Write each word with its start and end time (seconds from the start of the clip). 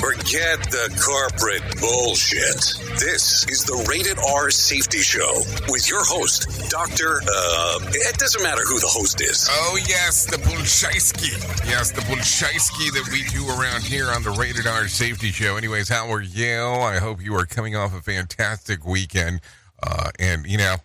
Forget 0.00 0.64
the 0.70 0.88
corporate 0.96 1.60
bullshit. 1.78 2.56
This 2.98 3.46
is 3.48 3.64
the 3.64 3.84
Rated 3.86 4.18
R 4.18 4.50
Safety 4.50 5.00
Show 5.00 5.42
with 5.68 5.90
your 5.90 6.02
host, 6.02 6.48
Dr. 6.70 7.20
Uh, 7.20 7.80
it 7.92 8.16
doesn't 8.16 8.42
matter 8.42 8.62
who 8.62 8.80
the 8.80 8.88
host 8.88 9.20
is. 9.20 9.46
Oh, 9.50 9.78
yes, 9.86 10.24
the 10.24 10.38
Bulshaisky. 10.38 11.36
Yes, 11.68 11.92
the 11.92 12.00
Bulshaisky 12.00 12.90
that 12.94 13.10
we 13.12 13.28
do 13.28 13.46
around 13.50 13.82
here 13.82 14.10
on 14.10 14.22
the 14.22 14.30
Rated 14.30 14.66
R 14.66 14.88
Safety 14.88 15.32
Show. 15.32 15.58
Anyways, 15.58 15.90
how 15.90 16.10
are 16.10 16.22
you? 16.22 16.62
I 16.62 16.96
hope 16.96 17.22
you 17.22 17.34
are 17.34 17.44
coming 17.44 17.76
off 17.76 17.94
a 17.94 18.00
fantastic 18.00 18.86
weekend. 18.86 19.42
Uh, 19.82 20.10
and, 20.18 20.46
you 20.46 20.56
know, 20.56 20.76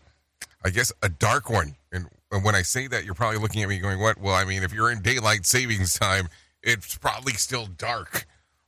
I 0.65 0.71
guess 0.71 0.91
a 1.01 1.07
dark 1.07 1.49
one. 1.49 1.77
And 1.93 2.09
and 2.33 2.43
when 2.43 2.55
I 2.55 2.63
say 2.63 2.87
that, 2.87 3.05
you're 3.05 3.13
probably 3.13 3.39
looking 3.39 3.63
at 3.63 3.69
me 3.69 3.79
going, 3.79 4.01
what? 4.01 4.19
Well, 4.19 4.35
I 4.35 4.43
mean, 4.43 4.63
if 4.63 4.73
you're 4.73 4.91
in 4.91 5.01
daylight 5.01 5.45
savings 5.45 5.97
time, 5.97 6.27
it's 6.61 6.97
probably 6.97 7.33
still 7.33 7.67
dark. 7.67 8.25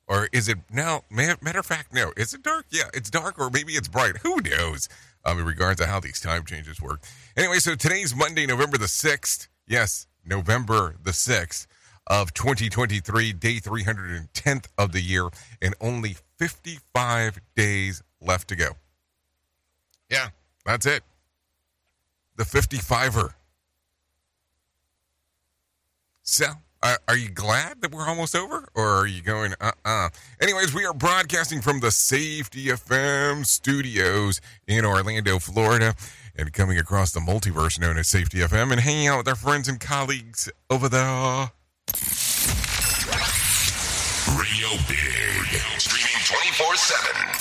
Or 0.08 0.30
is 0.32 0.48
it 0.48 0.58
now? 0.72 1.02
Matter 1.10 1.60
of 1.60 1.66
fact, 1.66 1.94
no. 1.94 2.14
Is 2.16 2.34
it 2.34 2.44
dark? 2.44 2.66
Yeah, 2.70 2.90
it's 2.94 3.10
dark, 3.10 3.38
or 3.40 3.50
maybe 3.50 3.74
it's 3.74 3.88
bright. 3.88 4.18
Who 4.18 4.40
knows? 4.42 4.88
Um, 5.26 5.40
in 5.40 5.46
regards 5.46 5.82
to 5.82 5.88
how 5.88 6.00
these 6.00 6.22
time 6.22 6.46
changes 6.46 6.82
work. 6.82 7.02
Anyway, 7.36 7.58
so 7.58 7.76
today's 7.76 8.16
Monday, 8.16 8.46
November 8.46 8.78
the 8.78 8.88
sixth. 8.88 9.50
Yes, 9.68 10.08
November 10.26 10.96
the 11.04 11.12
sixth 11.12 11.68
of 12.08 12.34
2023, 12.34 13.34
day 13.34 13.56
310th 13.58 14.68
of 14.78 14.94
the 14.94 15.02
year, 15.02 15.28
and 15.62 15.76
only 15.82 16.16
55 16.38 17.40
days 17.56 18.02
left 18.22 18.48
to 18.48 18.56
go. 18.56 18.70
Yeah, 20.10 20.30
that's 20.66 20.86
it. 20.86 21.04
The 22.38 22.46
55er. 22.46 23.34
So, 26.24 26.46
uh, 26.84 26.96
are 27.08 27.18
you 27.18 27.30
glad 27.30 27.82
that 27.82 27.92
we're 27.92 28.08
almost 28.08 28.36
over, 28.36 28.68
or 28.76 28.88
are 28.88 29.08
you 29.08 29.22
going, 29.22 29.54
uh 29.60 29.72
uh 29.84 30.10
Anyways, 30.42 30.74
we 30.74 30.86
are 30.86 30.94
broadcasting 30.94 31.62
from 31.62 31.80
the 31.80 31.92
Safety 31.92 32.66
FM 32.66 33.46
studios 33.46 34.42
in 34.68 34.86
Orlando, 34.86 35.40
Florida, 35.40 35.96
and 36.36 36.54
coming 36.54 36.78
across 36.78 37.12
the 37.12 37.20
multiverse 37.20 37.80
known 37.80 37.98
as 37.98 38.08
Safety 38.08 38.40
FM 38.40 38.72
and 38.72 38.82
hanging 38.82 39.08
out 39.08 39.18
with 39.18 39.28
our 39.28 39.36
friends 39.36 39.68
and 39.68 39.80
colleagues 39.80 40.50
over 40.70 40.88
there. 40.88 41.52
Radio 44.38 44.70
Big. 44.88 45.97
Streaming 46.28 46.52
24 46.58 46.76
7 46.76 47.22
at 47.22 47.36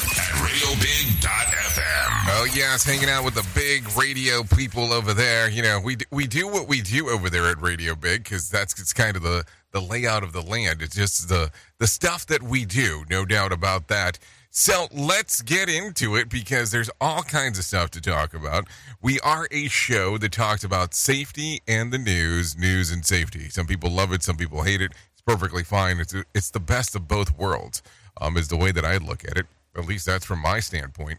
radiobig.fm. 0.47 2.09
Oh 2.29 2.47
yes, 2.55 2.85
hanging 2.85 3.09
out 3.09 3.25
with 3.25 3.35
the 3.35 3.45
big 3.53 3.85
radio 3.97 4.45
people 4.45 4.93
over 4.93 5.13
there. 5.13 5.51
You 5.51 5.63
know, 5.63 5.81
we 5.83 5.97
we 6.13 6.29
do 6.29 6.47
what 6.47 6.69
we 6.69 6.83
do 6.83 7.09
over 7.09 7.29
there 7.29 7.47
at 7.47 7.61
Radio 7.61 7.97
Big 7.97 8.23
because 8.23 8.49
that's 8.49 8.81
it's 8.81 8.93
kind 8.93 9.17
of 9.17 9.25
the 9.25 9.45
the 9.73 9.81
layout 9.81 10.23
of 10.23 10.33
the 10.33 10.41
land. 10.41 10.83
It's 10.83 10.95
just 10.95 11.29
the 11.29 11.51
the 11.79 11.89
stuff 11.89 12.27
that 12.27 12.45
we 12.45 12.65
do, 12.65 13.05
no 13.11 13.25
doubt 13.25 13.51
about 13.51 13.89
that. 13.89 14.21
So 14.51 14.87
let's 14.93 15.43
get 15.43 15.69
into 15.69 16.15
it 16.15 16.29
because 16.29 16.71
there's 16.71 16.91
all 17.01 17.25
kinds 17.25 17.59
of 17.59 17.65
stuff 17.65 17.91
to 17.91 18.01
talk 18.01 18.35
about. 18.35 18.69
We 19.03 19.19
are 19.21 19.49
a 19.51 19.67
show 19.67 20.17
that 20.19 20.31
talks 20.31 20.63
about 20.63 20.95
safety 20.95 21.61
and 21.67 21.93
the 21.93 21.99
news, 21.99 22.57
news 22.57 22.93
and 22.93 23.05
safety. 23.05 23.49
Some 23.49 23.67
people 23.67 23.91
love 23.91 24.13
it, 24.13 24.23
some 24.23 24.37
people 24.37 24.63
hate 24.63 24.81
it. 24.81 24.93
Perfectly 25.27 25.65
fine. 25.65 25.99
It's 25.99 26.15
it's 26.35 26.51
the 26.51 26.61
best 26.61 26.95
of 26.95 27.09
both 27.09 27.37
worlds. 27.37 27.83
Um, 28.19 28.39
is 28.39 28.49
the 28.49 28.57
way 28.57 28.73
that 28.73 28.85
I 28.85 28.97
look 28.97 29.25
at 29.25 29.37
it. 29.37 29.47
At 29.77 29.87
least 29.87 30.07
that's 30.07 30.25
from 30.25 30.41
my 30.41 30.61
standpoint. 30.61 31.19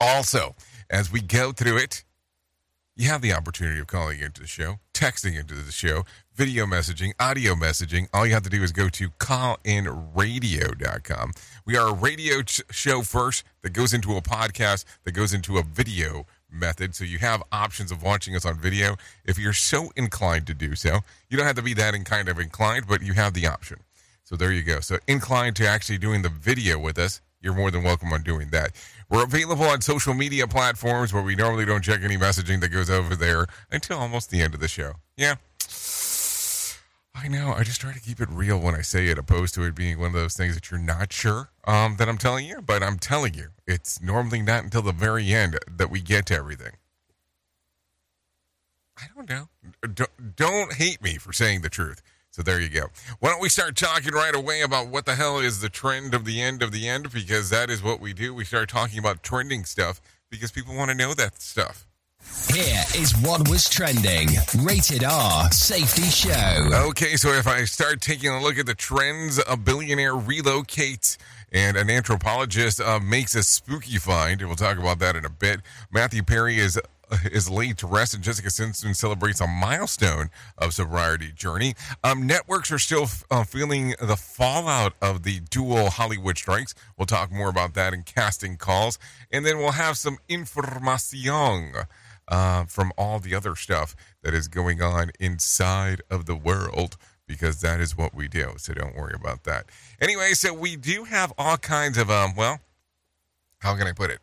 Also, 0.00 0.54
as 0.88 1.10
we 1.10 1.20
go 1.20 1.50
through 1.50 1.78
it, 1.78 2.04
you 2.94 3.08
have 3.08 3.22
the 3.22 3.32
opportunity 3.32 3.80
of 3.80 3.88
calling 3.88 4.20
into 4.20 4.40
the 4.40 4.46
show, 4.46 4.78
texting 4.92 5.38
into 5.38 5.54
the 5.54 5.72
show, 5.72 6.04
video 6.34 6.66
messaging, 6.66 7.12
audio 7.18 7.54
messaging. 7.54 8.08
All 8.12 8.26
you 8.26 8.34
have 8.34 8.42
to 8.44 8.50
do 8.50 8.62
is 8.62 8.72
go 8.72 8.88
to 8.88 9.10
callinradio.com. 9.10 11.32
We 11.64 11.76
are 11.76 11.88
a 11.88 11.94
radio 11.94 12.42
ch- 12.42 12.62
show 12.70 13.02
first 13.02 13.44
that 13.62 13.72
goes 13.72 13.94
into 13.94 14.16
a 14.16 14.22
podcast 14.22 14.84
that 15.04 15.12
goes 15.12 15.32
into 15.32 15.58
a 15.58 15.62
video 15.62 16.26
method. 16.50 16.94
So 16.94 17.04
you 17.04 17.18
have 17.18 17.42
options 17.52 17.90
of 17.90 18.02
watching 18.02 18.34
us 18.34 18.44
on 18.44 18.58
video 18.58 18.96
if 19.24 19.38
you're 19.38 19.52
so 19.52 19.90
inclined 19.96 20.46
to 20.46 20.54
do 20.54 20.74
so. 20.74 21.00
You 21.28 21.36
don't 21.36 21.46
have 21.46 21.56
to 21.56 21.62
be 21.62 21.74
that 21.74 21.94
in 21.94 22.04
kind 22.04 22.28
of 22.28 22.38
inclined, 22.38 22.86
but 22.88 23.02
you 23.02 23.12
have 23.14 23.34
the 23.34 23.46
option. 23.46 23.78
So 24.24 24.36
there 24.36 24.52
you 24.52 24.62
go. 24.62 24.80
So 24.80 24.98
inclined 25.06 25.56
to 25.56 25.66
actually 25.66 25.98
doing 25.98 26.22
the 26.22 26.28
video 26.28 26.78
with 26.78 26.98
us, 26.98 27.20
you're 27.40 27.54
more 27.54 27.70
than 27.70 27.82
welcome 27.82 28.12
on 28.12 28.22
doing 28.22 28.48
that. 28.50 28.72
We're 29.08 29.24
available 29.24 29.64
on 29.64 29.80
social 29.80 30.12
media 30.12 30.46
platforms 30.46 31.12
where 31.12 31.22
we 31.22 31.34
normally 31.34 31.64
don't 31.64 31.82
check 31.82 32.02
any 32.02 32.16
messaging 32.16 32.60
that 32.60 32.68
goes 32.68 32.90
over 32.90 33.16
there 33.16 33.46
until 33.70 33.98
almost 33.98 34.30
the 34.30 34.40
end 34.40 34.54
of 34.54 34.60
the 34.60 34.68
show. 34.68 34.94
Yeah. 35.16 35.36
I 37.20 37.26
know. 37.26 37.52
I 37.52 37.64
just 37.64 37.80
try 37.80 37.92
to 37.92 38.00
keep 38.00 38.20
it 38.20 38.28
real 38.30 38.60
when 38.60 38.76
I 38.76 38.82
say 38.82 39.08
it, 39.08 39.18
opposed 39.18 39.54
to 39.54 39.64
it 39.64 39.74
being 39.74 39.98
one 39.98 40.08
of 40.08 40.12
those 40.12 40.36
things 40.36 40.54
that 40.54 40.70
you're 40.70 40.78
not 40.78 41.12
sure 41.12 41.50
um, 41.66 41.96
that 41.96 42.08
I'm 42.08 42.18
telling 42.18 42.46
you. 42.46 42.60
But 42.60 42.82
I'm 42.82 42.98
telling 42.98 43.34
you, 43.34 43.48
it's 43.66 44.00
normally 44.00 44.40
not 44.40 44.62
until 44.62 44.82
the 44.82 44.92
very 44.92 45.32
end 45.32 45.58
that 45.68 45.90
we 45.90 46.00
get 46.00 46.26
to 46.26 46.34
everything. 46.34 46.72
I 48.96 49.06
don't 49.14 49.28
know. 49.28 49.48
Don't, 49.82 50.36
don't 50.36 50.74
hate 50.74 51.02
me 51.02 51.16
for 51.16 51.32
saying 51.32 51.62
the 51.62 51.68
truth. 51.68 52.02
So 52.30 52.42
there 52.42 52.60
you 52.60 52.68
go. 52.68 52.86
Why 53.18 53.30
don't 53.30 53.40
we 53.40 53.48
start 53.48 53.74
talking 53.74 54.12
right 54.12 54.34
away 54.34 54.60
about 54.60 54.88
what 54.88 55.04
the 55.04 55.16
hell 55.16 55.40
is 55.40 55.60
the 55.60 55.68
trend 55.68 56.14
of 56.14 56.24
the 56.24 56.40
end 56.40 56.62
of 56.62 56.70
the 56.70 56.88
end? 56.88 57.10
Because 57.12 57.50
that 57.50 57.68
is 57.68 57.82
what 57.82 58.00
we 58.00 58.12
do. 58.12 58.32
We 58.32 58.44
start 58.44 58.68
talking 58.68 58.98
about 58.98 59.24
trending 59.24 59.64
stuff 59.64 60.00
because 60.30 60.52
people 60.52 60.76
want 60.76 60.90
to 60.90 60.96
know 60.96 61.14
that 61.14 61.40
stuff. 61.42 61.87
Here 62.52 62.82
is 62.96 63.14
what 63.22 63.48
was 63.48 63.68
trending. 63.68 64.28
Rated 64.62 65.04
R 65.04 65.50
Safety 65.52 66.02
Show. 66.04 66.70
Okay, 66.88 67.16
so 67.16 67.28
if 67.30 67.46
I 67.46 67.64
start 67.64 68.00
taking 68.00 68.30
a 68.30 68.40
look 68.40 68.58
at 68.58 68.66
the 68.66 68.74
trends, 68.74 69.38
a 69.46 69.56
billionaire 69.56 70.14
relocates 70.14 71.18
And 71.52 71.76
an 71.76 71.88
anthropologist 71.90 72.80
uh, 72.80 73.00
makes 73.00 73.34
a 73.34 73.42
spooky 73.42 73.98
find. 73.98 74.42
We'll 74.42 74.56
talk 74.56 74.78
about 74.78 74.98
that 74.98 75.16
in 75.16 75.24
a 75.24 75.30
bit. 75.30 75.60
Matthew 75.90 76.22
Perry 76.22 76.58
is 76.58 76.78
is 77.32 77.48
laid 77.48 77.78
to 77.78 77.86
rest, 77.86 78.12
and 78.14 78.22
Jessica 78.22 78.50
Simpson 78.50 78.92
celebrates 78.92 79.40
a 79.40 79.46
milestone 79.46 80.28
of 80.58 80.74
sobriety 80.74 81.32
journey. 81.32 81.74
Um, 82.04 82.26
networks 82.26 82.70
are 82.70 82.78
still 82.78 83.06
uh, 83.30 83.44
feeling 83.44 83.94
the 84.00 84.16
fallout 84.16 84.92
of 85.00 85.22
the 85.22 85.40
dual 85.40 85.88
Hollywood 85.88 86.36
strikes. 86.36 86.74
We'll 86.98 87.06
talk 87.06 87.32
more 87.32 87.48
about 87.48 87.72
that 87.74 87.94
in 87.94 88.02
casting 88.02 88.56
calls, 88.58 88.98
and 89.32 89.46
then 89.46 89.58
we'll 89.58 89.72
have 89.72 89.96
some 89.96 90.18
information 90.28 91.72
uh, 92.28 92.64
from 92.64 92.92
all 92.96 93.18
the 93.18 93.34
other 93.34 93.56
stuff 93.56 93.96
that 94.22 94.34
is 94.34 94.48
going 94.48 94.80
on 94.82 95.10
inside 95.18 96.02
of 96.10 96.26
the 96.26 96.36
world 96.36 96.96
because 97.26 97.60
that 97.60 97.80
is 97.80 97.96
what 97.96 98.14
we 98.14 98.28
do. 98.28 98.54
So 98.56 98.72
don't 98.72 98.96
worry 98.96 99.14
about 99.14 99.44
that. 99.44 99.66
Anyway, 100.00 100.32
so 100.32 100.54
we 100.54 100.76
do 100.76 101.04
have 101.04 101.32
all 101.36 101.56
kinds 101.56 101.98
of 101.98 102.10
um, 102.10 102.34
well, 102.36 102.60
how 103.58 103.76
can 103.76 103.86
I 103.86 103.92
put 103.92 104.10
it? 104.10 104.20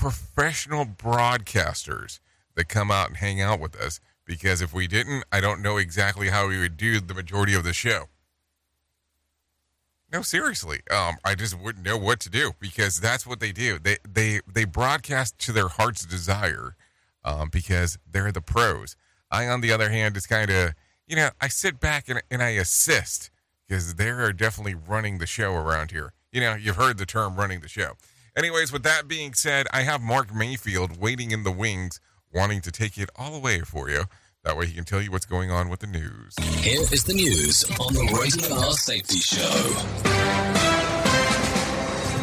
professional 0.00 0.86
broadcasters 0.86 2.20
that 2.54 2.68
come 2.68 2.90
out 2.90 3.08
and 3.08 3.18
hang 3.18 3.38
out 3.38 3.60
with 3.60 3.76
us 3.76 4.00
because 4.24 4.62
if 4.62 4.72
we 4.72 4.86
didn't, 4.86 5.24
I 5.30 5.40
don't 5.40 5.60
know 5.60 5.76
exactly 5.76 6.30
how 6.30 6.48
we 6.48 6.58
would 6.58 6.78
do 6.78 7.00
the 7.00 7.12
majority 7.12 7.52
of 7.52 7.64
the 7.64 7.74
show. 7.74 8.06
No, 10.10 10.22
seriously, 10.22 10.80
um, 10.90 11.16
I 11.22 11.34
just 11.34 11.56
wouldn't 11.60 11.84
know 11.84 11.98
what 11.98 12.18
to 12.20 12.30
do 12.30 12.52
because 12.58 12.98
that's 12.98 13.26
what 13.26 13.40
they 13.40 13.52
do. 13.52 13.78
They 13.78 13.98
they 14.08 14.40
they 14.50 14.64
broadcast 14.64 15.38
to 15.40 15.52
their 15.52 15.68
heart's 15.68 16.04
desire 16.04 16.74
um, 17.24 17.48
because 17.50 17.98
they're 18.10 18.32
the 18.32 18.40
pros. 18.40 18.96
I, 19.30 19.46
on 19.46 19.60
the 19.60 19.72
other 19.72 19.90
hand, 19.90 20.16
is 20.16 20.26
kind 20.26 20.50
of 20.50 20.74
you 21.06 21.16
know 21.16 21.30
I 21.40 21.48
sit 21.48 21.80
back 21.80 22.08
and 22.08 22.22
and 22.30 22.42
I 22.42 22.50
assist 22.50 23.30
because 23.68 23.94
they're 23.94 24.32
definitely 24.32 24.74
running 24.74 25.18
the 25.18 25.26
show 25.26 25.54
around 25.54 25.92
here. 25.92 26.12
You 26.32 26.40
know, 26.40 26.54
you've 26.54 26.76
heard 26.76 26.98
the 26.98 27.06
term 27.06 27.36
running 27.36 27.60
the 27.60 27.68
show. 27.68 27.92
Anyways, 28.36 28.72
with 28.72 28.82
that 28.84 29.08
being 29.08 29.34
said, 29.34 29.66
I 29.72 29.82
have 29.82 30.00
Mark 30.00 30.34
Mayfield 30.34 31.00
waiting 31.00 31.30
in 31.30 31.42
the 31.42 31.50
wings, 31.50 32.00
wanting 32.32 32.60
to 32.62 32.72
take 32.72 32.96
it 32.98 33.10
all 33.16 33.34
away 33.34 33.60
for 33.60 33.90
you. 33.90 34.04
That 34.44 34.56
way 34.56 34.66
he 34.66 34.72
can 34.72 34.84
tell 34.84 35.02
you 35.02 35.10
what's 35.10 35.26
going 35.26 35.50
on 35.50 35.68
with 35.68 35.80
the 35.80 35.86
news. 35.86 36.34
Here 36.60 36.80
is 36.80 37.04
the 37.04 37.14
news 37.14 37.64
on 37.78 37.92
the 37.92 38.18
Rated 38.18 38.50
R 38.50 38.72
Safety 38.72 39.18
Show. 39.18 40.59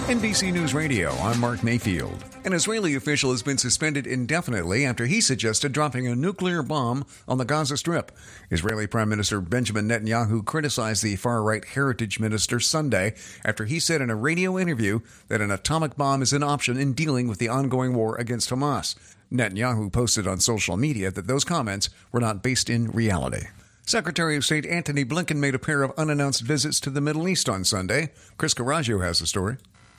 NBC 0.08 0.54
News 0.54 0.74
Radio, 0.74 1.12
I'm 1.16 1.38
Mark 1.38 1.64
Mayfield. 1.64 2.24
An 2.46 2.54
Israeli 2.54 2.96
official 2.96 3.32
has 3.32 3.44
been 3.44 3.58
suspended 3.58 4.08
indefinitely 4.08 4.86
after 4.86 5.06
he 5.06 5.20
suggested 5.20 5.74
dropping 5.74 6.08
a 6.08 6.16
nuclear 6.16 6.64
bomb 6.64 7.06
on 7.28 7.38
the 7.38 7.44
Gaza 7.44 7.76
Strip. 7.76 8.14
Israeli 8.50 8.88
Prime 8.88 9.10
Minister 9.10 9.42
Benjamin 9.42 9.90
Netanyahu 9.90 10.46
criticized 10.46 11.04
the 11.04 11.18
far 11.18 11.44
right 11.44 11.66
heritage 11.66 12.22
minister 12.22 12.58
Sunday 12.62 13.16
after 13.44 13.66
he 13.66 13.82
said 13.82 14.00
in 14.00 14.10
a 14.10 14.16
radio 14.16 14.58
interview 14.58 15.02
that 15.28 15.42
an 15.42 15.52
atomic 15.52 15.98
bomb 15.98 16.22
is 16.22 16.32
an 16.32 16.42
option 16.42 16.78
in 16.78 16.94
dealing 16.94 17.28
with 17.28 17.40
the 17.40 17.50
ongoing 17.50 17.94
war 17.94 18.16
against 18.16 18.50
Hamas. 18.50 18.96
Netanyahu 19.30 19.92
posted 19.92 20.26
on 20.26 20.40
social 20.40 20.78
media 20.78 21.12
that 21.12 21.28
those 21.28 21.44
comments 21.44 21.90
were 22.14 22.22
not 22.22 22.42
based 22.42 22.70
in 22.70 22.92
reality. 22.92 23.48
Secretary 23.86 24.38
of 24.38 24.46
State 24.46 24.66
Antony 24.66 25.04
Blinken 25.04 25.36
made 25.36 25.56
a 25.56 25.60
pair 25.60 25.84
of 25.84 25.92
unannounced 25.98 26.44
visits 26.44 26.80
to 26.80 26.90
the 26.90 27.02
Middle 27.02 27.28
East 27.28 27.50
on 27.50 27.66
Sunday. 27.66 28.14
Chris 28.38 28.54
Caraggio 28.54 29.00
has 29.00 29.20
the 29.20 29.28
story. 29.28 29.58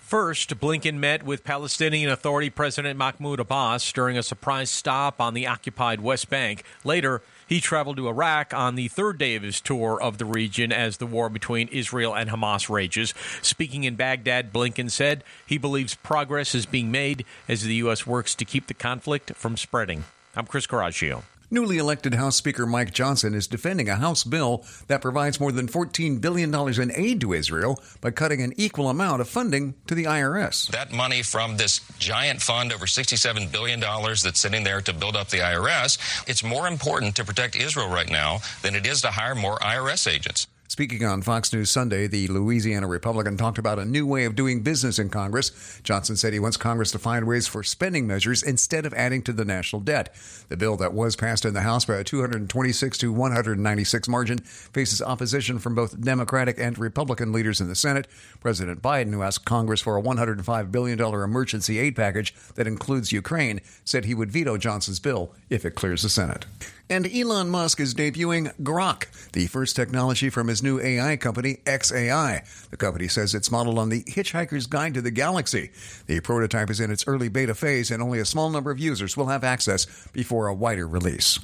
First, 0.08 0.58
Blinken 0.58 0.94
met 0.94 1.22
with 1.22 1.44
Palestinian 1.44 2.10
Authority 2.10 2.49
President 2.49 2.96
Mahmoud 2.96 3.40
Abbas 3.40 3.93
during 3.93 4.16
a 4.16 4.22
surprise 4.22 4.70
stop 4.70 5.20
on 5.20 5.34
the 5.34 5.46
occupied 5.46 6.00
West 6.00 6.31
Bank. 6.31 6.64
Later, 6.82 7.20
he 7.46 7.60
traveled 7.60 7.99
to 7.99 8.08
Iraq 8.08 8.55
on 8.55 8.75
the 8.75 8.88
third 8.88 9.19
day 9.19 9.34
of 9.34 9.43
his 9.43 9.60
tour 9.60 10.00
of 10.00 10.16
the 10.16 10.25
region 10.25 10.72
as 10.72 10.96
the 10.96 11.05
war 11.05 11.28
between 11.28 11.69
Israel 11.69 12.16
and 12.16 12.31
Hamas 12.31 12.70
rages. 12.70 13.12
Speaking 13.43 13.84
in 13.84 13.96
Baghdad, 13.96 14.50
Blinken 14.50 14.90
said 14.90 15.25
he 15.44 15.58
believes 15.58 15.94
progress 15.94 16.54
is 16.54 16.64
being 16.64 16.90
made 16.90 17.26
as 17.46 17.62
the 17.62 17.75
U.S. 17.75 18.06
works 18.06 18.34
to 18.37 18.46
keep 18.46 18.66
the 18.66 18.72
conflict 18.72 19.34
from 19.34 19.58
spreading. 19.58 20.04
I'm 20.34 20.46
Chris 20.46 20.66
Caraggio. 20.66 21.25
Newly 21.50 21.78
elected 21.78 22.12
House 22.12 22.36
Speaker 22.36 22.66
Mike 22.66 22.92
Johnson 22.92 23.32
is 23.32 23.46
defending 23.46 23.88
a 23.88 23.96
House 23.96 24.22
bill 24.22 24.66
that 24.88 25.00
provides 25.00 25.40
more 25.40 25.50
than 25.50 25.66
$14 25.66 26.20
billion 26.20 26.54
in 26.54 26.92
aid 26.94 27.22
to 27.22 27.32
Israel 27.32 27.82
by 28.02 28.10
cutting 28.10 28.42
an 28.42 28.52
equal 28.58 28.90
amount 28.90 29.22
of 29.22 29.30
funding 29.30 29.74
to 29.86 29.94
the 29.94 30.04
IRS. 30.04 30.70
That 30.70 30.92
money 30.92 31.22
from 31.22 31.56
this 31.56 31.80
giant 31.98 32.42
fund, 32.42 32.70
over 32.70 32.84
$67 32.84 33.50
billion 33.50 33.80
that's 33.80 34.40
sitting 34.40 34.62
there 34.62 34.82
to 34.82 34.92
build 34.92 35.16
up 35.16 35.30
the 35.30 35.38
IRS, 35.38 36.28
it's 36.28 36.44
more 36.44 36.68
important 36.68 37.16
to 37.16 37.24
protect 37.24 37.56
Israel 37.56 37.88
right 37.88 38.10
now 38.10 38.40
than 38.60 38.74
it 38.74 38.86
is 38.86 39.00
to 39.00 39.08
hire 39.08 39.34
more 39.34 39.58
IRS 39.60 40.06
agents. 40.06 40.48
Speaking 40.70 41.02
on 41.02 41.22
Fox 41.22 41.50
News 41.50 41.70
Sunday, 41.70 42.06
the 42.06 42.28
Louisiana 42.28 42.86
Republican 42.86 43.38
talked 43.38 43.56
about 43.56 43.78
a 43.78 43.86
new 43.86 44.06
way 44.06 44.26
of 44.26 44.36
doing 44.36 44.60
business 44.60 44.98
in 44.98 45.08
Congress. 45.08 45.80
Johnson 45.82 46.14
said 46.14 46.34
he 46.34 46.38
wants 46.38 46.58
Congress 46.58 46.90
to 46.90 46.98
find 46.98 47.26
ways 47.26 47.46
for 47.46 47.62
spending 47.62 48.06
measures 48.06 48.42
instead 48.42 48.84
of 48.84 48.92
adding 48.92 49.22
to 49.22 49.32
the 49.32 49.46
national 49.46 49.80
debt. 49.80 50.14
The 50.50 50.58
bill 50.58 50.76
that 50.76 50.92
was 50.92 51.16
passed 51.16 51.46
in 51.46 51.54
the 51.54 51.62
House 51.62 51.86
by 51.86 51.96
a 51.96 52.04
226 52.04 52.98
to 52.98 53.10
196 53.10 54.08
margin 54.08 54.38
faces 54.40 55.00
opposition 55.00 55.58
from 55.58 55.74
both 55.74 55.98
Democratic 56.02 56.60
and 56.60 56.78
Republican 56.78 57.32
leaders 57.32 57.62
in 57.62 57.68
the 57.68 57.74
Senate. 57.74 58.06
President 58.40 58.82
Biden, 58.82 59.14
who 59.14 59.22
asked 59.22 59.46
Congress 59.46 59.80
for 59.80 59.96
a 59.96 60.02
$105 60.02 60.70
billion 60.70 61.00
emergency 61.00 61.78
aid 61.78 61.96
package 61.96 62.34
that 62.56 62.66
includes 62.66 63.10
Ukraine, 63.10 63.62
said 63.86 64.04
he 64.04 64.14
would 64.14 64.30
veto 64.30 64.58
Johnson's 64.58 65.00
bill 65.00 65.32
if 65.48 65.64
it 65.64 65.74
clears 65.74 66.02
the 66.02 66.10
Senate. 66.10 66.44
And 66.90 67.06
Elon 67.06 67.50
Musk 67.50 67.81
is 67.81 67.94
debuting 67.94 68.55
Grok, 68.62 69.31
the 69.32 69.46
first 69.46 69.76
technology 69.76 70.31
from 70.31 70.49
his 70.49 70.62
new 70.62 70.81
AI 70.81 71.17
company, 71.17 71.58
XAI. 71.64 72.70
The 72.70 72.76
company 72.79 73.08
says 73.08 73.35
it's 73.35 73.50
modeled 73.50 73.79
on 73.79 73.90
the 73.90 74.02
Hitchhiker's 74.05 74.67
Guide 74.67 74.94
to 74.94 75.02
the 75.02 75.11
Galaxy. 75.11 75.70
The 76.06 76.20
prototype 76.20 76.70
is 76.70 76.81
in 76.81 76.90
its 76.90 77.06
early 77.06 77.29
beta 77.29 77.55
phase, 77.55 77.90
and 77.90 78.02
only 78.02 78.20
a 78.20 78.25
small 78.25 78.49
number 78.49 78.70
of 78.70 78.79
users 78.79 79.17
will 79.19 79.26
have 79.26 79.44
access 79.44 79.87
before 80.12 80.46
a 80.46 80.55
wider 80.55 80.88
release. 80.88 81.38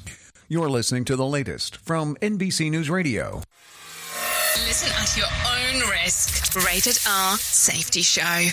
You're 0.49 0.70
listening 0.70 1.05
to 1.06 1.17
the 1.17 1.26
latest 1.26 1.76
from 1.76 2.17
NBC 2.17 2.70
News 2.70 2.88
Radio. 2.88 3.43
Listen 4.67 4.93
at 4.96 5.17
your 5.17 5.26
own 5.26 5.91
risk. 5.91 6.55
Rated 6.64 6.99
R 7.06 7.37
Safety 7.37 8.02
Show. 8.02 8.49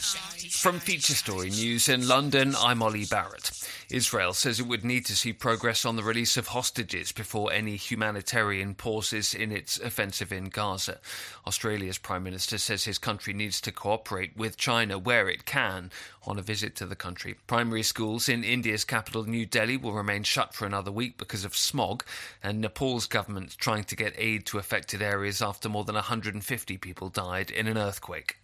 From 0.50 0.80
Feature 0.80 1.14
Story 1.14 1.50
News 1.52 1.88
in 1.90 2.08
London, 2.08 2.54
I'm 2.58 2.84
Ollie 2.84 3.06
Barrett. 3.06 3.61
Israel 3.92 4.34
says 4.34 4.60
it 4.60 4.68
would 4.68 4.86
need 4.86 5.06
to 5.06 5.16
see 5.16 5.34
progress 5.34 5.84
on 5.84 5.98
the 5.98 6.04
release 6.04 6.38
of 6.38 6.48
hostages 6.48 7.12
before 7.12 7.52
any 7.52 7.76
humanitarian 7.76 8.74
pauses 8.74 9.34
in 9.34 9.52
its 9.52 9.78
offensive 9.80 10.32
in 10.32 10.46
Gaza. 10.46 11.00
Australia's 11.46 11.98
Prime 11.98 12.24
Minister 12.24 12.58
says 12.58 12.86
his 12.86 12.98
country 12.98 13.34
needs 13.34 13.60
to 13.62 13.72
cooperate 13.72 14.36
with 14.38 14.58
China 14.58 14.98
where 14.98 15.28
it 15.28 15.46
can 15.46 15.92
on 16.26 16.40
a 16.40 16.42
visit 16.42 16.76
to 16.76 16.86
the 16.86 16.96
country. 16.96 17.36
Primary 17.48 17.84
schools 17.84 18.30
in 18.30 18.44
India's 18.44 18.86
capital, 18.86 19.26
New 19.26 19.46
Delhi, 19.46 19.78
will 19.78 19.94
remain 19.94 20.24
shut 20.24 20.54
for 20.54 20.66
another 20.66 20.92
week 20.92 21.18
because 21.18 21.44
of 21.44 21.56
smog, 21.56 22.04
and 22.42 22.62
Nepal's 22.62 23.08
government 23.08 23.58
trying 23.58 23.84
to 23.86 23.96
get 23.96 24.14
aid 24.18 24.46
to 24.48 24.58
affected 24.58 25.02
areas 25.02 25.42
after 25.42 25.68
more 25.68 25.84
than 25.84 25.96
150 25.96 26.78
people 26.78 27.10
died 27.10 27.52
in 27.52 27.68
an 27.68 27.78
earthquake. 27.78 28.41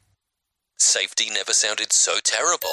Safety 0.79 1.31
never 1.33 1.53
sounded 1.53 1.91
so 1.91 2.19
terrible. 2.23 2.69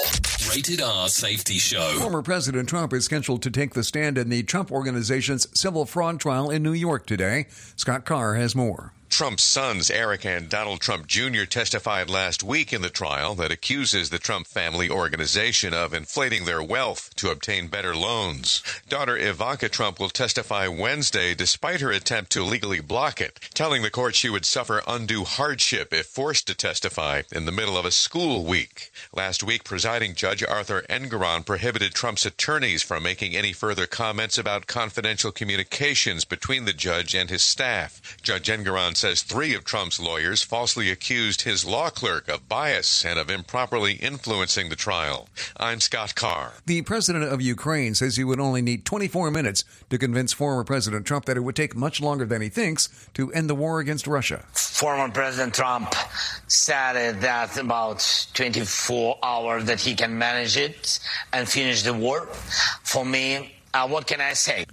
Rated 0.51 0.83
R 0.83 1.09
Safety 1.09 1.57
Show. 1.57 1.97
Former 1.99 2.21
President 2.21 2.69
Trump 2.69 2.93
is 2.93 3.07
scheduled 3.07 3.41
to 3.43 3.51
take 3.51 3.73
the 3.73 3.83
stand 3.83 4.19
in 4.19 4.29
the 4.29 4.43
Trump 4.43 4.71
Organization's 4.71 5.49
civil 5.59 5.87
fraud 5.87 6.21
trial 6.21 6.51
in 6.51 6.63
New 6.63 6.75
York 6.75 7.07
today. 7.07 7.47
Scott 7.77 8.05
Carr 8.05 8.35
has 8.35 8.55
more. 8.55 8.93
Trump's 9.15 9.45
sons, 9.45 9.93
Eric 9.93 10.27
and 10.27 10.49
Donald 10.49 10.81
Trump 10.81 11.07
Jr., 11.07 11.45
testified 11.45 12.11
last 12.11 12.43
week 12.43 12.73
in 12.73 12.83
the 12.83 12.91
trial 12.91 13.37
that 13.37 13.53
accuses 13.53 14.11
the 14.11 14.19
Trump 14.19 14.49
family 14.49 14.91
organization 14.91 15.73
of 15.73 15.95
inflating 15.95 16.47
their 16.47 16.61
wealth 16.61 17.15
to 17.15 17.31
obtain 17.31 17.69
better 17.69 17.95
loans. 17.95 18.61
Daughter 18.89 19.17
Ivanka 19.17 19.69
Trump 19.69 20.01
will 20.01 20.09
testify 20.09 20.67
Wednesday 20.67 21.33
despite 21.33 21.81
her 21.81 21.93
attempt 21.93 22.33
to 22.33 22.43
legally 22.43 22.81
block 22.81 23.21
it, 23.21 23.39
telling 23.55 23.83
the 23.83 23.91
court 23.91 24.17
she 24.17 24.29
would 24.29 24.45
suffer 24.45 24.83
undue 24.85 25.23
hardship 25.23 25.93
if 25.93 26.07
forced 26.07 26.49
to 26.49 26.55
testify 26.57 27.23
in 27.31 27.47
the 27.47 27.53
middle 27.53 27.79
of 27.79 27.85
a 27.85 27.93
school 27.93 28.45
week. 28.45 28.91
Last 29.15 29.45
week, 29.45 29.63
presiding 29.63 30.17
Judge 30.17 30.43
Arthur 30.43 30.83
Engoron 30.91 31.47
prohibited 31.47 31.95
Trump's 31.95 32.27
attorneys 32.27 32.83
from 32.83 33.05
making 33.05 33.37
any 33.37 33.53
further 33.53 33.87
comments 33.87 34.39
about 34.39 34.67
confidential 34.67 35.31
communications 35.31 36.25
between 36.25 36.65
the 36.65 36.73
judge 36.73 37.15
and 37.15 37.31
his 37.31 37.45
staff. 37.45 38.17
Judge 38.21 38.49
Engoron 38.49 38.97
says 39.05 39.23
three 39.23 39.55
of 39.55 39.67
Trump's 39.67 40.01
lawyers 40.01 40.43
falsely 40.43 40.91
accused 40.91 41.43
his 41.43 41.63
law 41.63 41.91
clerk 41.91 42.27
of 42.27 42.49
bias 42.49 43.05
and 43.05 43.19
of 43.19 43.29
improperly 43.29 43.97
influencing 43.97 44.71
the 44.71 44.77
trial. 44.77 45.29
I'm 45.59 45.81
Scott 45.81 46.15
Carr. 46.15 46.55
The 46.65 46.81
president 46.81 47.25
of 47.25 47.43
Ukraine 47.43 47.95
says 47.95 48.17
he 48.17 48.25
would 48.25 48.41
only 48.41 48.63
need 48.63 48.87
24 48.87 49.31
minutes 49.31 49.63
to 49.91 49.99
convince 49.99 50.33
former 50.33 50.65
President 50.65 51.05
Trump 51.05 51.27
that 51.27 51.37
it 51.37 51.41
would 51.41 51.55
take 51.55 51.77
much 51.77 52.01
longer 52.01 52.25
than 52.25 52.41
he 52.41 52.49
thinks 52.49 52.89
to 53.13 53.31
end 53.33 53.51
the 53.51 53.55
war 53.55 53.79
against 53.79 54.07
Russia. 54.07 54.43
Former 54.55 55.13
President 55.13 55.53
Trump 55.53 55.95
said 56.49 57.21
that 57.21 57.59
about 57.59 58.31
24 58.33 59.19
hours 59.23 59.67
that 59.67 59.83
he 59.83 59.95
can 59.95 60.17
manage 60.17 60.57
it 60.57 60.99
and 61.31 61.47
finish 61.47 61.83
the 61.83 61.93
war. 61.93 62.27
For 62.85 63.05
me, 63.05 63.53
uh, 63.75 63.87
what 63.87 64.07
can 64.07 64.23
I 64.23 64.33
say? 64.33 64.65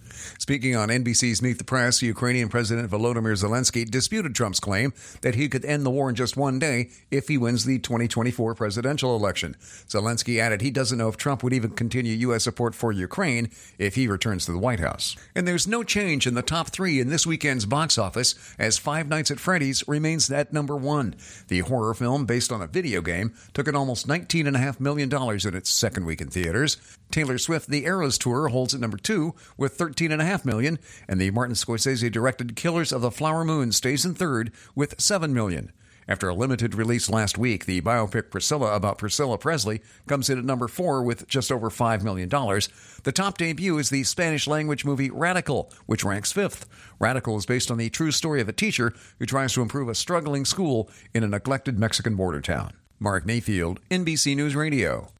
Speaking 0.51 0.75
on 0.75 0.89
NBC's 0.89 1.41
Meet 1.41 1.59
the 1.59 1.63
Press, 1.63 2.01
Ukrainian 2.01 2.49
President 2.49 2.91
Volodymyr 2.91 3.41
Zelensky 3.41 3.89
disputed 3.89 4.35
Trump's 4.35 4.59
claim 4.59 4.91
that 5.21 5.35
he 5.35 5.47
could 5.47 5.63
end 5.63 5.85
the 5.85 5.89
war 5.89 6.09
in 6.09 6.15
just 6.15 6.35
one 6.35 6.59
day 6.59 6.89
if 7.09 7.29
he 7.29 7.37
wins 7.37 7.63
the 7.63 7.79
2024 7.79 8.53
presidential 8.55 9.15
election. 9.15 9.55
Zelensky 9.87 10.41
added 10.41 10.59
he 10.59 10.69
doesn't 10.69 10.97
know 10.97 11.07
if 11.07 11.15
Trump 11.15 11.41
would 11.41 11.53
even 11.53 11.69
continue 11.69 12.11
U.S. 12.27 12.43
support 12.43 12.75
for 12.75 12.91
Ukraine 12.91 13.49
if 13.79 13.95
he 13.95 14.09
returns 14.09 14.45
to 14.45 14.51
the 14.51 14.57
White 14.57 14.81
House. 14.81 15.15
And 15.35 15.47
there's 15.47 15.69
no 15.69 15.83
change 15.83 16.27
in 16.27 16.33
the 16.33 16.41
top 16.41 16.67
three 16.67 16.99
in 16.99 17.07
this 17.07 17.25
weekend's 17.25 17.65
box 17.65 17.97
office 17.97 18.35
as 18.59 18.77
Five 18.77 19.07
Nights 19.07 19.31
at 19.31 19.39
Freddy's 19.39 19.87
remains 19.87 20.29
at 20.29 20.51
number 20.51 20.75
one. 20.75 21.15
The 21.47 21.59
horror 21.59 21.93
film, 21.93 22.25
based 22.25 22.51
on 22.51 22.61
a 22.61 22.67
video 22.67 23.01
game, 23.01 23.33
took 23.53 23.69
in 23.69 23.75
almost 23.77 24.05
$19.5 24.05 24.81
million 24.81 25.09
in 25.09 25.55
its 25.55 25.69
second 25.69 26.05
week 26.05 26.19
in 26.19 26.27
theaters. 26.27 26.75
Taylor 27.11 27.37
Swift 27.37 27.69
The 27.69 27.85
Eras 27.85 28.17
Tour 28.17 28.47
holds 28.47 28.73
at 28.73 28.81
number 28.81 28.97
two 28.97 29.35
with 29.57 29.77
13.5 29.77 30.45
million, 30.45 30.79
and 31.07 31.19
the 31.19 31.31
Martin 31.31 31.55
Scorsese 31.55 32.11
directed 32.11 32.55
Killers 32.55 32.91
of 32.91 33.01
the 33.01 33.11
Flower 33.11 33.43
Moon 33.43 33.71
stays 33.71 34.05
in 34.05 34.15
third 34.15 34.51
with 34.75 34.99
7 34.99 35.33
million. 35.33 35.71
After 36.07 36.27
a 36.27 36.33
limited 36.33 36.75
release 36.75 37.09
last 37.09 37.37
week, 37.37 37.65
the 37.65 37.79
biopic 37.81 38.31
Priscilla 38.31 38.75
about 38.75 38.97
Priscilla 38.97 39.37
Presley 39.37 39.81
comes 40.07 40.29
in 40.29 40.37
at 40.37 40.43
number 40.43 40.67
four 40.67 41.03
with 41.03 41.27
just 41.27 41.51
over 41.51 41.69
$5 41.69 42.03
million. 42.03 42.27
The 42.27 43.11
top 43.13 43.37
debut 43.37 43.77
is 43.77 43.89
the 43.89 44.03
Spanish 44.03 44.47
language 44.47 44.83
movie 44.83 45.09
Radical, 45.09 45.71
which 45.85 46.03
ranks 46.03 46.31
fifth. 46.31 46.67
Radical 46.99 47.37
is 47.37 47.45
based 47.45 47.71
on 47.71 47.77
the 47.77 47.89
true 47.89 48.11
story 48.11 48.41
of 48.41 48.49
a 48.49 48.53
teacher 48.53 48.93
who 49.19 49.25
tries 49.25 49.53
to 49.53 49.61
improve 49.61 49.87
a 49.87 49.95
struggling 49.95 50.43
school 50.43 50.89
in 51.13 51.23
a 51.23 51.27
neglected 51.27 51.79
Mexican 51.79 52.15
border 52.15 52.41
town. 52.41 52.73
Mark 52.99 53.25
Mayfield, 53.25 53.79
NBC 53.89 54.35
News 54.35 54.55
Radio. 54.55 55.11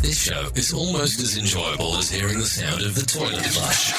This 0.00 0.22
show 0.22 0.46
is 0.54 0.72
almost 0.72 1.18
as 1.20 1.36
enjoyable 1.36 1.96
as 1.96 2.08
hearing 2.08 2.38
the 2.38 2.46
sound 2.46 2.82
of 2.82 2.94
the 2.94 3.02
toilet 3.02 3.44
flush. 3.46 3.90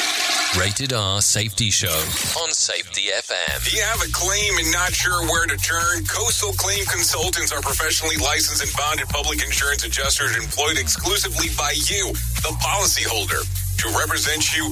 Rated 0.57 0.93
R 0.93 1.21
Safety 1.21 1.69
Show 1.69 1.91
on 2.39 2.49
Safety 2.51 3.11
FM. 3.11 3.69
Do 3.69 3.75
you 3.75 3.83
have 3.83 4.01
a 4.01 4.09
claim 4.11 4.57
and 4.57 4.71
not 4.71 4.93
sure 4.93 5.21
where 5.27 5.45
to 5.45 5.57
turn? 5.57 6.05
Coastal 6.07 6.53
Claim 6.53 6.85
Consultants 6.85 7.51
are 7.51 7.61
professionally 7.61 8.15
licensed 8.15 8.63
and 8.63 8.71
bonded 8.77 9.09
public 9.09 9.43
insurance 9.43 9.83
adjusters 9.83 10.37
employed 10.37 10.77
exclusively 10.79 11.49
by 11.57 11.75
you, 11.91 12.07
the 12.47 12.55
policyholder, 12.63 13.43
to 13.83 13.99
represent 13.99 14.55
you 14.55 14.71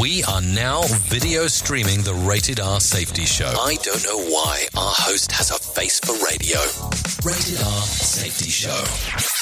We 0.00 0.22
are 0.24 0.40
now 0.40 0.82
video 1.08 1.48
streaming 1.48 2.02
the 2.02 2.14
Rated 2.14 2.60
R 2.60 2.78
Safety 2.78 3.24
Show. 3.24 3.52
I 3.60 3.74
don't 3.82 4.04
know 4.04 4.18
why 4.30 4.68
our 4.76 4.92
host 4.94 5.32
has 5.32 5.50
a 5.50 5.58
face 5.58 5.98
for 5.98 6.12
radio. 6.24 6.60
Rated 7.24 7.60
R 7.60 7.82
Safety 7.82 8.50
Show. 8.50 9.41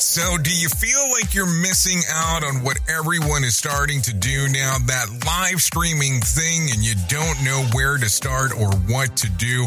So, 0.00 0.38
do 0.38 0.50
you 0.50 0.70
feel 0.70 1.10
like 1.12 1.34
you're 1.34 1.46
missing 1.46 2.00
out 2.10 2.42
on 2.42 2.62
what 2.62 2.80
everyone 2.88 3.44
is 3.44 3.54
starting 3.54 4.00
to 4.02 4.14
do 4.14 4.48
now? 4.48 4.78
That 4.86 5.19
live 5.24 5.60
streaming 5.60 6.20
thing, 6.20 6.70
and 6.70 6.84
you 6.84 6.94
don't 7.08 7.42
know 7.44 7.64
where 7.72 7.96
to 7.96 8.08
start 8.08 8.52
or 8.58 8.70
what 8.88 9.16
to 9.18 9.28
do? 9.30 9.66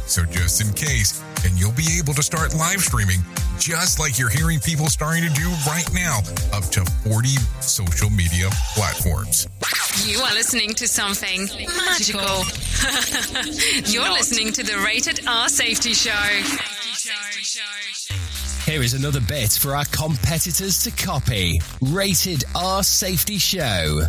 So 0.11 0.25
just 0.25 0.59
in 0.59 0.73
case, 0.73 1.23
and 1.45 1.57
you'll 1.57 1.71
be 1.71 1.87
able 1.97 2.13
to 2.15 2.21
start 2.21 2.53
live 2.53 2.81
streaming 2.81 3.21
just 3.59 3.97
like 3.97 4.19
you're 4.19 4.27
hearing 4.27 4.59
people 4.59 4.87
starting 4.87 5.23
to 5.23 5.29
do 5.29 5.47
right 5.65 5.89
now, 5.93 6.17
up 6.51 6.65
to 6.65 6.83
40 7.09 7.29
social 7.61 8.09
media 8.09 8.49
platforms. 8.75 9.47
You 10.05 10.19
are 10.19 10.33
listening 10.33 10.73
to 10.73 10.85
something 10.85 11.47
magical. 11.77 12.43
You're 13.89 14.11
listening 14.11 14.51
to 14.51 14.63
the 14.63 14.83
Rated 14.83 15.25
R 15.25 15.47
Safety 15.47 15.93
Show. 15.93 16.11
Here 18.69 18.81
is 18.81 18.93
another 18.93 19.21
bit 19.21 19.53
for 19.53 19.77
our 19.77 19.85
competitors 19.85 20.83
to 20.83 20.91
copy. 20.91 21.61
Rated 21.81 22.43
R 22.53 22.83
Safety 22.83 23.37
Show. 23.37 24.01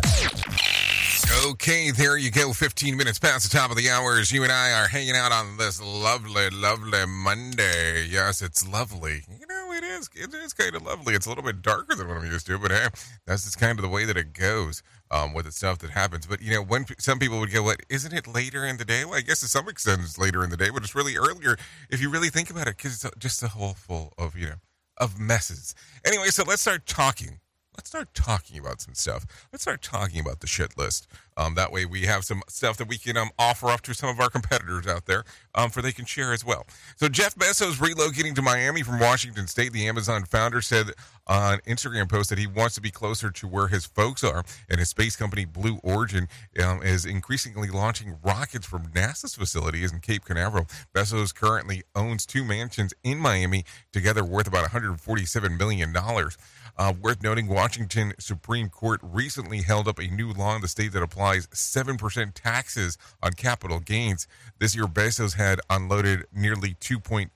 Okay, 1.45 1.91
there 1.91 2.15
you 2.15 2.31
go. 2.31 2.53
15 2.53 2.95
minutes 2.95 3.19
past 3.19 3.51
the 3.51 3.57
top 3.57 3.69
of 3.69 3.75
the 3.75 3.89
hour 3.89 4.17
as 4.17 4.31
you 4.31 4.43
and 4.43 4.51
I 4.51 4.71
are 4.71 4.87
hanging 4.87 5.15
out 5.17 5.33
on 5.33 5.57
this 5.57 5.81
lovely, 5.81 6.49
lovely 6.49 7.05
Monday. 7.05 8.07
Yes, 8.09 8.41
it's 8.41 8.65
lovely. 8.65 9.23
You 9.27 9.45
know, 9.47 9.73
it 9.73 9.83
is. 9.83 10.09
It 10.15 10.33
is 10.33 10.53
kind 10.53 10.73
of 10.73 10.83
lovely. 10.83 11.15
It's 11.15 11.25
a 11.25 11.29
little 11.29 11.43
bit 11.43 11.61
darker 11.61 11.95
than 11.95 12.07
what 12.07 12.15
I'm 12.15 12.25
used 12.31 12.45
to, 12.47 12.57
but 12.57 12.71
hey, 12.71 12.87
that's 13.27 13.43
just 13.43 13.59
kind 13.59 13.77
of 13.77 13.83
the 13.83 13.89
way 13.89 14.05
that 14.05 14.15
it 14.15 14.31
goes 14.31 14.83
um, 15.11 15.33
with 15.33 15.43
the 15.43 15.51
stuff 15.51 15.79
that 15.79 15.89
happens. 15.89 16.25
But, 16.25 16.41
you 16.41 16.53
know, 16.53 16.63
when 16.63 16.85
some 16.97 17.19
people 17.19 17.41
would 17.41 17.51
go, 17.51 17.63
what, 17.63 17.81
isn't 17.89 18.13
it 18.13 18.25
later 18.25 18.65
in 18.65 18.77
the 18.77 18.85
day? 18.85 19.03
Well, 19.03 19.15
I 19.15 19.21
guess 19.21 19.41
to 19.41 19.47
some 19.49 19.67
extent 19.67 19.99
it's 20.01 20.17
later 20.17 20.45
in 20.45 20.49
the 20.49 20.57
day, 20.57 20.69
but 20.69 20.83
it's 20.83 20.95
really 20.95 21.17
earlier 21.17 21.57
if 21.89 21.99
you 21.99 22.09
really 22.09 22.29
think 22.29 22.51
about 22.51 22.67
it 22.67 22.77
because 22.77 23.03
it's 23.03 23.17
just 23.17 23.43
a 23.43 23.49
whole 23.49 23.73
full 23.73 24.13
of, 24.17 24.37
you 24.37 24.45
know, 24.45 24.55
of 24.97 25.19
messes. 25.19 25.75
Anyway, 26.05 26.27
so 26.27 26.45
let's 26.47 26.61
start 26.61 26.85
talking 26.85 27.39
let's 27.75 27.89
start 27.89 28.13
talking 28.13 28.59
about 28.59 28.81
some 28.81 28.93
stuff. 28.93 29.25
Let's 29.51 29.63
start 29.63 29.81
talking 29.81 30.19
about 30.19 30.39
the 30.39 30.47
shit 30.47 30.77
list. 30.77 31.07
Um, 31.35 31.55
that 31.55 31.71
way, 31.71 31.85
we 31.85 32.01
have 32.03 32.23
some 32.23 32.41
stuff 32.47 32.77
that 32.77 32.87
we 32.87 32.97
can 32.97 33.17
um, 33.17 33.31
offer 33.39 33.67
up 33.69 33.81
to 33.81 33.93
some 33.93 34.09
of 34.09 34.19
our 34.19 34.29
competitors 34.29 34.85
out 34.85 35.05
there 35.05 35.23
um, 35.55 35.69
for 35.69 35.81
they 35.81 35.91
can 35.91 36.05
share 36.05 36.31
as 36.31 36.45
well. 36.45 36.65
So, 36.95 37.09
Jeff 37.09 37.35
Bezos 37.35 37.75
relocating 37.75 38.35
to 38.35 38.41
Miami 38.41 38.83
from 38.83 38.99
Washington 38.99 39.47
State. 39.47 39.73
The 39.73 39.87
Amazon 39.87 40.25
founder 40.25 40.61
said 40.61 40.87
on 41.25 41.59
Instagram 41.59 42.09
post 42.09 42.29
that 42.29 42.37
he 42.37 42.45
wants 42.45 42.75
to 42.75 42.81
be 42.81 42.91
closer 42.91 43.31
to 43.31 43.47
where 43.47 43.67
his 43.67 43.85
folks 43.85 44.23
are, 44.23 44.43
and 44.69 44.79
his 44.79 44.89
space 44.89 45.15
company 45.15 45.45
Blue 45.45 45.79
Origin 45.83 46.27
um, 46.63 46.83
is 46.83 47.05
increasingly 47.05 47.69
launching 47.69 48.17
rockets 48.23 48.67
from 48.67 48.87
NASA's 48.87 49.35
facilities 49.35 49.91
in 49.91 49.99
Cape 49.99 50.25
Canaveral. 50.25 50.67
Bezos 50.93 51.33
currently 51.33 51.83
owns 51.95 52.25
two 52.25 52.43
mansions 52.43 52.93
in 53.03 53.17
Miami, 53.17 53.65
together 53.91 54.23
worth 54.23 54.47
about 54.47 54.61
147 54.61 55.57
million 55.57 55.91
dollars. 55.91 56.37
Uh, 56.75 56.93
worth 57.01 57.21
noting, 57.21 57.47
Washington 57.47 58.13
Supreme 58.19 58.67
Court 58.67 58.99
recently 59.03 59.61
held 59.61 59.87
up 59.87 59.99
a 59.99 60.07
new 60.07 60.31
law 60.31 60.55
in 60.55 60.61
the 60.61 60.67
state 60.67 60.91
that 60.93 61.03
applies 61.03 61.45
7% 61.47 62.31
taxes 62.33 62.97
on 63.21 63.33
capital 63.33 63.79
gains. 63.79 64.27
This 64.59 64.75
year, 64.75 64.85
Bezos 64.85 65.35
had 65.35 65.59
unloaded 65.69 66.25
nearly 66.33 66.73
2.1, 66.75 67.29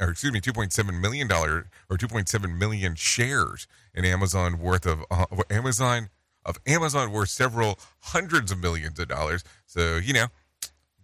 or 0.00 0.10
excuse 0.10 0.32
me, 0.32 0.40
2.7 0.40 1.00
million 1.00 1.28
dollar 1.28 1.66
or 1.88 1.96
2.7 1.96 2.58
million 2.58 2.94
shares 2.96 3.68
in 3.94 4.04
Amazon 4.04 4.58
worth 4.58 4.86
of 4.86 5.04
uh, 5.10 5.26
Amazon 5.50 6.08
of 6.44 6.58
Amazon 6.66 7.12
worth 7.12 7.28
several 7.28 7.78
hundreds 8.00 8.50
of 8.50 8.58
millions 8.58 8.98
of 8.98 9.06
dollars. 9.06 9.44
So 9.66 9.98
you 9.98 10.12
know, 10.12 10.26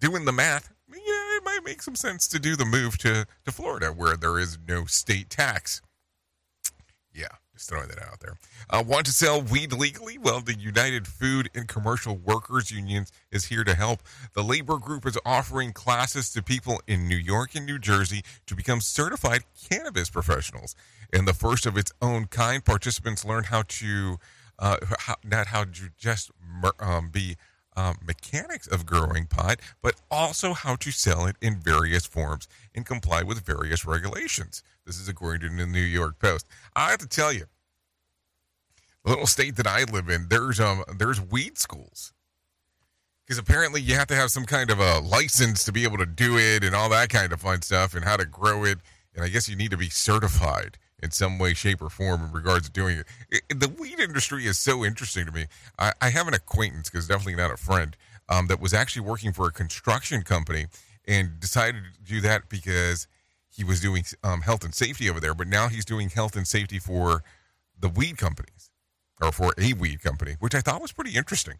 doing 0.00 0.24
the 0.24 0.32
math, 0.32 0.72
yeah, 0.90 0.96
it 1.36 1.44
might 1.44 1.60
make 1.64 1.82
some 1.82 1.94
sense 1.94 2.26
to 2.28 2.40
do 2.40 2.56
the 2.56 2.64
move 2.64 2.98
to 2.98 3.24
to 3.44 3.52
Florida 3.52 3.88
where 3.88 4.16
there 4.16 4.38
is 4.38 4.58
no 4.66 4.84
state 4.86 5.30
tax. 5.30 5.80
Yeah. 7.12 7.28
Just 7.58 7.70
throwing 7.70 7.88
that 7.88 8.00
out 8.00 8.20
there. 8.20 8.38
Uh, 8.70 8.84
want 8.86 9.04
to 9.06 9.12
sell 9.12 9.42
weed 9.42 9.72
legally? 9.72 10.16
Well, 10.16 10.40
the 10.40 10.54
United 10.54 11.08
Food 11.08 11.50
and 11.56 11.66
Commercial 11.66 12.14
Workers 12.14 12.70
Unions 12.70 13.10
is 13.32 13.46
here 13.46 13.64
to 13.64 13.74
help. 13.74 14.00
The 14.34 14.44
labor 14.44 14.76
group 14.76 15.04
is 15.04 15.18
offering 15.26 15.72
classes 15.72 16.30
to 16.34 16.42
people 16.42 16.80
in 16.86 17.08
New 17.08 17.16
York 17.16 17.56
and 17.56 17.66
New 17.66 17.80
Jersey 17.80 18.22
to 18.46 18.54
become 18.54 18.80
certified 18.80 19.42
cannabis 19.68 20.08
professionals. 20.08 20.76
In 21.12 21.24
the 21.24 21.34
first 21.34 21.66
of 21.66 21.76
its 21.76 21.90
own 22.00 22.26
kind, 22.26 22.64
participants 22.64 23.24
learn 23.24 23.42
how 23.42 23.62
to, 23.66 24.18
uh, 24.60 24.76
how, 24.96 25.16
not 25.24 25.48
how 25.48 25.64
to 25.64 25.88
just 25.98 26.30
um, 26.78 27.08
be 27.08 27.36
um, 27.78 27.96
mechanics 28.04 28.66
of 28.66 28.84
growing 28.84 29.26
pot, 29.26 29.60
but 29.80 29.94
also 30.10 30.52
how 30.52 30.74
to 30.76 30.90
sell 30.90 31.26
it 31.26 31.36
in 31.40 31.60
various 31.60 32.04
forms 32.04 32.48
and 32.74 32.84
comply 32.84 33.22
with 33.22 33.46
various 33.46 33.86
regulations. 33.86 34.64
This 34.84 34.98
is 34.98 35.08
according 35.08 35.48
to 35.48 35.56
the 35.56 35.66
New 35.66 35.80
York 35.80 36.18
Post. 36.18 36.46
I 36.74 36.90
have 36.90 36.98
to 36.98 37.06
tell 37.06 37.32
you, 37.32 37.44
the 39.04 39.10
little 39.10 39.28
state 39.28 39.54
that 39.56 39.66
I 39.68 39.84
live 39.84 40.08
in, 40.08 40.26
there's 40.28 40.58
um 40.58 40.82
there's 40.98 41.20
weed 41.20 41.56
schools. 41.56 42.12
Because 43.24 43.38
apparently 43.38 43.80
you 43.80 43.94
have 43.94 44.08
to 44.08 44.16
have 44.16 44.30
some 44.30 44.44
kind 44.44 44.70
of 44.70 44.80
a 44.80 44.98
license 44.98 45.62
to 45.64 45.72
be 45.72 45.84
able 45.84 45.98
to 45.98 46.06
do 46.06 46.38
it 46.38 46.64
and 46.64 46.74
all 46.74 46.88
that 46.88 47.10
kind 47.10 47.32
of 47.32 47.42
fun 47.42 47.60
stuff 47.62 47.94
and 47.94 48.04
how 48.04 48.16
to 48.16 48.24
grow 48.24 48.64
it. 48.64 48.78
And 49.14 49.22
I 49.22 49.28
guess 49.28 49.48
you 49.48 49.54
need 49.54 49.70
to 49.70 49.76
be 49.76 49.90
certified 49.90 50.78
in 51.02 51.10
some 51.10 51.38
way, 51.38 51.54
shape, 51.54 51.80
or 51.80 51.88
form 51.88 52.24
in 52.24 52.32
regards 52.32 52.66
to 52.66 52.72
doing 52.72 52.98
it. 52.98 53.06
it 53.30 53.60
the 53.60 53.68
weed 53.68 54.00
industry 54.00 54.46
is 54.46 54.58
so 54.58 54.84
interesting 54.84 55.26
to 55.26 55.32
me. 55.32 55.46
I, 55.78 55.92
I 56.00 56.10
have 56.10 56.28
an 56.28 56.34
acquaintance, 56.34 56.90
because 56.90 57.06
definitely 57.06 57.36
not 57.36 57.52
a 57.52 57.56
friend, 57.56 57.96
um, 58.28 58.46
that 58.48 58.60
was 58.60 58.74
actually 58.74 59.02
working 59.02 59.32
for 59.32 59.46
a 59.46 59.52
construction 59.52 60.22
company 60.22 60.66
and 61.06 61.40
decided 61.40 61.82
to 61.84 62.12
do 62.12 62.20
that 62.20 62.48
because 62.48 63.06
he 63.48 63.64
was 63.64 63.80
doing 63.80 64.04
um, 64.22 64.42
health 64.42 64.64
and 64.64 64.74
safety 64.74 65.08
over 65.08 65.20
there, 65.20 65.34
but 65.34 65.48
now 65.48 65.68
he's 65.68 65.84
doing 65.84 66.10
health 66.10 66.36
and 66.36 66.46
safety 66.46 66.78
for 66.78 67.22
the 67.78 67.88
weed 67.88 68.18
companies 68.18 68.70
or 69.20 69.32
for 69.32 69.52
a 69.58 69.72
weed 69.72 70.02
company, 70.02 70.36
which 70.38 70.54
I 70.54 70.60
thought 70.60 70.82
was 70.82 70.92
pretty 70.92 71.16
interesting 71.16 71.58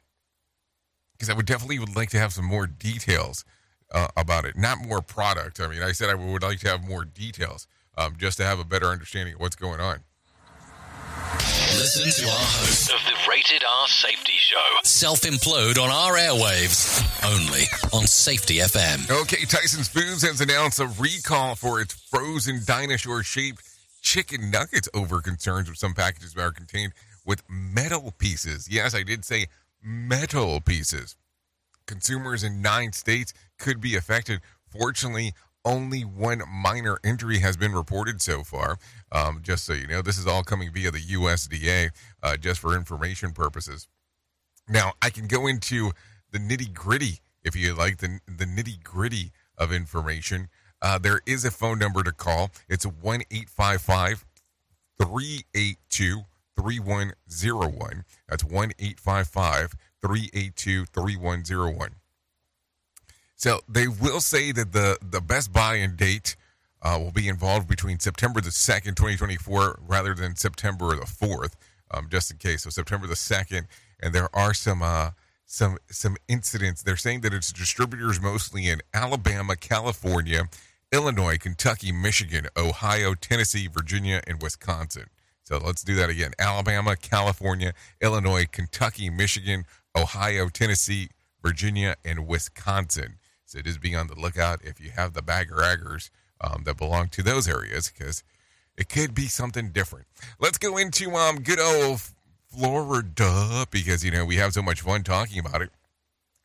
because 1.12 1.30
I 1.30 1.34
would 1.34 1.46
definitely 1.46 1.78
would 1.78 1.96
like 1.96 2.10
to 2.10 2.18
have 2.18 2.32
some 2.32 2.44
more 2.44 2.66
details 2.66 3.44
uh, 3.92 4.08
about 4.16 4.44
it, 4.44 4.56
not 4.56 4.78
more 4.86 5.00
product. 5.00 5.60
I 5.60 5.66
mean, 5.66 5.82
I 5.82 5.92
said 5.92 6.10
I 6.10 6.14
would 6.14 6.42
like 6.42 6.60
to 6.60 6.68
have 6.68 6.86
more 6.86 7.04
details 7.04 7.66
um, 7.98 8.14
just 8.16 8.38
to 8.38 8.44
have 8.44 8.58
a 8.58 8.64
better 8.64 8.86
understanding 8.86 9.34
of 9.34 9.40
what's 9.40 9.56
going 9.56 9.80
on. 9.80 9.98
Listen 11.76 12.24
to 12.24 12.30
our 12.30 12.38
host 12.38 12.90
of 12.90 13.00
the 13.04 13.30
Rated 13.30 13.62
R 13.62 13.88
Safety 13.88 14.32
Show. 14.38 14.56
Self 14.84 15.20
implode 15.22 15.78
on 15.78 15.90
our 15.90 16.14
airwaves. 16.14 17.04
Only 17.24 17.64
on 17.92 18.06
Safety 18.06 18.56
FM. 18.56 19.10
Okay, 19.22 19.44
Tyson's 19.44 19.88
Foods 19.88 20.22
has 20.22 20.40
announced 20.40 20.80
a 20.80 20.86
recall 20.98 21.54
for 21.54 21.80
its 21.80 21.94
frozen 21.94 22.60
dinosaur 22.64 23.22
shaped 23.22 23.62
chicken 24.00 24.50
nuggets 24.50 24.88
over 24.94 25.20
concerns 25.20 25.68
with 25.68 25.78
some 25.78 25.92
packages 25.92 26.32
that 26.34 26.42
are 26.42 26.52
contained 26.52 26.92
with 27.26 27.42
metal 27.48 28.14
pieces. 28.18 28.68
Yes, 28.70 28.94
I 28.94 29.02
did 29.02 29.24
say 29.24 29.46
metal 29.82 30.60
pieces. 30.60 31.16
Consumers 31.86 32.44
in 32.44 32.62
nine 32.62 32.92
states 32.92 33.34
could 33.58 33.80
be 33.80 33.96
affected. 33.96 34.40
Fortunately, 34.70 35.32
only 35.64 36.02
one 36.02 36.42
minor 36.48 36.98
injury 37.04 37.38
has 37.40 37.56
been 37.56 37.72
reported 37.72 38.22
so 38.22 38.42
far. 38.42 38.78
Um, 39.12 39.40
just 39.42 39.64
so 39.64 39.72
you 39.72 39.86
know, 39.86 40.02
this 40.02 40.18
is 40.18 40.26
all 40.26 40.42
coming 40.42 40.72
via 40.72 40.90
the 40.90 41.00
USDA, 41.00 41.90
uh, 42.22 42.36
just 42.36 42.60
for 42.60 42.76
information 42.76 43.32
purposes. 43.32 43.88
Now, 44.68 44.92
I 45.00 45.10
can 45.10 45.26
go 45.26 45.46
into 45.46 45.92
the 46.30 46.38
nitty 46.38 46.72
gritty 46.72 47.20
if 47.42 47.56
you 47.56 47.74
like 47.74 47.98
the 47.98 48.20
the 48.26 48.44
nitty 48.44 48.82
gritty 48.82 49.32
of 49.56 49.72
information. 49.72 50.48
Uh, 50.80 50.98
there 50.98 51.20
is 51.26 51.44
a 51.44 51.50
phone 51.50 51.78
number 51.78 52.02
to 52.02 52.12
call. 52.12 52.50
It's 52.68 52.84
one 52.84 53.22
eight 53.30 53.48
five 53.48 53.80
five 53.80 54.24
three 55.00 55.44
eight 55.54 55.78
two 55.90 56.22
three 56.56 56.78
one 56.78 57.12
zero 57.30 57.68
one. 57.68 58.04
That's 58.28 58.44
one 58.44 58.72
eight 58.78 59.00
five 59.00 59.28
five 59.28 59.74
three 60.02 60.30
eight 60.34 60.56
two 60.56 60.84
three 60.86 61.16
one 61.16 61.44
zero 61.44 61.70
one. 61.70 61.94
So 63.38 63.60
they 63.68 63.86
will 63.86 64.20
say 64.20 64.50
that 64.50 64.72
the 64.72 64.98
the 65.00 65.20
best 65.20 65.52
buy-in 65.52 65.94
date 65.94 66.34
uh, 66.82 66.98
will 67.00 67.12
be 67.12 67.28
involved 67.28 67.68
between 67.68 68.00
September 68.00 68.40
the 68.40 68.50
second, 68.50 68.96
twenty 68.96 69.16
twenty 69.16 69.36
four, 69.36 69.78
rather 69.86 70.12
than 70.12 70.34
September 70.34 70.94
the 70.96 71.06
fourth, 71.06 71.56
um, 71.92 72.08
just 72.10 72.32
in 72.32 72.38
case. 72.38 72.64
So 72.64 72.70
September 72.70 73.06
the 73.06 73.14
second, 73.14 73.68
and 74.00 74.12
there 74.12 74.28
are 74.34 74.52
some 74.52 74.82
uh, 74.82 75.10
some 75.46 75.78
some 75.88 76.16
incidents. 76.26 76.82
They're 76.82 76.96
saying 76.96 77.20
that 77.20 77.32
it's 77.32 77.52
distributors 77.52 78.20
mostly 78.20 78.68
in 78.68 78.80
Alabama, 78.92 79.54
California, 79.54 80.48
Illinois, 80.90 81.38
Kentucky, 81.38 81.92
Michigan, 81.92 82.48
Ohio, 82.56 83.14
Tennessee, 83.14 83.68
Virginia, 83.68 84.20
and 84.26 84.42
Wisconsin. 84.42 85.06
So 85.44 85.58
let's 85.58 85.84
do 85.84 85.94
that 85.94 86.10
again: 86.10 86.32
Alabama, 86.40 86.96
California, 86.96 87.72
Illinois, 88.00 88.46
Kentucky, 88.50 89.10
Michigan, 89.10 89.64
Ohio, 89.96 90.48
Tennessee, 90.48 91.10
Virginia, 91.40 91.94
and 92.04 92.26
Wisconsin. 92.26 93.17
So 93.48 93.62
just 93.62 93.80
be 93.80 93.94
on 93.94 94.08
the 94.08 94.14
lookout 94.14 94.60
if 94.62 94.78
you 94.78 94.90
have 94.90 95.14
the 95.14 95.22
bagger 95.22 95.62
aggers 95.62 96.10
um, 96.42 96.64
that 96.64 96.76
belong 96.76 97.08
to 97.08 97.22
those 97.22 97.48
areas 97.48 97.90
because 97.90 98.22
it 98.76 98.90
could 98.90 99.14
be 99.14 99.26
something 99.26 99.70
different. 99.70 100.06
Let's 100.38 100.58
go 100.58 100.76
into 100.76 101.12
um 101.12 101.40
good 101.40 101.58
old 101.58 102.02
Florida 102.48 103.66
because 103.70 104.04
you 104.04 104.10
know 104.10 104.26
we 104.26 104.36
have 104.36 104.52
so 104.52 104.60
much 104.60 104.82
fun 104.82 105.02
talking 105.02 105.38
about 105.38 105.62
it. 105.62 105.70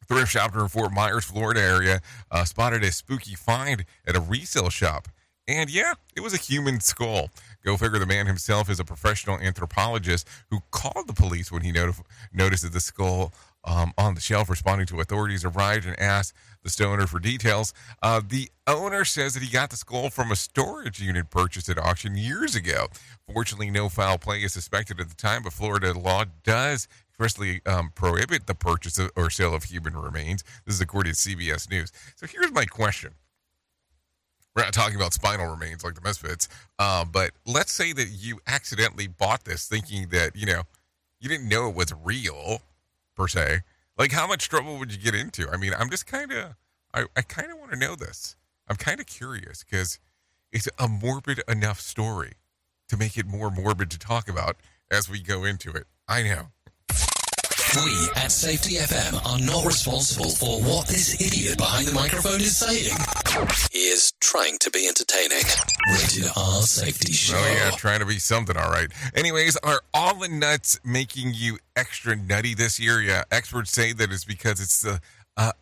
Thrift 0.07 0.31
shopper 0.31 0.61
in 0.61 0.69
Fort 0.69 0.93
Myers, 0.93 1.25
Florida 1.25 1.61
area 1.61 2.01
uh, 2.31 2.45
spotted 2.45 2.83
a 2.83 2.91
spooky 2.91 3.35
find 3.35 3.83
at 4.07 4.15
a 4.15 4.21
resale 4.21 4.69
shop. 4.69 5.09
And 5.45 5.69
yeah, 5.69 5.95
it 6.15 6.21
was 6.21 6.33
a 6.33 6.37
human 6.37 6.79
skull. 6.79 7.29
Go 7.65 7.75
figure, 7.75 7.99
the 7.99 8.05
man 8.05 8.27
himself 8.27 8.69
is 8.69 8.79
a 8.79 8.85
professional 8.85 9.37
anthropologist 9.39 10.25
who 10.49 10.61
called 10.71 11.07
the 11.07 11.13
police 11.13 11.51
when 11.51 11.63
he 11.63 11.73
notif- 11.73 12.03
noticed 12.33 12.63
that 12.63 12.71
the 12.71 12.79
skull 12.79 13.33
um, 13.65 13.93
on 13.97 14.15
the 14.15 14.21
shelf. 14.21 14.49
Responding 14.49 14.87
to 14.87 15.01
authorities 15.01 15.43
arrived 15.43 15.85
and 15.85 15.99
asked 15.99 16.33
the 16.63 16.69
stoner 16.69 17.07
for 17.07 17.19
details. 17.19 17.73
Uh, 18.01 18.21
the 18.25 18.49
owner 18.67 19.05
says 19.05 19.33
that 19.33 19.43
he 19.43 19.49
got 19.49 19.69
the 19.69 19.75
skull 19.75 20.09
from 20.09 20.31
a 20.31 20.35
storage 20.35 20.99
unit 20.99 21.29
purchased 21.29 21.69
at 21.69 21.77
auction 21.77 22.15
years 22.15 22.55
ago. 22.55 22.87
Fortunately, 23.31 23.69
no 23.69 23.89
foul 23.89 24.17
play 24.17 24.39
is 24.39 24.53
suspected 24.53 24.99
at 24.99 25.09
the 25.09 25.15
time, 25.15 25.43
but 25.43 25.53
Florida 25.53 25.97
law 25.97 26.25
does 26.43 26.87
expressly 27.09 27.61
um, 27.65 27.91
prohibit 27.93 28.47
the 28.47 28.55
purchase 28.55 28.97
of, 28.97 29.11
or 29.15 29.29
sale 29.29 29.53
of 29.53 29.65
human 29.65 29.95
remains. 29.95 30.43
This 30.65 30.75
is 30.75 30.81
according 30.81 31.13
to 31.13 31.17
CBS 31.17 31.69
News. 31.69 31.91
So 32.15 32.25
here's 32.25 32.51
my 32.51 32.65
question. 32.65 33.11
We're 34.55 34.63
not 34.63 34.73
talking 34.73 34.95
about 34.95 35.13
spinal 35.13 35.47
remains 35.47 35.83
like 35.83 35.95
the 35.95 36.01
Misfits. 36.01 36.47
Uh, 36.77 37.05
but 37.05 37.31
let's 37.45 37.71
say 37.71 37.91
that 37.93 38.09
you 38.09 38.39
accidentally 38.47 39.07
bought 39.07 39.45
this 39.45 39.67
thinking 39.67 40.09
that, 40.09 40.35
you 40.35 40.45
know, 40.45 40.63
you 41.19 41.29
didn't 41.29 41.49
know 41.49 41.69
it 41.69 41.75
was 41.75 41.93
real, 42.03 42.61
per 43.15 43.27
se. 43.27 43.61
Like, 43.97 44.11
how 44.11 44.27
much 44.27 44.49
trouble 44.49 44.79
would 44.79 44.91
you 44.91 44.97
get 44.97 45.15
into? 45.15 45.49
I 45.49 45.57
mean, 45.57 45.73
I'm 45.77 45.89
just 45.89 46.07
kind 46.07 46.31
of, 46.31 46.55
I, 46.93 47.05
I 47.15 47.21
kind 47.21 47.51
of 47.51 47.59
want 47.59 47.71
to 47.71 47.77
know 47.77 47.95
this. 47.95 48.35
I'm 48.67 48.75
kind 48.75 48.99
of 48.99 49.05
curious 49.05 49.63
because 49.63 49.99
it's 50.51 50.67
a 50.79 50.87
morbid 50.87 51.41
enough 51.47 51.79
story 51.79 52.33
to 52.89 52.97
make 52.97 53.17
it 53.17 53.27
more 53.27 53.51
morbid 53.51 53.91
to 53.91 53.99
talk 53.99 54.27
about 54.27 54.57
as 54.91 55.09
we 55.09 55.19
go 55.19 55.43
into 55.43 55.71
it. 55.71 55.85
I 56.07 56.23
know. 56.23 56.47
We 57.75 58.07
at 58.15 58.31
Safety 58.31 58.75
FM 58.75 59.25
are 59.25 59.39
not 59.39 59.65
responsible 59.65 60.29
for 60.29 60.61
what 60.61 60.87
this 60.87 61.19
idiot 61.19 61.57
behind 61.57 61.87
the 61.87 61.93
microphone 61.93 62.39
is 62.39 62.55
saying. 62.55 62.95
He 63.71 63.87
is 63.87 64.13
trying 64.19 64.59
to 64.59 64.69
be 64.69 64.87
entertaining. 64.87 65.43
Rated 65.89 66.29
R 66.37 66.61
Safety 66.61 67.13
Show. 67.13 67.35
Oh 67.35 67.53
yeah, 67.53 67.71
trying 67.71 68.01
to 68.01 68.05
be 68.05 68.19
something, 68.19 68.55
all 68.55 68.69
right. 68.69 68.91
Anyways, 69.15 69.57
are 69.57 69.81
all 69.91 70.13
the 70.13 70.27
nuts 70.27 70.79
making 70.85 71.31
you 71.33 71.57
extra 71.75 72.15
nutty 72.15 72.53
this 72.53 72.79
year? 72.79 73.01
Yeah, 73.01 73.23
experts 73.31 73.71
say 73.71 73.91
that 73.91 74.11
it's 74.11 74.23
because 74.25 74.61
it's 74.61 74.81
the, 74.81 75.01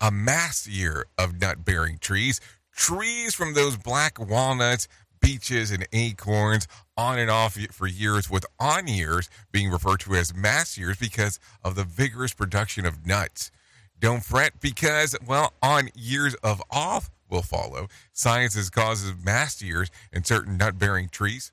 a 0.02 0.12
mass 0.12 0.68
year 0.68 1.06
of 1.18 1.40
nut-bearing 1.40 2.00
trees. 2.00 2.42
Trees 2.76 3.34
from 3.34 3.54
those 3.54 3.78
black 3.78 4.20
walnuts, 4.20 4.90
beeches, 5.22 5.72
and 5.72 5.88
acorns 5.94 6.68
on 6.98 7.20
and 7.20 7.30
off 7.30 7.58
for 7.72 7.88
years, 7.88 8.30
with 8.30 8.46
on 8.60 8.88
years 8.88 9.30
being 9.52 9.70
referred 9.70 10.02
to 10.02 10.16
as 10.16 10.36
mass 10.36 10.78
years 10.78 10.98
because 10.98 11.40
of 11.64 11.76
the 11.76 11.84
vigorous 11.84 12.34
production 12.34 12.86
of 12.86 13.06
nuts. 13.06 13.52
Don't 14.00 14.24
fret 14.24 14.60
because, 14.60 15.16
well, 15.26 15.54
on 15.62 15.90
years 15.96 16.34
of 16.44 16.62
off 16.72 17.10
will 17.30 17.44
follow. 17.44 17.88
Science 18.12 18.56
has 18.56 18.70
causes 18.70 19.14
mass 19.24 19.62
years 19.62 19.90
in 20.12 20.24
certain 20.24 20.58
nut 20.58 20.78
bearing 20.78 21.08
trees. 21.08 21.52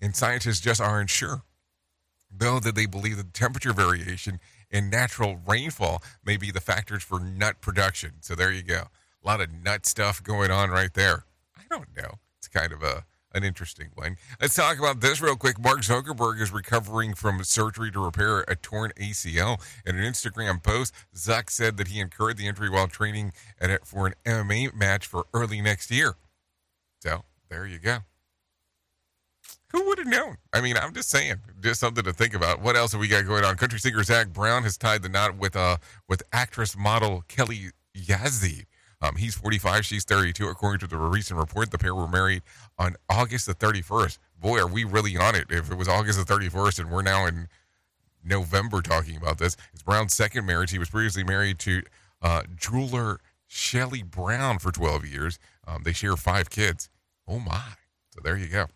And 0.00 0.14
scientists 0.14 0.60
just 0.60 0.80
aren't 0.80 1.10
sure. 1.10 1.42
Though 2.30 2.60
that 2.60 2.74
they 2.74 2.86
believe 2.86 3.16
that 3.16 3.34
temperature 3.34 3.72
variation 3.72 4.40
and 4.70 4.90
natural 4.90 5.40
rainfall 5.46 6.02
may 6.24 6.36
be 6.36 6.50
the 6.50 6.60
factors 6.60 7.02
for 7.02 7.20
nut 7.20 7.60
production. 7.60 8.14
So 8.20 8.34
there 8.34 8.52
you 8.52 8.62
go. 8.62 8.84
A 9.22 9.26
lot 9.26 9.40
of 9.40 9.52
nut 9.52 9.86
stuff 9.86 10.22
going 10.22 10.50
on 10.50 10.70
right 10.70 10.92
there. 10.92 11.24
I 11.70 11.74
don't 11.74 11.96
know. 11.96 12.14
It's 12.38 12.48
kind 12.48 12.72
of 12.72 12.82
a 12.82 13.04
an 13.34 13.44
interesting 13.44 13.90
one. 13.94 14.16
Let's 14.40 14.54
talk 14.54 14.78
about 14.78 15.00
this 15.00 15.20
real 15.20 15.36
quick. 15.36 15.60
Mark 15.60 15.80
Zuckerberg 15.80 16.40
is 16.40 16.50
recovering 16.52 17.14
from 17.14 17.44
surgery 17.44 17.90
to 17.90 18.02
repair 18.02 18.40
a 18.48 18.56
torn 18.56 18.92
ACL. 18.98 19.60
In 19.84 19.96
an 19.96 20.02
Instagram 20.02 20.62
post, 20.62 20.94
Zuck 21.14 21.50
said 21.50 21.76
that 21.76 21.88
he 21.88 22.00
incurred 22.00 22.38
the 22.38 22.46
injury 22.46 22.70
while 22.70 22.88
training 22.88 23.32
at 23.60 23.86
for 23.86 24.06
an 24.06 24.14
MMA 24.24 24.74
match 24.74 25.06
for 25.06 25.26
early 25.34 25.60
next 25.60 25.90
year. 25.90 26.14
So 27.00 27.24
there 27.50 27.66
you 27.66 27.78
go. 27.78 27.98
Who 29.72 29.84
would 29.86 29.98
have 29.98 30.06
known? 30.06 30.36
I 30.54 30.62
mean, 30.62 30.76
I'm 30.78 30.94
just 30.94 31.10
saying, 31.10 31.36
just 31.60 31.80
something 31.80 32.04
to 32.04 32.12
think 32.12 32.32
about. 32.34 32.62
What 32.62 32.76
else 32.76 32.92
have 32.92 33.00
we 33.00 33.08
got 33.08 33.26
going 33.26 33.44
on? 33.44 33.56
Country 33.56 33.78
singer 33.78 34.02
Zac 34.04 34.28
Brown 34.28 34.62
has 34.62 34.78
tied 34.78 35.02
the 35.02 35.08
knot 35.08 35.36
with 35.36 35.56
uh 35.56 35.76
with 36.08 36.22
actress 36.32 36.76
model 36.76 37.24
Kelly 37.28 37.70
Yazdi. 37.94 38.64
Um, 39.02 39.16
he's 39.16 39.34
45, 39.34 39.84
she's 39.84 40.04
32. 40.04 40.48
According 40.48 40.80
to 40.80 40.86
the 40.86 40.96
recent 40.96 41.38
report, 41.38 41.70
the 41.70 41.78
pair 41.78 41.94
were 41.94 42.08
married 42.08 42.42
on 42.78 42.96
August 43.10 43.46
the 43.46 43.54
31st. 43.54 44.18
Boy, 44.40 44.58
are 44.58 44.66
we 44.66 44.84
really 44.84 45.16
on 45.16 45.34
it 45.34 45.46
if 45.50 45.70
it 45.70 45.76
was 45.76 45.88
August 45.88 46.24
the 46.24 46.34
31st 46.34 46.80
and 46.80 46.90
we're 46.90 47.02
now 47.02 47.26
in 47.26 47.48
November 48.26 48.82
talking 48.82 49.16
about 49.16 49.38
this. 49.38 49.56
It's 49.72 49.82
Brown's 49.82 50.14
second 50.14 50.46
marriage. 50.46 50.70
He 50.70 50.78
was 50.78 50.90
previously 50.90 51.24
married 51.24 51.58
to 51.60 51.82
uh, 52.22 52.42
jeweler 52.56 53.20
Shelly 53.46 54.02
Brown 54.02 54.58
for 54.58 54.72
12 54.72 55.06
years. 55.06 55.38
Um, 55.66 55.82
they 55.84 55.92
share 55.92 56.16
five 56.16 56.50
kids. 56.50 56.90
Oh, 57.28 57.38
my. 57.38 57.60
So 58.10 58.20
there 58.22 58.36
you 58.36 58.48
go. 58.48 58.66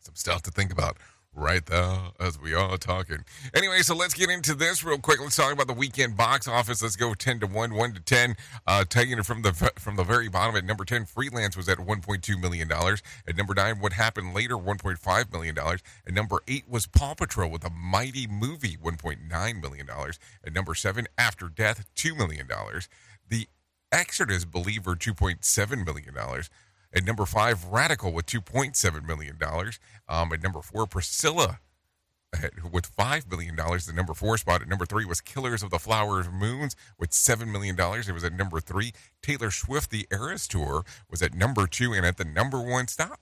Some 0.00 0.14
stuff 0.14 0.42
to 0.42 0.50
think 0.50 0.72
about 0.72 0.96
right 1.34 1.64
there 1.66 1.98
as 2.20 2.40
we 2.40 2.54
are 2.54 2.76
talking. 2.76 3.24
Anyway, 3.54 3.80
so 3.80 3.94
let's 3.94 4.14
get 4.14 4.30
into 4.30 4.54
this 4.54 4.84
real 4.84 4.98
quick. 4.98 5.20
Let's 5.20 5.36
talk 5.36 5.52
about 5.52 5.66
the 5.66 5.72
weekend 5.72 6.16
box 6.16 6.46
office. 6.46 6.82
Let's 6.82 6.96
go 6.96 7.14
ten 7.14 7.40
to 7.40 7.46
one, 7.46 7.74
one 7.74 7.92
to 7.94 8.00
ten. 8.00 8.36
Uh, 8.66 8.84
taking 8.88 9.18
it 9.18 9.26
from 9.26 9.42
the 9.42 9.52
from 9.52 9.96
the 9.96 10.04
very 10.04 10.28
bottom 10.28 10.56
at 10.56 10.64
number 10.64 10.84
ten, 10.84 11.04
Freelance 11.04 11.56
was 11.56 11.68
at 11.68 11.80
one 11.80 12.00
point 12.00 12.22
two 12.22 12.38
million 12.38 12.68
dollars. 12.68 13.02
At 13.26 13.36
number 13.36 13.54
nine, 13.54 13.80
What 13.80 13.94
Happened 13.94 14.34
Later, 14.34 14.56
one 14.58 14.78
point 14.78 14.98
five 14.98 15.32
million 15.32 15.54
dollars. 15.54 15.80
At 16.06 16.14
number 16.14 16.40
eight 16.48 16.68
was 16.68 16.86
Paw 16.86 17.14
Patrol 17.14 17.50
with 17.50 17.64
a 17.64 17.70
mighty 17.70 18.26
movie, 18.26 18.76
one 18.80 18.96
point 18.96 19.20
nine 19.28 19.60
million 19.60 19.86
dollars. 19.86 20.18
At 20.44 20.52
number 20.52 20.74
seven, 20.74 21.06
After 21.16 21.48
Death, 21.48 21.86
two 21.94 22.14
million 22.14 22.46
dollars. 22.46 22.88
The 23.28 23.48
Exodus 23.90 24.44
Believer, 24.44 24.96
two 24.96 25.14
point 25.14 25.44
seven 25.44 25.84
million 25.84 26.14
dollars. 26.14 26.50
At 26.94 27.04
number 27.04 27.24
five, 27.24 27.64
Radical 27.64 28.12
with 28.12 28.26
$2.7 28.26 29.06
million. 29.06 29.38
Um, 30.08 30.32
at 30.32 30.42
number 30.42 30.60
four, 30.60 30.86
Priscilla 30.86 31.60
with 32.72 32.94
$5 32.96 33.30
million. 33.30 33.56
The 33.56 33.92
number 33.94 34.14
four 34.14 34.36
spot. 34.38 34.62
At 34.62 34.68
number 34.68 34.86
three 34.86 35.04
was 35.04 35.20
Killers 35.20 35.62
of 35.62 35.70
the 35.70 35.78
Flower 35.78 36.24
Moons 36.30 36.76
with 36.98 37.10
$7 37.10 37.48
million. 37.48 37.78
It 37.78 38.12
was 38.12 38.24
at 38.24 38.32
number 38.32 38.60
three. 38.60 38.92
Taylor 39.22 39.50
Swift, 39.50 39.90
The 39.90 40.06
Eras 40.10 40.46
Tour, 40.48 40.84
was 41.10 41.22
at 41.22 41.34
number 41.34 41.66
two 41.66 41.92
and 41.92 42.04
at 42.04 42.16
the 42.16 42.24
number 42.24 42.60
one 42.60 42.88
stop. 42.88 43.20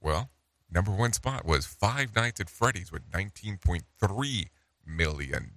Well, 0.00 0.30
number 0.70 0.92
one 0.92 1.12
spot 1.12 1.44
was 1.44 1.66
Five 1.66 2.14
Nights 2.14 2.40
at 2.40 2.50
Freddy's 2.50 2.92
with 2.92 3.10
$19.3 3.10 4.46
million. 4.86 5.52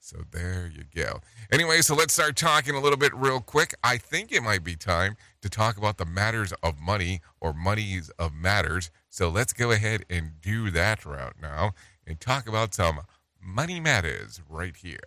So 0.00 0.18
there 0.30 0.70
you 0.72 0.84
go. 0.94 1.20
Anyway, 1.52 1.82
so 1.82 1.94
let's 1.94 2.14
start 2.14 2.36
talking 2.36 2.74
a 2.74 2.80
little 2.80 2.96
bit 2.96 3.14
real 3.14 3.40
quick. 3.40 3.74
I 3.82 3.98
think 3.98 4.32
it 4.32 4.42
might 4.42 4.64
be 4.64 4.76
time 4.76 5.16
to 5.42 5.50
talk 5.50 5.76
about 5.76 5.98
the 5.98 6.06
matters 6.06 6.52
of 6.62 6.80
money 6.80 7.20
or 7.40 7.52
monies 7.52 8.10
of 8.18 8.32
matters. 8.32 8.90
So 9.10 9.28
let's 9.28 9.52
go 9.52 9.70
ahead 9.70 10.04
and 10.08 10.40
do 10.40 10.70
that 10.70 11.04
route 11.04 11.36
now 11.40 11.72
and 12.06 12.18
talk 12.20 12.48
about 12.48 12.74
some 12.74 13.00
money 13.40 13.80
matters 13.80 14.40
right 14.48 14.76
here. 14.76 14.98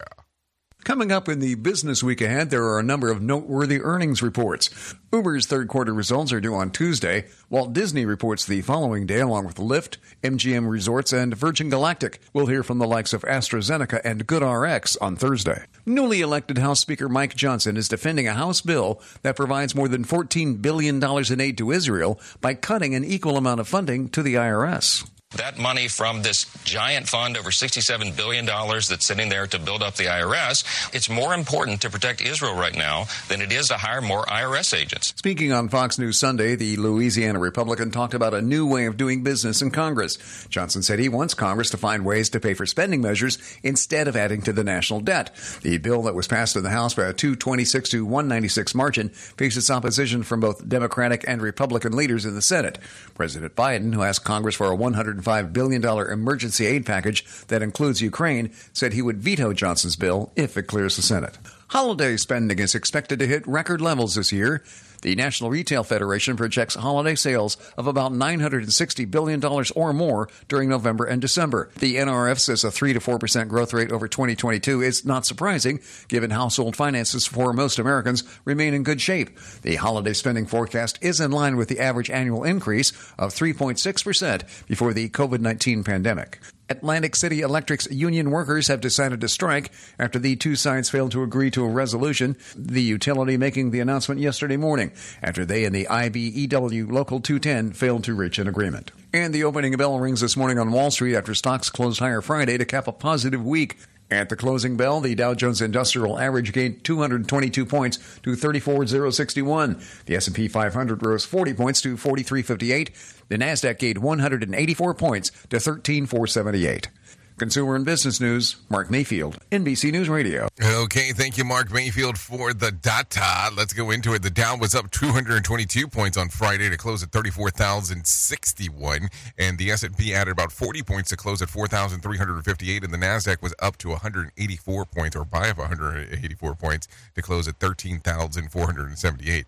Coming 0.84 1.12
up 1.12 1.30
in 1.30 1.40
the 1.40 1.54
business 1.56 2.02
week 2.02 2.22
ahead, 2.22 2.50
there 2.50 2.64
are 2.64 2.80
a 2.80 2.84
number 2.84 3.12
of 3.12 3.22
noteworthy 3.22 3.80
earnings 3.82 4.24
reports. 4.24 4.96
Uber's 5.14 5.46
third 5.46 5.68
quarter 5.68 5.94
results 5.94 6.34
are 6.34 6.42
due 6.42 6.56
on 6.56 6.72
Tuesday. 6.72 7.28
Walt 7.52 7.72
Disney 7.72 8.04
reports 8.04 8.46
the 8.48 8.64
following 8.64 9.06
day, 9.06 9.20
along 9.20 9.46
with 9.46 9.58
Lyft, 9.58 9.98
MGM 10.24 10.68
Resorts, 10.68 11.14
and 11.14 11.38
Virgin 11.38 11.70
Galactic. 11.70 12.20
We'll 12.34 12.48
hear 12.48 12.64
from 12.64 12.80
the 12.80 12.88
likes 12.88 13.14
of 13.14 13.22
AstraZeneca 13.22 14.02
and 14.04 14.26
GoodRx 14.26 14.98
on 15.00 15.16
Thursday. 15.16 15.66
Newly 15.86 16.22
elected 16.22 16.58
House 16.58 16.80
Speaker 16.80 17.08
Mike 17.08 17.36
Johnson 17.36 17.78
is 17.78 17.88
defending 17.88 18.28
a 18.28 18.34
House 18.34 18.62
bill 18.62 19.00
that 19.22 19.36
provides 19.36 19.76
more 19.76 19.88
than 19.88 20.04
$14 20.04 20.64
billion 20.64 21.02
in 21.32 21.40
aid 21.40 21.60
to 21.60 21.72
Israel 21.72 22.20
by 22.42 22.56
cutting 22.56 22.96
an 22.96 23.06
equal 23.06 23.38
amount 23.38 23.60
of 23.60 23.68
funding 23.68 24.10
to 24.10 24.24
the 24.24 24.34
IRS. 24.34 25.08
That 25.38 25.58
money 25.58 25.88
from 25.88 26.24
this 26.24 26.46
giant 26.66 27.08
fund, 27.08 27.38
over 27.38 27.52
$67 27.52 28.18
billion 28.18 28.46
that's 28.46 29.06
sitting 29.06 29.30
there 29.30 29.48
to 29.48 29.60
build 29.60 29.82
up 29.82 29.96
the 29.96 30.06
IRS, 30.06 30.94
it's 30.94 31.10
more 31.10 31.34
important 31.34 31.82
to 31.82 31.90
protect 31.90 32.22
Israel 32.22 32.54
right 32.54 32.76
now 32.76 33.06
than 33.30 33.42
it 33.42 33.52
is 33.54 33.70
to 33.70 33.76
hire 33.76 34.02
more 34.02 34.26
IRS 34.26 34.78
agents. 34.78 35.14
Speaking 35.16 35.54
on 35.54 35.70
Fox 35.70 35.98
News 35.98 36.20
Sunday, 36.20 36.56
the 36.56 36.76
Louisiana 36.76 37.40
Republican 37.40 37.92
talked 37.92 38.14
about 38.14 38.34
a 38.34 38.42
new 38.42 38.68
way 38.68 38.86
of 38.88 38.98
doing 38.98 39.24
business 39.24 39.62
in 39.62 39.72
Congress. 39.72 40.18
Johnson 40.50 40.82
said 40.82 41.00
he 41.00 41.08
wants 41.08 41.34
Congress 41.34 41.70
to 41.70 41.78
find 41.78 42.04
ways 42.04 42.30
to 42.32 42.42
pay 42.42 42.54
for 42.54 42.66
spending 42.66 43.02
measures 43.02 43.38
instead 43.64 44.10
of 44.10 44.18
adding 44.18 44.42
to 44.42 44.52
the 44.52 44.66
national 44.66 45.00
debt. 45.00 45.34
The 45.62 45.78
bill 45.78 46.04
that 46.04 46.16
was 46.16 46.28
passed 46.28 46.58
in 46.58 46.64
the 46.64 46.70
House 46.72 46.94
by 46.94 47.04
a 47.04 47.14
226 47.14 47.90
to 47.92 48.04
196 48.04 48.76
margin 48.76 49.10
faces 49.10 49.72
opposition 49.72 50.24
from 50.24 50.42
both 50.42 50.68
Democratic 50.68 51.24
and 51.26 51.42
Republican 51.42 51.96
leaders 51.96 52.26
in 52.26 52.36
the 52.36 52.42
Senate. 52.42 52.80
President 53.16 53.56
Biden, 53.56 53.94
who 53.94 54.04
asked 54.04 54.26
Congress 54.26 54.56
for 54.56 54.68
a 54.68 54.76
100 54.76 55.21
$105 55.22 55.54
billion 55.54 55.84
emergency 55.84 56.66
aid 56.66 56.86
package 56.86 57.26
that 57.48 57.62
includes 57.62 58.02
Ukraine, 58.02 58.52
said 58.74 58.94
he 58.94 59.02
would 59.02 59.18
veto 59.18 59.54
Johnson's 59.54 59.96
bill 59.96 60.32
if 60.36 60.58
it 60.58 60.64
clears 60.64 60.96
the 60.96 61.02
Senate. 61.02 61.38
Holiday 61.68 62.18
spending 62.18 62.60
is 62.60 62.76
expected 62.76 63.20
to 63.20 63.28
hit 63.28 63.48
record 63.48 63.82
levels 63.82 64.16
this 64.16 64.32
year. 64.32 64.64
The 65.02 65.16
National 65.16 65.50
Retail 65.50 65.84
Federation 65.84 66.38
projects 66.38 66.76
holiday 66.76 67.16
sales 67.16 67.58
of 67.78 67.88
about 67.88 68.12
$960 68.12 69.10
billion 69.10 69.44
or 69.76 69.94
more 69.94 70.30
during 70.48 70.70
November 70.70 71.06
and 71.06 71.20
December. 71.20 71.72
The 71.80 71.96
NRF 71.96 72.40
says 72.40 72.64
a 72.64 72.72
3 72.72 72.94
to 72.94 73.00
4% 73.00 73.48
growth 73.48 73.74
rate 73.74 73.92
over 73.92 74.08
2022 74.08 74.82
is 74.82 75.04
not 75.04 75.26
surprising, 75.26 75.80
given 76.08 76.30
household 76.30 76.76
finances 76.76 77.26
for 77.26 77.52
most 77.52 77.80
Americans 77.80 78.24
remain 78.46 78.74
in 78.74 78.84
good 78.84 79.02
shape. 79.02 79.38
The 79.64 79.76
holiday 79.76 80.14
spending 80.14 80.46
forecast 80.46 81.00
is 81.02 81.20
in 81.20 81.32
line 81.32 81.58
with 81.58 81.68
the 81.68 81.80
average 81.80 82.10
annual 82.10 82.44
increase 82.44 82.92
of 83.18 83.34
3.6% 83.34 84.68
before 84.68 84.94
the 84.94 85.10
COVID 85.10 85.40
19 85.40 85.84
pandemic. 85.84 86.40
Atlantic 86.72 87.16
City 87.16 87.42
Electric's 87.42 87.90
union 87.92 88.32
workers 88.32 88.68
have 88.68 88.82
decided 88.82 89.22
to 89.22 89.28
strike 89.28 89.72
after 90.00 90.18
the 90.18 90.36
two 90.36 90.56
sides 90.56 90.90
failed 90.90 91.12
to 91.12 91.22
agree 91.22 91.52
to 91.52 91.64
a 91.64 91.70
resolution, 91.70 92.38
the 92.56 92.82
utility 92.82 93.38
making 93.38 93.72
the 93.72 93.82
announcement 93.82 94.22
yesterday 94.22 94.58
morning 94.58 94.92
after 95.22 95.46
they 95.46 95.66
and 95.66 95.76
the 95.76 95.86
IBEW 95.86 96.92
Local 96.92 97.20
210 97.20 97.74
failed 97.74 98.04
to 98.06 98.14
reach 98.14 98.40
an 98.40 98.48
agreement. 98.48 98.92
And 99.14 99.34
the 99.34 99.44
opening 99.44 99.76
bell 99.76 100.00
rings 100.00 100.22
this 100.22 100.38
morning 100.38 100.58
on 100.58 100.72
Wall 100.72 100.90
Street 100.90 101.16
after 101.16 101.36
stocks 101.36 101.70
closed 101.70 102.00
higher 102.00 102.22
Friday 102.22 102.58
to 102.58 102.66
cap 102.66 102.88
a 102.88 102.94
positive 102.94 103.46
week. 103.46 103.78
At 104.10 104.28
the 104.28 104.36
closing 104.36 104.76
bell, 104.76 105.00
the 105.00 105.16
Dow 105.16 105.34
Jones 105.34 105.62
Industrial 105.62 106.20
Average 106.20 106.52
gained 106.52 106.84
222 106.84 107.66
points 107.66 107.98
to 108.24 108.36
34,061. 108.36 109.82
The 110.06 110.16
S&P 110.18 110.50
500 110.50 111.06
rose 111.06 111.24
40 111.24 111.54
points 111.54 111.82
to 111.82 111.96
4358. 111.96 112.92
The 113.32 113.38
Nasdaq 113.38 113.80
gained 113.80 114.00
184 114.00 114.94
points 114.94 115.32
to 115.52 115.58
13,478. 115.58 116.90
Consumer 117.38 117.78
and 117.78 117.86
Business 117.86 118.20
News, 118.20 118.58
Mark 118.70 118.92
Mayfield, 118.92 119.40
NBC 119.54 119.90
News 119.94 120.10
Radio. 120.10 120.50
Okay, 120.62 121.14
thank 121.14 121.38
you, 121.38 121.46
Mark 121.46 121.72
Mayfield, 121.72 122.18
for 122.18 122.54
the 122.54 122.74
data. 122.74 123.50
Let's 123.56 123.72
go 123.72 123.90
into 123.90 124.14
it. 124.14 124.22
The 124.22 124.30
Dow 124.30 124.58
was 124.58 124.76
up 124.76 124.92
222 124.92 125.88
points 125.88 126.18
on 126.18 126.28
Friday 126.28 126.70
to 126.70 126.76
close 126.76 127.04
at 127.04 127.14
34,061, 127.14 129.08
and 129.38 129.58
the 129.58 129.72
S&P 129.72 130.14
added 130.14 130.32
about 130.32 130.52
40 130.52 130.84
points 130.84 131.10
to 131.12 131.16
close 131.16 131.42
at 131.42 131.50
4,358, 131.50 132.84
and 132.84 132.94
the 132.94 132.98
Nasdaq 132.98 133.42
was 133.42 133.56
up 133.60 133.78
to 133.78 133.92
184 133.92 134.86
points, 134.88 135.16
or 135.16 135.24
by 135.24 135.54
184 135.54 136.56
points, 136.56 136.90
to 137.16 137.22
close 137.22 137.48
at 137.48 137.56
13,478. 137.62 139.46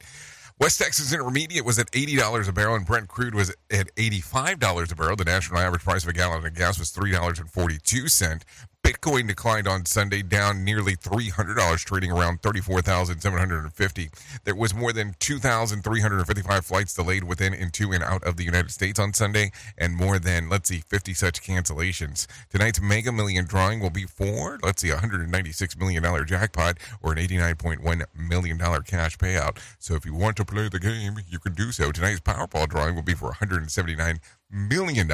West 0.63 0.79
Texas 0.79 1.11
Intermediate 1.11 1.65
was 1.65 1.77
at 1.77 1.91
$80 1.91 2.47
a 2.47 2.53
barrel, 2.53 2.75
and 2.75 2.85
Brent 2.85 3.09
crude 3.09 3.35
was 3.35 3.49
at 3.69 3.93
$85 3.97 4.93
a 4.93 4.95
barrel. 4.95 5.17
The 5.17 5.25
national 5.25 5.59
average 5.59 5.83
price 5.83 6.03
of 6.03 6.09
a 6.09 6.13
gallon 6.13 6.45
of 6.45 6.53
gas 6.53 6.79
was 6.79 6.89
$3.42. 6.93 8.41
Bitcoin 8.83 9.29
declined 9.29 9.65
on 9.65 9.85
Sunday, 9.85 10.21
down 10.21 10.65
nearly 10.65 10.97
$300, 10.97 11.77
trading 11.85 12.11
around 12.11 12.41
34,750. 12.41 14.09
There 14.43 14.55
was 14.55 14.73
more 14.73 14.91
than 14.91 15.15
2,355 15.19 16.65
flights 16.65 16.93
delayed 16.93 17.23
within 17.23 17.53
and 17.53 17.71
to 17.75 17.93
and 17.93 18.03
out 18.03 18.21
of 18.25 18.35
the 18.35 18.43
United 18.43 18.71
States 18.71 18.99
on 18.99 19.13
Sunday, 19.13 19.53
and 19.77 19.95
more 19.95 20.19
than, 20.19 20.49
let's 20.49 20.67
see, 20.67 20.79
50 20.85 21.13
such 21.13 21.41
cancellations. 21.41 22.27
Tonight's 22.49 22.81
Mega 22.81 23.13
Million 23.13 23.45
drawing 23.45 23.79
will 23.79 23.89
be 23.89 24.03
for, 24.03 24.59
let's 24.61 24.81
see, 24.81 24.89
$196 24.89 25.79
million 25.79 26.03
jackpot 26.25 26.77
or 27.01 27.13
an 27.13 27.19
$89.1 27.19 28.03
million 28.13 28.59
cash 28.83 29.17
payout. 29.17 29.59
So 29.79 29.95
if 29.95 30.05
you 30.05 30.13
want 30.13 30.35
to 30.35 30.43
play 30.43 30.67
the 30.67 30.79
game, 30.79 31.15
you 31.29 31.39
can 31.39 31.53
do 31.53 31.71
so. 31.71 31.93
Tonight's 31.93 32.19
Powerball 32.19 32.67
drawing 32.67 32.95
will 32.95 33.01
be 33.01 33.13
for 33.13 33.31
$179 33.31 34.19
million 34.51 35.09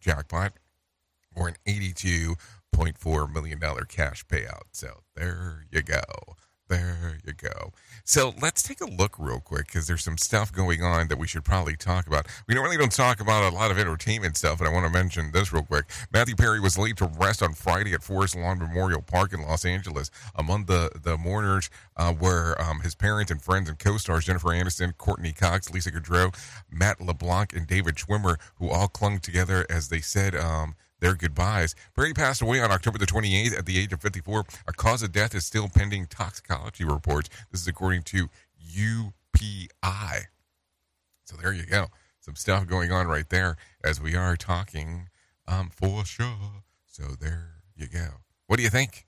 jackpot 0.00 0.52
or 1.36 1.48
an 1.48 1.56
82 1.66 2.34
$1.4 2.76 3.32
million 3.32 3.60
cash 3.88 4.24
payout. 4.26 4.62
So 4.72 5.02
there 5.14 5.64
you 5.70 5.82
go. 5.82 6.02
There 6.68 7.18
you 7.24 7.32
go. 7.32 7.72
So 8.04 8.34
let's 8.42 8.60
take 8.62 8.80
a 8.80 8.90
look 8.90 9.20
real 9.20 9.38
quick 9.38 9.66
because 9.66 9.86
there's 9.86 10.02
some 10.02 10.18
stuff 10.18 10.52
going 10.52 10.82
on 10.82 11.06
that 11.08 11.18
we 11.18 11.28
should 11.28 11.44
probably 11.44 11.76
talk 11.76 12.08
about. 12.08 12.26
We 12.48 12.54
normally 12.54 12.76
don't 12.76 12.90
talk 12.90 13.20
about 13.20 13.52
a 13.52 13.54
lot 13.54 13.70
of 13.70 13.78
entertainment 13.78 14.36
stuff, 14.36 14.58
and 14.58 14.68
I 14.68 14.72
want 14.72 14.84
to 14.84 14.92
mention 14.92 15.30
this 15.30 15.52
real 15.52 15.62
quick. 15.62 15.84
Matthew 16.12 16.34
Perry 16.34 16.58
was 16.58 16.76
laid 16.76 16.96
to 16.96 17.06
rest 17.20 17.40
on 17.40 17.52
Friday 17.52 17.92
at 17.92 18.02
Forest 18.02 18.34
Lawn 18.34 18.58
Memorial 18.58 19.00
Park 19.00 19.32
in 19.32 19.42
Los 19.42 19.64
Angeles. 19.64 20.10
Among 20.34 20.64
the, 20.64 20.90
the 21.00 21.16
mourners 21.16 21.70
uh, 21.96 22.12
were 22.18 22.60
um, 22.60 22.80
his 22.80 22.96
parents 22.96 23.30
and 23.30 23.40
friends 23.40 23.68
and 23.68 23.78
co 23.78 23.96
stars 23.96 24.24
Jennifer 24.24 24.48
Aniston, 24.48 24.96
Courteney 24.98 25.32
Cox, 25.32 25.72
Lisa 25.72 25.92
Kudrow, 25.92 26.36
Matt 26.68 27.00
LeBlanc, 27.00 27.54
and 27.54 27.68
David 27.68 27.94
Schwimmer, 27.94 28.38
who 28.56 28.70
all 28.70 28.88
clung 28.88 29.20
together 29.20 29.64
as 29.70 29.88
they 29.88 30.00
said, 30.00 30.34
um, 30.34 30.74
their 31.00 31.14
goodbyes. 31.14 31.74
Perry 31.94 32.14
passed 32.14 32.42
away 32.42 32.60
on 32.60 32.70
October 32.70 32.98
the 32.98 33.06
28th 33.06 33.58
at 33.58 33.66
the 33.66 33.78
age 33.78 33.92
of 33.92 34.00
54. 34.00 34.44
A 34.66 34.72
cause 34.72 35.02
of 35.02 35.12
death 35.12 35.34
is 35.34 35.44
still 35.44 35.68
pending 35.68 36.06
toxicology 36.06 36.84
reports. 36.84 37.28
This 37.50 37.60
is 37.60 37.68
according 37.68 38.02
to 38.04 38.28
UPI. 38.74 40.26
So 41.24 41.36
there 41.36 41.52
you 41.52 41.66
go. 41.66 41.86
Some 42.20 42.36
stuff 42.36 42.66
going 42.66 42.90
on 42.90 43.06
right 43.06 43.28
there 43.28 43.56
as 43.84 44.00
we 44.00 44.16
are 44.16 44.36
talking 44.36 45.08
um, 45.46 45.70
for 45.70 46.04
sure. 46.04 46.62
So 46.86 47.14
there 47.20 47.62
you 47.76 47.86
go. 47.88 48.08
What 48.46 48.56
do 48.56 48.62
you 48.62 48.70
think? 48.70 49.05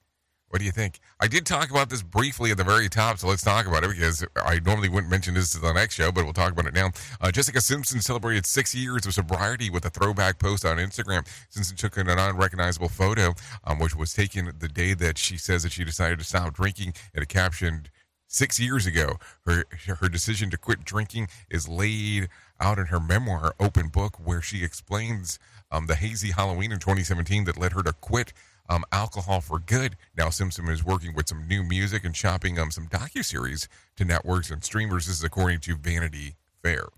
What 0.50 0.61
do 0.61 0.64
you 0.64 0.70
think? 0.72 1.00
I 1.20 1.28
did 1.28 1.44
talk 1.44 1.70
about 1.70 1.90
this 1.90 2.02
briefly 2.02 2.50
at 2.50 2.56
the 2.56 2.64
very 2.64 2.88
top, 2.88 3.18
so 3.18 3.28
let's 3.28 3.42
talk 3.42 3.66
about 3.66 3.84
it 3.84 3.90
because 3.90 4.24
I 4.37 4.61
normally 4.61 4.88
wouldn't 4.88 5.11
mention 5.11 5.34
this 5.34 5.50
to 5.50 5.58
the 5.58 5.74
next 5.74 5.94
show, 5.94 6.11
but 6.11 6.24
we'll 6.24 6.32
talk 6.32 6.52
about 6.52 6.66
it 6.66 6.74
now. 6.74 6.90
Uh, 7.20 7.30
Jessica 7.30 7.61
Simpson 7.61 8.00
celebrated 8.00 8.46
six 8.46 8.74
years 8.74 9.04
of 9.04 9.12
sobriety 9.12 9.68
with 9.68 9.84
a 9.84 9.90
throwback 9.90 10.38
post 10.38 10.64
on 10.64 10.78
Instagram. 10.78 11.26
Simpson 11.50 11.76
took 11.76 11.98
an 11.98 12.08
unrecognizable 12.08 12.88
photo, 12.88 13.34
um, 13.64 13.78
which 13.78 13.94
was 13.94 14.14
taken 14.14 14.50
the 14.58 14.68
day 14.68 14.94
that 14.94 15.18
she 15.18 15.37
says 15.37 15.64
that 15.64 15.72
she 15.72 15.84
decided 15.84 16.18
to 16.18 16.24
stop 16.24 16.54
drinking, 16.54 16.94
and 17.14 17.22
it 17.22 17.28
captioned 17.28 17.90
six 18.26 18.58
years 18.58 18.87
ago. 18.87 19.18
Her 19.44 19.64
her 20.00 20.08
decision 20.08 20.48
to 20.50 20.56
quit 20.56 20.82
drinking 20.82 21.28
is 21.50 21.68
laid 21.68 22.28
out 22.58 22.78
in 22.78 22.87
her 22.87 23.00
memoir, 23.00 23.54
Open 23.61 23.88
Book, 23.88 24.16
where 24.24 24.40
she 24.40 24.64
explains 24.64 25.38
um, 25.70 25.87
the 25.87 25.94
hazy 25.94 26.30
Halloween 26.30 26.72
in 26.72 26.78
2017 26.78 27.44
that 27.44 27.58
led 27.58 27.72
her 27.72 27.82
to 27.82 27.92
quit 27.92 28.32
um, 28.68 28.85
alcohol 28.92 29.40
for 29.40 29.59
good. 29.59 29.96
Now 30.16 30.31
Simpson 30.31 30.68
is 30.68 30.85
working 30.85 31.14
with 31.14 31.28
some 31.28 31.46
new 31.46 31.62
music 31.62 32.04
and 32.04 32.14
shopping 32.14 32.59
um, 32.59 32.70
some 32.70 32.87
docu-series 32.88 33.68
to 33.96 34.04
networks 34.04 34.50
and 34.50 34.62
streamers. 34.62 35.07
This 35.07 35.18
is 35.18 35.24
according 35.24 35.61
to 35.61 35.76
Vanity 35.76 36.37
Fair. 36.62 36.88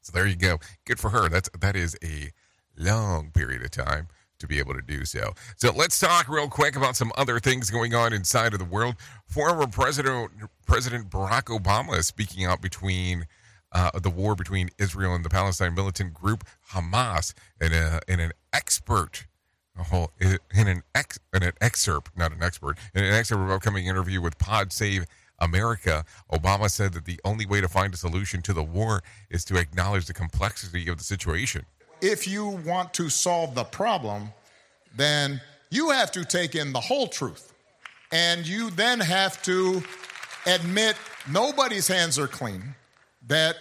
So 0.00 0.12
there 0.12 0.26
you 0.26 0.36
go. 0.36 0.58
Good 0.84 1.00
for 1.00 1.10
her. 1.10 1.28
That's 1.28 1.48
that 1.58 1.76
is 1.76 1.96
a 2.04 2.30
long 2.76 3.30
period 3.30 3.62
of 3.62 3.70
time 3.70 4.08
to 4.38 4.46
be 4.46 4.58
able 4.58 4.74
to 4.74 4.82
do 4.82 5.04
so. 5.04 5.32
So 5.56 5.72
let's 5.72 5.98
talk 5.98 6.28
real 6.28 6.48
quick 6.48 6.76
about 6.76 6.96
some 6.96 7.12
other 7.16 7.38
things 7.38 7.70
going 7.70 7.94
on 7.94 8.12
inside 8.12 8.52
of 8.52 8.58
the 8.58 8.64
world. 8.64 8.96
Former 9.26 9.66
President 9.66 10.30
President 10.66 11.10
Barack 11.10 11.44
Obama 11.44 11.98
is 11.98 12.06
speaking 12.06 12.44
out 12.44 12.60
between 12.60 13.26
uh, 13.72 13.90
the 13.98 14.10
war 14.10 14.34
between 14.34 14.70
Israel 14.78 15.14
and 15.14 15.24
the 15.24 15.30
Palestine 15.30 15.74
militant 15.74 16.14
group 16.14 16.44
Hamas 16.70 17.34
in, 17.60 17.72
a, 17.72 18.00
in 18.06 18.20
an 18.20 18.32
expert 18.52 19.26
a 19.78 19.82
whole 19.82 20.10
in 20.20 20.68
an 20.68 20.82
ex 20.94 21.18
in 21.32 21.42
an 21.42 21.52
excerpt, 21.60 22.16
not 22.16 22.32
an 22.32 22.42
expert, 22.42 22.78
in 22.94 23.04
an 23.04 23.12
excerpt 23.12 23.40
of 23.40 23.48
an 23.48 23.54
upcoming 23.54 23.86
interview 23.86 24.20
with 24.20 24.38
Pod 24.38 24.72
Save 24.72 25.06
America, 25.40 26.04
Obama 26.32 26.70
said 26.70 26.92
that 26.92 27.04
the 27.04 27.20
only 27.24 27.44
way 27.44 27.60
to 27.60 27.68
find 27.68 27.92
a 27.92 27.96
solution 27.96 28.40
to 28.42 28.52
the 28.52 28.62
war 28.62 29.02
is 29.30 29.44
to 29.46 29.56
acknowledge 29.56 30.06
the 30.06 30.14
complexity 30.14 30.88
of 30.88 30.98
the 30.98 31.04
situation. 31.04 31.66
If 32.00 32.28
you 32.28 32.46
want 32.46 32.94
to 32.94 33.08
solve 33.08 33.54
the 33.54 33.64
problem, 33.64 34.28
then 34.96 35.40
you 35.70 35.90
have 35.90 36.12
to 36.12 36.24
take 36.24 36.54
in 36.54 36.72
the 36.72 36.80
whole 36.80 37.08
truth. 37.08 37.52
And 38.12 38.46
you 38.46 38.70
then 38.70 39.00
have 39.00 39.42
to 39.42 39.82
admit 40.46 40.96
nobody's 41.28 41.88
hands 41.88 42.18
are 42.18 42.28
clean, 42.28 42.74
that 43.26 43.56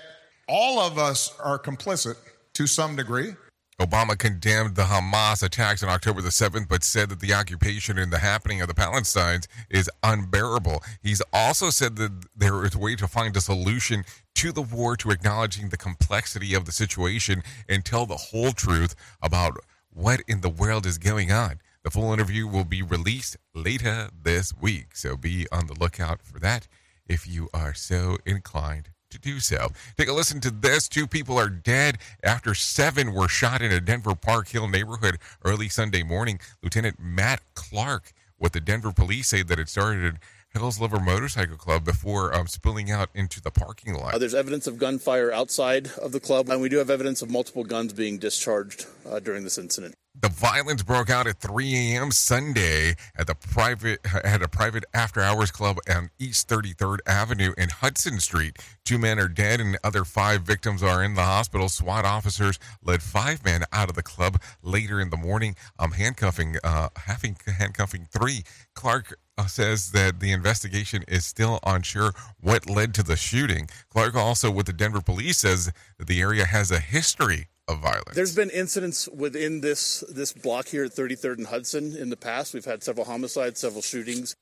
all 0.47 0.79
of 0.79 0.97
us 0.97 1.33
are 1.39 1.57
complicit 1.57 2.17
to 2.53 2.67
some 2.67 2.95
degree. 2.95 3.35
Obama 3.79 4.17
condemned 4.17 4.75
the 4.75 4.83
Hamas 4.83 5.41
attacks 5.41 5.81
on 5.81 5.89
October 5.89 6.21
the 6.21 6.29
7th, 6.29 6.67
but 6.69 6.83
said 6.83 7.09
that 7.09 7.19
the 7.19 7.33
occupation 7.33 7.97
and 7.97 8.13
the 8.13 8.19
happening 8.19 8.61
of 8.61 8.67
the 8.67 8.73
Palestinians 8.73 9.47
is 9.69 9.89
unbearable. 10.03 10.83
He's 11.01 11.21
also 11.33 11.69
said 11.69 11.95
that 11.95 12.25
there 12.35 12.63
is 12.65 12.75
a 12.75 12.79
way 12.79 12.95
to 12.95 13.07
find 13.07 13.35
a 13.35 13.41
solution 13.41 14.03
to 14.35 14.51
the 14.51 14.61
war, 14.61 14.95
to 14.97 15.11
acknowledging 15.11 15.69
the 15.69 15.77
complexity 15.77 16.53
of 16.53 16.65
the 16.65 16.71
situation 16.71 17.41
and 17.67 17.83
tell 17.83 18.05
the 18.05 18.15
whole 18.15 18.51
truth 18.51 18.95
about 19.21 19.57
what 19.89 20.21
in 20.27 20.41
the 20.41 20.49
world 20.49 20.85
is 20.85 20.97
going 20.97 21.31
on. 21.31 21.59
The 21.83 21.91
full 21.91 22.13
interview 22.13 22.47
will 22.47 22.63
be 22.63 22.81
released 22.81 23.37
later 23.53 24.09
this 24.21 24.53
week, 24.59 24.95
so 24.95 25.17
be 25.17 25.47
on 25.51 25.67
the 25.67 25.77
lookout 25.79 26.21
for 26.21 26.39
that 26.39 26.67
if 27.07 27.27
you 27.27 27.49
are 27.53 27.73
so 27.73 28.17
inclined 28.25 28.89
to 29.13 29.19
do 29.19 29.39
so. 29.39 29.69
Take 29.97 30.09
a 30.09 30.13
listen 30.13 30.41
to 30.41 30.51
this. 30.51 30.87
Two 30.87 31.07
people 31.07 31.39
are 31.39 31.49
dead 31.49 31.97
after 32.23 32.53
seven 32.53 33.13
were 33.13 33.27
shot 33.27 33.61
in 33.61 33.71
a 33.71 33.79
Denver 33.79 34.15
Park 34.15 34.49
Hill 34.49 34.67
neighborhood 34.67 35.17
early 35.45 35.69
Sunday 35.69 36.03
morning. 36.03 36.39
Lieutenant 36.61 36.99
Matt 36.99 37.41
Clark 37.53 38.11
with 38.37 38.51
the 38.51 38.59
Denver 38.59 38.91
police 38.91 39.27
say 39.29 39.43
that 39.43 39.59
it 39.59 39.69
started 39.69 40.19
Hells 40.53 40.79
Lover 40.79 40.99
Motorcycle 40.99 41.57
Club 41.57 41.83
before 41.83 42.33
um, 42.33 42.45
spilling 42.45 42.91
out 42.91 43.09
into 43.15 43.41
the 43.41 43.49
parking 43.49 43.95
lot. 43.95 44.13
Uh, 44.13 44.17
there's 44.19 44.35
evidence 44.35 44.67
of 44.67 44.77
gunfire 44.77 45.31
outside 45.31 45.89
of 45.99 46.11
the 46.11 46.19
club, 46.19 46.49
and 46.49 46.61
we 46.61 46.69
do 46.69 46.77
have 46.77 46.91
evidence 46.91 47.23
of 47.23 47.31
multiple 47.31 47.63
guns 47.63 47.91
being 47.93 48.19
discharged 48.19 48.85
uh, 49.09 49.19
during 49.19 49.43
this 49.43 49.57
incident. 49.57 49.95
The 50.15 50.29
violence 50.29 50.83
broke 50.83 51.09
out 51.09 51.25
at 51.25 51.39
3 51.39 51.73
a.m. 51.73 52.11
Sunday 52.11 52.95
at 53.15 53.25
the 53.25 53.33
private 53.33 53.99
at 54.23 54.43
a 54.43 54.47
private 54.47 54.85
after 54.93 55.21
hours 55.21 55.49
club 55.49 55.77
on 55.89 56.11
East 56.19 56.47
33rd 56.47 56.99
Avenue 57.07 57.53
and 57.57 57.71
Hudson 57.71 58.19
Street. 58.19 58.59
Two 58.85 58.99
men 58.99 59.17
are 59.17 59.27
dead 59.27 59.59
and 59.59 59.75
other 59.83 60.05
five 60.05 60.43
victims 60.43 60.83
are 60.83 61.03
in 61.03 61.15
the 61.15 61.23
hospital. 61.23 61.67
SWAT 61.67 62.05
officers 62.05 62.59
led 62.83 63.01
five 63.01 63.43
men 63.43 63.63
out 63.73 63.89
of 63.89 63.95
the 63.95 64.03
club 64.03 64.39
later 64.61 65.01
in 65.01 65.09
the 65.09 65.17
morning, 65.17 65.55
um, 65.79 65.93
handcuffing 65.93 66.57
uh, 66.63 66.89
having 66.95 67.35
handcuffing 67.47 68.07
three. 68.11 68.43
Clark 68.75 69.17
uh, 69.39 69.47
says 69.47 69.91
that 69.93 70.19
the 70.19 70.31
investigation 70.31 71.03
is 71.07 71.25
still 71.25 71.59
unsure 71.65 72.13
what 72.39 72.69
led 72.69 72.93
to 72.93 73.01
the 73.01 73.15
shooting. 73.15 73.67
Clark 73.89 74.15
also 74.15 74.51
with 74.51 74.67
the 74.67 74.73
Denver 74.73 75.01
police 75.01 75.39
says 75.39 75.71
that 75.97 76.07
the 76.07 76.21
area 76.21 76.45
has 76.45 76.69
a 76.69 76.79
history 76.79 77.47
of 77.73 77.79
violence. 77.79 78.15
There's 78.15 78.35
been 78.35 78.49
incidents 78.49 79.07
within 79.09 79.61
this 79.61 80.03
this 80.09 80.33
block 80.33 80.67
here 80.67 80.85
at 80.85 80.91
33rd 80.91 81.37
and 81.37 81.47
Hudson 81.47 81.95
in 81.95 82.09
the 82.09 82.17
past. 82.17 82.53
We've 82.53 82.65
had 82.65 82.83
several 82.83 83.05
homicides, 83.05 83.59
several 83.59 83.81
shootings. 83.81 84.35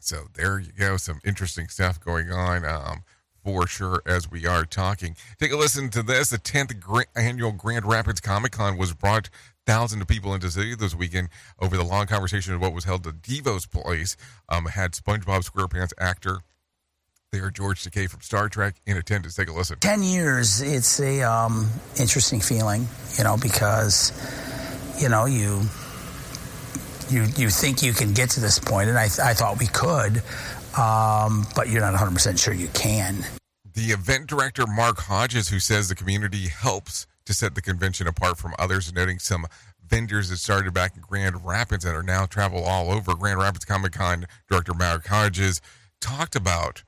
So 0.00 0.26
there 0.34 0.58
you 0.58 0.72
go, 0.72 0.96
some 0.96 1.20
interesting 1.24 1.68
stuff 1.68 2.00
going 2.00 2.30
on. 2.30 2.64
Um, 2.64 3.02
for 3.44 3.66
sure 3.66 4.02
as 4.04 4.30
we 4.30 4.46
are 4.46 4.64
talking. 4.64 5.16
Take 5.38 5.52
a 5.52 5.56
listen 5.56 5.88
to 5.90 6.02
this. 6.02 6.30
The 6.30 6.38
10th 6.38 6.78
gra- 6.80 7.06
annual 7.16 7.52
Grand 7.52 7.86
Rapids 7.86 8.20
Comic 8.20 8.52
Con 8.52 8.76
was 8.76 8.92
brought 8.92 9.30
thousands 9.64 10.02
of 10.02 10.08
people 10.08 10.34
into 10.34 10.48
the 10.48 10.50
city 10.50 10.74
this 10.74 10.94
weekend 10.94 11.28
over 11.58 11.76
the 11.76 11.84
long 11.84 12.06
conversation 12.06 12.52
of 12.52 12.60
what 12.60 12.74
was 12.74 12.84
held 12.84 13.06
at 13.06 13.22
DeVos 13.22 13.70
Place. 13.70 14.16
Um, 14.48 14.66
had 14.66 14.92
SpongeBob 14.92 15.48
SquarePants 15.48 15.92
actor 15.98 16.40
there, 17.32 17.44
are 17.44 17.50
George 17.50 17.84
Takei 17.84 18.08
from 18.08 18.22
Star 18.22 18.48
Trek, 18.48 18.76
in 18.86 18.96
attendance. 18.96 19.34
Take 19.34 19.48
a 19.48 19.52
listen. 19.52 19.78
10 19.80 20.02
years, 20.02 20.62
it's 20.62 20.98
a 21.00 21.22
um, 21.22 21.68
interesting 21.98 22.40
feeling, 22.40 22.86
you 23.18 23.24
know, 23.24 23.36
because, 23.36 24.12
you 25.00 25.08
know, 25.08 25.26
you 25.26 25.62
you 27.10 27.24
you 27.36 27.48
think 27.48 27.82
you 27.82 27.92
can 27.92 28.12
get 28.12 28.30
to 28.30 28.40
this 28.40 28.58
point, 28.58 28.88
and 28.88 28.98
I, 28.98 29.04
I 29.04 29.34
thought 29.34 29.58
we 29.58 29.66
could, 29.66 30.22
um, 30.78 31.46
but 31.54 31.68
you're 31.68 31.80
not 31.80 31.94
100% 31.94 32.38
sure 32.38 32.52
you 32.52 32.68
can. 32.68 33.24
The 33.64 33.92
event 33.92 34.26
director, 34.26 34.66
Mark 34.66 34.98
Hodges, 34.98 35.48
who 35.48 35.60
says 35.60 35.88
the 35.88 35.94
community 35.94 36.48
helps 36.48 37.06
to 37.26 37.32
set 37.32 37.54
the 37.54 37.62
convention 37.62 38.06
apart 38.06 38.38
from 38.38 38.54
others, 38.58 38.92
noting 38.92 39.18
some 39.18 39.46
vendors 39.86 40.28
that 40.28 40.38
started 40.38 40.74
back 40.74 40.96
in 40.96 41.02
Grand 41.02 41.46
Rapids 41.46 41.84
and 41.84 41.94
are 41.94 42.02
now 42.02 42.26
travel 42.26 42.64
all 42.64 42.90
over. 42.90 43.14
Grand 43.14 43.38
Rapids 43.38 43.64
Comic 43.64 43.92
Con 43.92 44.26
director 44.50 44.74
Mark 44.74 45.06
Hodges 45.06 45.60
talked 46.00 46.36
about 46.36 46.82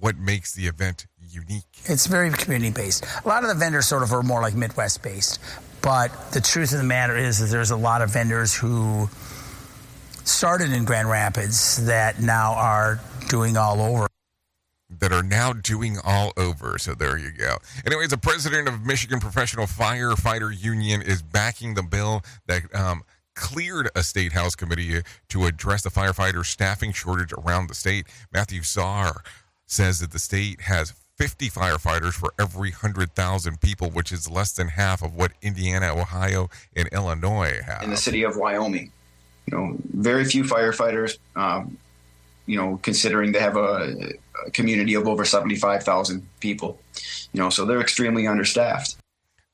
what 0.00 0.16
makes 0.18 0.52
the 0.54 0.66
event 0.66 1.06
unique. 1.20 1.64
It's 1.84 2.06
very 2.06 2.30
community 2.30 2.70
based. 2.72 3.04
A 3.24 3.28
lot 3.28 3.42
of 3.42 3.48
the 3.48 3.54
vendors 3.54 3.86
sort 3.86 4.02
of 4.02 4.12
are 4.12 4.22
more 4.22 4.40
like 4.40 4.54
Midwest 4.54 5.02
based, 5.02 5.40
but 5.82 6.08
the 6.32 6.40
truth 6.40 6.72
of 6.72 6.78
the 6.78 6.84
matter 6.84 7.16
is 7.16 7.38
that 7.38 7.46
there's 7.46 7.70
a 7.70 7.76
lot 7.76 8.02
of 8.02 8.10
vendors 8.10 8.54
who 8.54 9.08
started 10.24 10.72
in 10.72 10.84
Grand 10.84 11.08
Rapids 11.08 11.86
that 11.86 12.20
now 12.20 12.54
are 12.54 13.00
doing 13.28 13.56
all 13.56 13.80
over. 13.80 14.08
that 14.88 15.12
are 15.12 15.22
now 15.22 15.52
doing 15.52 15.98
all 16.04 16.32
over. 16.36 16.78
So 16.78 16.94
there 16.94 17.18
you 17.18 17.32
go. 17.32 17.56
Anyways, 17.84 18.10
the 18.10 18.18
president 18.18 18.68
of 18.68 18.86
Michigan 18.86 19.18
Professional 19.20 19.66
Firefighter 19.66 20.56
Union 20.56 21.02
is 21.02 21.22
backing 21.22 21.74
the 21.74 21.82
bill 21.82 22.22
that 22.46 22.62
um, 22.74 23.02
cleared 23.34 23.90
a 23.94 24.02
state 24.02 24.32
house 24.32 24.54
committee 24.54 25.02
to 25.28 25.46
address 25.46 25.82
the 25.82 25.90
firefighter 25.90 26.44
staffing 26.44 26.92
shortage 26.92 27.32
around 27.32 27.68
the 27.68 27.74
state. 27.74 28.06
Matthew 28.32 28.62
Saar 28.62 29.22
says 29.66 30.00
that 30.00 30.12
the 30.12 30.18
state 30.18 30.62
has 30.62 30.94
50 31.16 31.48
firefighters 31.48 32.12
for 32.12 32.32
every 32.38 32.70
100,000 32.70 33.60
people, 33.60 33.90
which 33.90 34.12
is 34.12 34.30
less 34.30 34.52
than 34.52 34.68
half 34.68 35.02
of 35.02 35.14
what 35.14 35.32
Indiana, 35.42 35.94
Ohio, 35.94 36.48
and 36.74 36.88
Illinois 36.88 37.60
have. 37.64 37.82
in 37.82 37.90
the 37.90 37.96
city 37.96 38.22
of 38.22 38.36
Wyoming. 38.36 38.92
You 39.46 39.56
know, 39.56 39.76
very 39.94 40.24
few 40.24 40.44
firefighters. 40.44 41.18
Um, 41.36 41.78
you 42.46 42.56
know, 42.56 42.78
considering 42.82 43.32
they 43.32 43.40
have 43.40 43.56
a, 43.56 44.12
a 44.46 44.50
community 44.52 44.94
of 44.94 45.06
over 45.08 45.24
seventy-five 45.24 45.82
thousand 45.82 46.26
people. 46.40 46.78
You 47.32 47.42
know, 47.42 47.50
so 47.50 47.64
they're 47.64 47.80
extremely 47.80 48.26
understaffed. 48.26 48.96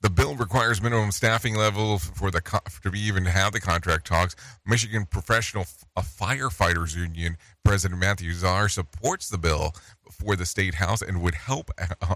The 0.03 0.11
bill 0.11 0.35
requires 0.35 0.83
minimum 0.83 1.13
staffing 1.13 1.55
level 1.55 1.99
for 1.99 2.31
the 2.31 2.41
co- 2.41 2.59
to 2.83 2.91
be 2.91 3.01
even 3.01 3.25
have 3.25 3.53
the 3.53 3.61
contract 3.61 4.07
talks. 4.07 4.35
Michigan 4.67 5.07
Professional 5.07 5.65
Firefighters 5.97 6.97
Union 6.97 7.37
President 7.65 8.01
Matthew 8.01 8.33
Czar 8.33 8.69
supports 8.69 9.29
the 9.29 9.39
bill 9.39 9.75
for 10.23 10.37
the 10.37 10.47
state 10.47 10.75
house 10.75 11.03
and 11.03 11.21
would 11.23 11.35
help 11.35 11.71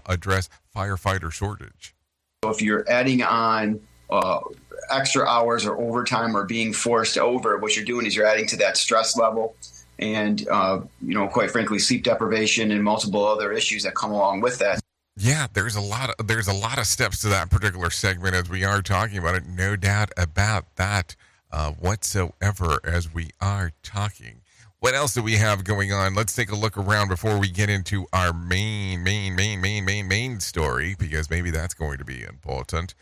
address 0.05 0.49
firefighter 0.75 1.31
shortage. 1.31 1.93
So 2.43 2.51
if 2.51 2.61
you're 2.61 2.89
adding 2.89 3.23
on 3.23 3.79
uh, 4.09 4.39
extra 4.89 5.25
hours 5.25 5.65
or 5.65 5.77
overtime 5.79 6.35
or 6.35 6.45
being 6.45 6.73
forced 6.73 7.17
over, 7.17 7.57
what 7.57 7.75
you're 7.75 7.85
doing 7.85 8.05
is 8.05 8.15
you're 8.15 8.27
adding 8.27 8.47
to 8.47 8.57
that 8.57 8.77
stress 8.77 9.17
level, 9.17 9.55
and 9.99 10.47
uh, 10.49 10.81
you 11.01 11.13
know, 11.13 11.27
quite 11.27 11.51
frankly, 11.51 11.79
sleep 11.79 12.03
deprivation 12.03 12.71
and 12.71 12.83
multiple 12.83 13.25
other 13.25 13.51
issues 13.51 13.83
that 13.83 13.95
come 13.95 14.11
along 14.11 14.41
with 14.41 14.59
that. 14.59 14.79
Yeah, 15.19 15.47
there's 15.51 15.75
a 15.75 15.81
lot 15.81 16.11
of 16.11 16.27
there's 16.27 16.47
a 16.47 16.53
lot 16.53 16.77
of 16.77 16.85
steps 16.85 17.21
to 17.21 17.29
that 17.29 17.49
particular 17.49 17.89
segment 17.89 18.35
as 18.35 18.49
we 18.49 18.63
are 18.63 18.83
talking 18.83 19.17
about 19.17 19.35
it. 19.35 19.47
No 19.47 19.75
doubt 19.75 20.11
about 20.15 20.75
that 20.75 21.15
uh, 21.51 21.71
whatsoever 21.71 22.79
as 22.83 23.11
we 23.11 23.31
are 23.41 23.71
talking. 23.81 24.41
What 24.79 24.93
else 24.93 25.15
do 25.15 25.23
we 25.23 25.37
have 25.37 25.63
going 25.63 25.91
on? 25.91 26.13
Let's 26.13 26.35
take 26.35 26.51
a 26.51 26.55
look 26.55 26.77
around 26.77 27.07
before 27.07 27.39
we 27.39 27.49
get 27.49 27.67
into 27.67 28.05
our 28.13 28.31
main, 28.31 29.03
main, 29.03 29.35
main, 29.35 29.59
main, 29.59 29.83
main, 29.85 30.07
main 30.07 30.39
story 30.39 30.95
because 30.99 31.31
maybe 31.31 31.49
that's 31.49 31.73
going 31.73 31.97
to 31.97 32.05
be 32.05 32.21
important. 32.21 32.93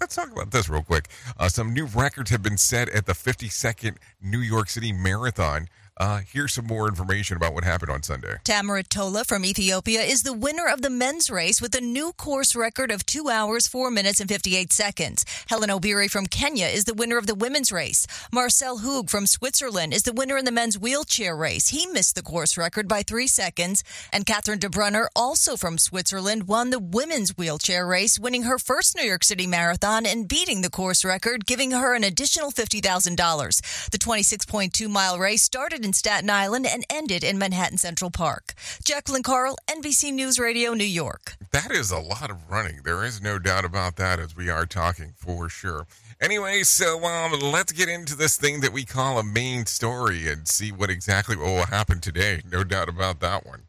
Let's 0.00 0.16
talk 0.16 0.32
about 0.32 0.50
this 0.50 0.68
real 0.68 0.82
quick. 0.82 1.08
Uh, 1.38 1.48
some 1.48 1.72
new 1.72 1.86
records 1.86 2.30
have 2.30 2.42
been 2.42 2.58
set 2.58 2.88
at 2.88 3.06
the 3.06 3.12
52nd 3.12 3.96
New 4.20 4.40
York 4.40 4.68
City 4.68 4.92
Marathon. 4.92 5.68
Uh, 5.96 6.22
here's 6.32 6.52
some 6.52 6.66
more 6.66 6.88
information 6.88 7.36
about 7.36 7.54
what 7.54 7.62
happened 7.62 7.90
on 7.90 8.02
Sunday. 8.02 8.34
Tamirat 8.44 8.88
Tola 8.88 9.22
from 9.24 9.44
Ethiopia 9.44 10.00
is 10.00 10.24
the 10.24 10.32
winner 10.32 10.66
of 10.66 10.82
the 10.82 10.90
men's 10.90 11.30
race 11.30 11.62
with 11.62 11.72
a 11.76 11.80
new 11.80 12.12
course 12.14 12.56
record 12.56 12.90
of 12.90 13.06
2 13.06 13.28
hours, 13.28 13.68
4 13.68 13.92
minutes, 13.92 14.18
and 14.18 14.28
58 14.28 14.72
seconds. 14.72 15.24
Helen 15.48 15.70
Obiri 15.70 16.10
from 16.10 16.26
Kenya 16.26 16.66
is 16.66 16.84
the 16.84 16.94
winner 16.94 17.16
of 17.16 17.28
the 17.28 17.34
women's 17.36 17.70
race. 17.70 18.08
Marcel 18.32 18.78
Hug 18.78 19.08
from 19.08 19.28
Switzerland 19.28 19.94
is 19.94 20.02
the 20.02 20.12
winner 20.12 20.36
in 20.36 20.44
the 20.44 20.50
men's 20.50 20.76
wheelchair 20.76 21.36
race. 21.36 21.68
He 21.68 21.86
missed 21.86 22.16
the 22.16 22.22
course 22.22 22.58
record 22.58 22.88
by 22.88 23.04
3 23.04 23.28
seconds. 23.28 23.84
And 24.12 24.26
Catherine 24.26 24.58
Debrunner, 24.58 25.06
also 25.14 25.56
from 25.56 25.78
Switzerland, 25.78 26.48
won 26.48 26.70
the 26.70 26.80
women's 26.80 27.36
wheelchair 27.36 27.86
race, 27.86 28.18
winning 28.18 28.42
her 28.42 28.58
first 28.58 28.96
New 28.96 29.04
York 29.04 29.22
City 29.22 29.46
Marathon 29.46 30.06
and 30.06 30.26
beating 30.26 30.62
the 30.62 30.70
course 30.70 31.04
record, 31.04 31.46
giving 31.46 31.70
her 31.70 31.94
an 31.94 32.02
additional 32.02 32.50
$50,000. 32.50 33.90
The 33.90 33.98
26.2 33.98 34.90
mile 34.90 35.20
race 35.20 35.42
started 35.42 35.83
in 35.84 35.92
Staten 35.92 36.30
Island 36.30 36.66
and 36.66 36.84
ended 36.90 37.22
in 37.22 37.38
Manhattan 37.38 37.78
Central 37.78 38.10
Park. 38.10 38.54
Jacqueline 38.82 39.22
Carl, 39.22 39.56
NBC 39.68 40.12
News 40.12 40.38
Radio, 40.38 40.72
New 40.72 40.84
York. 40.84 41.36
That 41.52 41.70
is 41.70 41.90
a 41.90 41.98
lot 41.98 42.30
of 42.30 42.50
running. 42.50 42.80
There 42.84 43.04
is 43.04 43.22
no 43.22 43.38
doubt 43.38 43.64
about 43.64 43.96
that 43.96 44.18
as 44.18 44.34
we 44.34 44.48
are 44.48 44.66
talking 44.66 45.12
for 45.16 45.48
sure. 45.48 45.86
Anyway, 46.20 46.62
so 46.62 47.04
um, 47.04 47.38
let's 47.40 47.72
get 47.72 47.88
into 47.88 48.16
this 48.16 48.36
thing 48.36 48.60
that 48.60 48.72
we 48.72 48.84
call 48.84 49.18
a 49.18 49.24
main 49.24 49.66
story 49.66 50.26
and 50.26 50.48
see 50.48 50.72
what 50.72 50.90
exactly 50.90 51.36
will 51.36 51.66
happen 51.66 52.00
today. 52.00 52.40
No 52.50 52.64
doubt 52.64 52.88
about 52.88 53.20
that 53.20 53.46
one. 53.46 53.64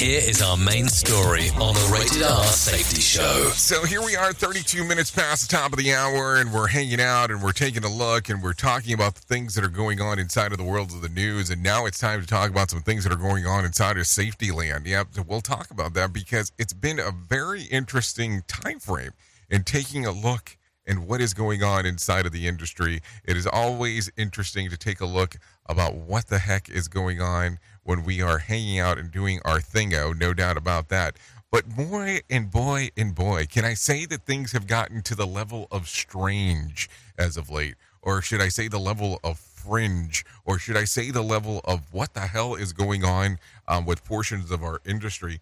Here 0.00 0.22
is 0.22 0.40
our 0.40 0.56
main 0.56 0.88
story 0.88 1.50
on 1.60 1.74
the 1.74 1.90
Rated 1.92 2.22
R 2.22 2.44
Safety 2.44 3.02
Show. 3.02 3.50
So 3.50 3.84
here 3.84 4.00
we 4.00 4.16
are, 4.16 4.32
32 4.32 4.82
minutes 4.82 5.10
past 5.10 5.50
the 5.50 5.54
top 5.54 5.72
of 5.72 5.78
the 5.78 5.92
hour, 5.92 6.36
and 6.36 6.54
we're 6.54 6.68
hanging 6.68 7.02
out 7.02 7.30
and 7.30 7.42
we're 7.42 7.52
taking 7.52 7.84
a 7.84 7.88
look 7.94 8.30
and 8.30 8.42
we're 8.42 8.54
talking 8.54 8.94
about 8.94 9.14
the 9.14 9.20
things 9.20 9.54
that 9.56 9.64
are 9.64 9.68
going 9.68 10.00
on 10.00 10.18
inside 10.18 10.52
of 10.52 10.58
the 10.58 10.64
world 10.64 10.90
of 10.92 11.02
the 11.02 11.10
news. 11.10 11.50
And 11.50 11.62
now 11.62 11.84
it's 11.84 11.98
time 11.98 12.18
to 12.20 12.26
talk 12.26 12.48
about 12.48 12.70
some 12.70 12.80
things 12.80 13.04
that 13.04 13.12
are 13.12 13.16
going 13.16 13.44
on 13.44 13.66
inside 13.66 13.98
of 13.98 14.06
safety 14.06 14.50
land. 14.50 14.86
Yep, 14.86 15.08
we'll 15.28 15.42
talk 15.42 15.70
about 15.70 15.92
that 15.92 16.14
because 16.14 16.50
it's 16.58 16.72
been 16.72 16.98
a 16.98 17.10
very 17.10 17.64
interesting 17.64 18.42
time 18.48 18.78
frame 18.78 19.10
in 19.50 19.64
taking 19.64 20.06
a 20.06 20.12
look 20.12 20.56
and 20.86 21.06
what 21.06 21.20
is 21.20 21.34
going 21.34 21.62
on 21.62 21.84
inside 21.84 22.24
of 22.24 22.32
the 22.32 22.48
industry. 22.48 23.00
It 23.24 23.36
is 23.36 23.46
always 23.46 24.10
interesting 24.16 24.70
to 24.70 24.78
take 24.78 25.00
a 25.00 25.06
look 25.06 25.36
about 25.66 25.94
what 25.94 26.28
the 26.28 26.38
heck 26.38 26.70
is 26.70 26.88
going 26.88 27.20
on 27.20 27.58
when 27.82 28.04
we 28.04 28.22
are 28.22 28.38
hanging 28.38 28.78
out 28.78 28.98
and 28.98 29.10
doing 29.10 29.40
our 29.44 29.58
thingo, 29.58 30.18
no 30.18 30.34
doubt 30.34 30.56
about 30.56 30.88
that. 30.88 31.16
But 31.50 31.68
boy 31.68 32.20
and 32.30 32.50
boy 32.50 32.90
and 32.96 33.14
boy, 33.14 33.46
can 33.46 33.64
I 33.64 33.74
say 33.74 34.06
that 34.06 34.24
things 34.24 34.52
have 34.52 34.66
gotten 34.66 35.02
to 35.02 35.14
the 35.14 35.26
level 35.26 35.66
of 35.70 35.88
strange 35.88 36.88
as 37.18 37.36
of 37.36 37.50
late? 37.50 37.74
Or 38.02 38.22
should 38.22 38.40
I 38.40 38.48
say 38.48 38.68
the 38.68 38.78
level 38.78 39.18
of 39.24 39.38
fringe? 39.38 40.24
Or 40.44 40.58
should 40.58 40.76
I 40.76 40.84
say 40.84 41.10
the 41.10 41.22
level 41.22 41.60
of 41.64 41.92
what 41.92 42.14
the 42.14 42.20
hell 42.20 42.54
is 42.54 42.72
going 42.72 43.04
on 43.04 43.38
um, 43.66 43.84
with 43.84 44.04
portions 44.04 44.50
of 44.50 44.62
our 44.62 44.80
industry? 44.86 45.40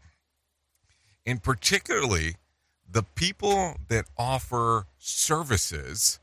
And 1.26 1.42
particularly 1.42 2.36
the 2.90 3.02
people 3.02 3.76
that 3.88 4.06
offer 4.16 4.86
services 4.98 6.20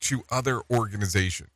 to 0.00 0.24
other 0.30 0.62
organizations. 0.68 1.50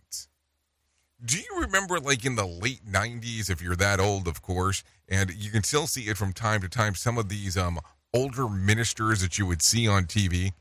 Do 1.24 1.38
you 1.38 1.61
remember, 1.61 1.98
like 1.98 2.24
in 2.26 2.37
the 2.37 2.46
late 2.46 2.85
90s, 2.87 3.48
if 3.48 3.62
you're 3.62 3.76
that 3.76 4.00
old, 4.00 4.29
of 4.29 4.42
course, 4.42 4.85
and 5.09 5.33
you 5.35 5.50
can 5.50 5.62
still 5.62 5.87
see 5.87 6.02
it 6.02 6.18
from 6.18 6.33
time 6.33 6.61
to 6.61 6.68
time, 6.68 6.94
some 6.94 7.16
of 7.16 7.31
these 7.31 7.57
um, 7.57 7.81
older 8.12 8.48
ministers 8.48 9.22
that 9.22 9.38
you 9.38 9.46
would 9.46 9.62
see 9.62 9.88
on 9.88 10.05
TV 10.05 10.52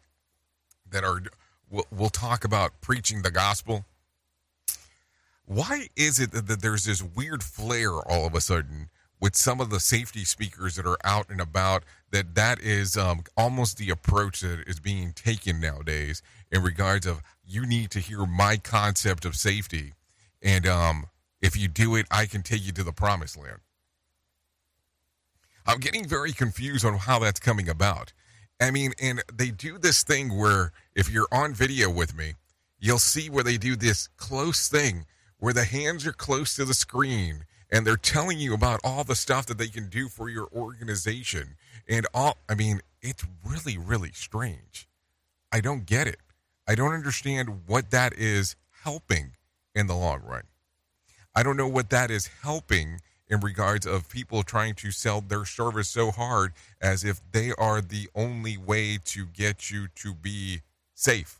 that 0.89 1.03
are, 1.03 1.21
we'll, 1.69 1.85
we'll 1.91 2.09
talk 2.09 2.45
about 2.45 2.79
preaching 2.79 3.21
the 3.21 3.31
gospel. 3.31 3.85
Why 5.45 5.89
is 5.95 6.19
it 6.19 6.31
that 6.31 6.61
there's 6.61 6.85
this 6.85 7.03
weird 7.03 7.43
flare 7.43 7.91
all 7.91 8.25
of 8.25 8.33
a 8.33 8.41
sudden 8.41 8.89
with 9.19 9.35
some 9.35 9.59
of 9.59 9.69
the 9.69 9.79
safety 9.79 10.23
speakers 10.23 10.75
that 10.75 10.85
are 10.85 10.97
out 11.03 11.29
and 11.29 11.41
about 11.41 11.83
that 12.11 12.33
that 12.35 12.61
is 12.61 12.95
um, 12.95 13.23
almost 13.37 13.77
the 13.77 13.89
approach 13.89 14.39
that 14.39 14.63
is 14.67 14.79
being 14.79 15.11
taken 15.11 15.59
nowadays 15.59 16.21
in 16.51 16.63
regards 16.63 17.05
of 17.05 17.21
you 17.45 17.65
need 17.65 17.91
to 17.91 17.99
hear 17.99 18.25
my 18.25 18.57
concept 18.57 19.25
of 19.25 19.35
safety 19.35 19.93
and 20.45 20.65
um, 20.65 21.07
if 21.41 21.57
you 21.57 21.67
do 21.67 21.95
it 21.95 22.05
i 22.09 22.25
can 22.25 22.41
take 22.41 22.65
you 22.65 22.71
to 22.71 22.83
the 22.83 22.93
promised 22.93 23.37
land 23.37 23.59
i'm 25.67 25.79
getting 25.79 26.07
very 26.07 26.31
confused 26.31 26.85
on 26.85 26.97
how 26.97 27.19
that's 27.19 27.39
coming 27.39 27.67
about 27.67 28.13
i 28.61 28.71
mean 28.71 28.93
and 29.01 29.21
they 29.33 29.49
do 29.49 29.77
this 29.77 30.03
thing 30.03 30.37
where 30.37 30.71
if 30.95 31.11
you're 31.11 31.27
on 31.31 31.53
video 31.53 31.89
with 31.89 32.15
me 32.15 32.35
you'll 32.79 32.99
see 32.99 33.29
where 33.29 33.43
they 33.43 33.57
do 33.57 33.75
this 33.75 34.07
close 34.15 34.69
thing 34.69 35.05
where 35.39 35.53
the 35.53 35.65
hands 35.65 36.07
are 36.07 36.13
close 36.13 36.55
to 36.55 36.65
the 36.65 36.73
screen 36.73 37.45
and 37.71 37.85
they're 37.85 37.97
telling 37.97 38.39
you 38.39 38.53
about 38.53 38.79
all 38.83 39.03
the 39.03 39.15
stuff 39.15 39.45
that 39.47 39.57
they 39.57 39.67
can 39.67 39.89
do 39.89 40.07
for 40.07 40.29
your 40.29 40.47
organization 40.53 41.55
and 41.87 42.07
all 42.13 42.37
I 42.49 42.55
mean, 42.55 42.81
it's 43.01 43.25
really 43.45 43.77
really 43.77 44.11
strange. 44.13 44.87
I 45.51 45.61
don't 45.61 45.85
get 45.85 46.07
it. 46.07 46.17
I 46.67 46.75
don't 46.75 46.93
understand 46.93 47.67
what 47.67 47.91
that 47.91 48.13
is 48.13 48.55
helping 48.83 49.33
in 49.75 49.87
the 49.87 49.95
long 49.95 50.21
run. 50.23 50.43
I 51.35 51.43
don't 51.43 51.57
know 51.57 51.67
what 51.67 51.89
that 51.89 52.09
is 52.09 52.29
helping 52.41 53.01
in 53.27 53.39
regards 53.39 53.85
of 53.85 54.07
people 54.09 54.43
trying 54.43 54.75
to 54.75 54.91
sell 54.91 55.19
their 55.19 55.45
service 55.45 55.89
so 55.89 56.11
hard 56.11 56.53
as 56.81 57.03
if 57.03 57.19
they 57.31 57.51
are 57.57 57.81
the 57.81 58.07
only 58.15 58.57
way 58.57 58.97
to 59.03 59.25
get 59.25 59.69
you 59.69 59.87
to 59.95 60.13
be 60.13 60.61
safe. 60.93 61.39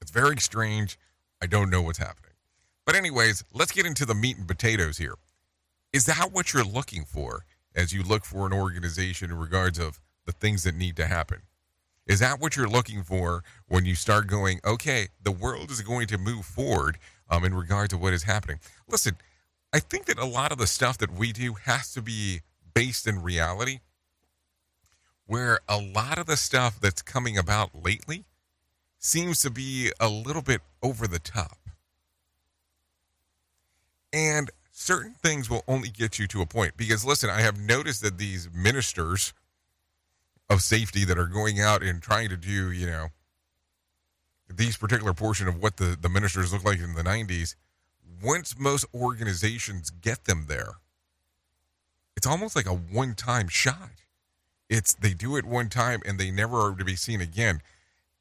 It's 0.00 0.10
very 0.10 0.38
strange. 0.38 0.98
I 1.40 1.46
don't 1.46 1.70
know 1.70 1.82
what's 1.82 1.98
happening. 1.98 2.32
But, 2.84 2.96
anyways, 2.96 3.44
let's 3.52 3.72
get 3.72 3.86
into 3.86 4.06
the 4.06 4.14
meat 4.14 4.38
and 4.38 4.48
potatoes 4.48 4.98
here. 4.98 5.14
Is 5.92 6.06
that 6.06 6.32
what 6.32 6.52
you're 6.52 6.64
looking 6.64 7.04
for 7.04 7.44
as 7.74 7.92
you 7.92 8.02
look 8.02 8.24
for 8.24 8.46
an 8.46 8.52
organization 8.52 9.30
in 9.30 9.38
regards 9.38 9.78
of 9.78 10.00
the 10.26 10.32
things 10.32 10.64
that 10.64 10.74
need 10.74 10.96
to 10.96 11.06
happen? 11.06 11.42
Is 12.08 12.20
that 12.20 12.40
what 12.40 12.56
you're 12.56 12.68
looking 12.68 13.02
for 13.02 13.44
when 13.68 13.84
you 13.84 13.94
start 13.94 14.26
going, 14.26 14.60
okay, 14.64 15.08
the 15.22 15.30
world 15.30 15.70
is 15.70 15.82
going 15.82 16.06
to 16.08 16.16
move 16.16 16.46
forward 16.46 16.98
um, 17.28 17.44
in 17.44 17.54
regard 17.54 17.90
to 17.90 17.98
what 17.98 18.14
is 18.14 18.22
happening? 18.22 18.58
Listen, 18.88 19.16
I 19.74 19.78
think 19.78 20.06
that 20.06 20.18
a 20.18 20.24
lot 20.24 20.50
of 20.50 20.56
the 20.56 20.66
stuff 20.66 20.96
that 20.98 21.12
we 21.12 21.32
do 21.32 21.52
has 21.52 21.92
to 21.92 22.00
be 22.00 22.40
based 22.74 23.06
in 23.06 23.22
reality, 23.22 23.80
where 25.26 25.60
a 25.68 25.78
lot 25.78 26.16
of 26.16 26.24
the 26.24 26.38
stuff 26.38 26.80
that's 26.80 27.02
coming 27.02 27.36
about 27.36 27.84
lately 27.84 28.24
seems 28.98 29.42
to 29.42 29.50
be 29.50 29.92
a 30.00 30.08
little 30.08 30.40
bit 30.42 30.62
over 30.82 31.06
the 31.06 31.18
top. 31.18 31.58
And 34.10 34.50
certain 34.72 35.14
things 35.22 35.50
will 35.50 35.64
only 35.68 35.90
get 35.90 36.18
you 36.18 36.26
to 36.28 36.40
a 36.40 36.46
point. 36.46 36.78
Because, 36.78 37.04
listen, 37.04 37.28
I 37.28 37.42
have 37.42 37.60
noticed 37.60 38.00
that 38.00 38.16
these 38.16 38.48
ministers 38.54 39.34
of 40.50 40.62
safety 40.62 41.04
that 41.04 41.18
are 41.18 41.26
going 41.26 41.60
out 41.60 41.82
and 41.82 42.02
trying 42.02 42.28
to 42.30 42.36
do, 42.36 42.70
you 42.70 42.86
know, 42.86 43.08
these 44.48 44.76
particular 44.76 45.12
portion 45.12 45.46
of 45.46 45.60
what 45.60 45.76
the, 45.76 45.96
the 46.00 46.08
ministers 46.08 46.52
look 46.52 46.64
like 46.64 46.80
in 46.80 46.94
the 46.94 47.02
90s, 47.02 47.54
once 48.22 48.58
most 48.58 48.86
organizations 48.94 49.90
get 49.90 50.24
them 50.24 50.46
there, 50.48 50.74
it's 52.16 52.26
almost 52.26 52.56
like 52.56 52.66
a 52.66 52.74
one 52.74 53.14
time 53.14 53.48
shot. 53.48 53.90
It's 54.68 54.94
they 54.94 55.14
do 55.14 55.36
it 55.36 55.44
one 55.44 55.68
time 55.68 56.00
and 56.04 56.18
they 56.18 56.30
never 56.30 56.56
are 56.56 56.74
to 56.74 56.84
be 56.84 56.96
seen 56.96 57.20
again. 57.20 57.60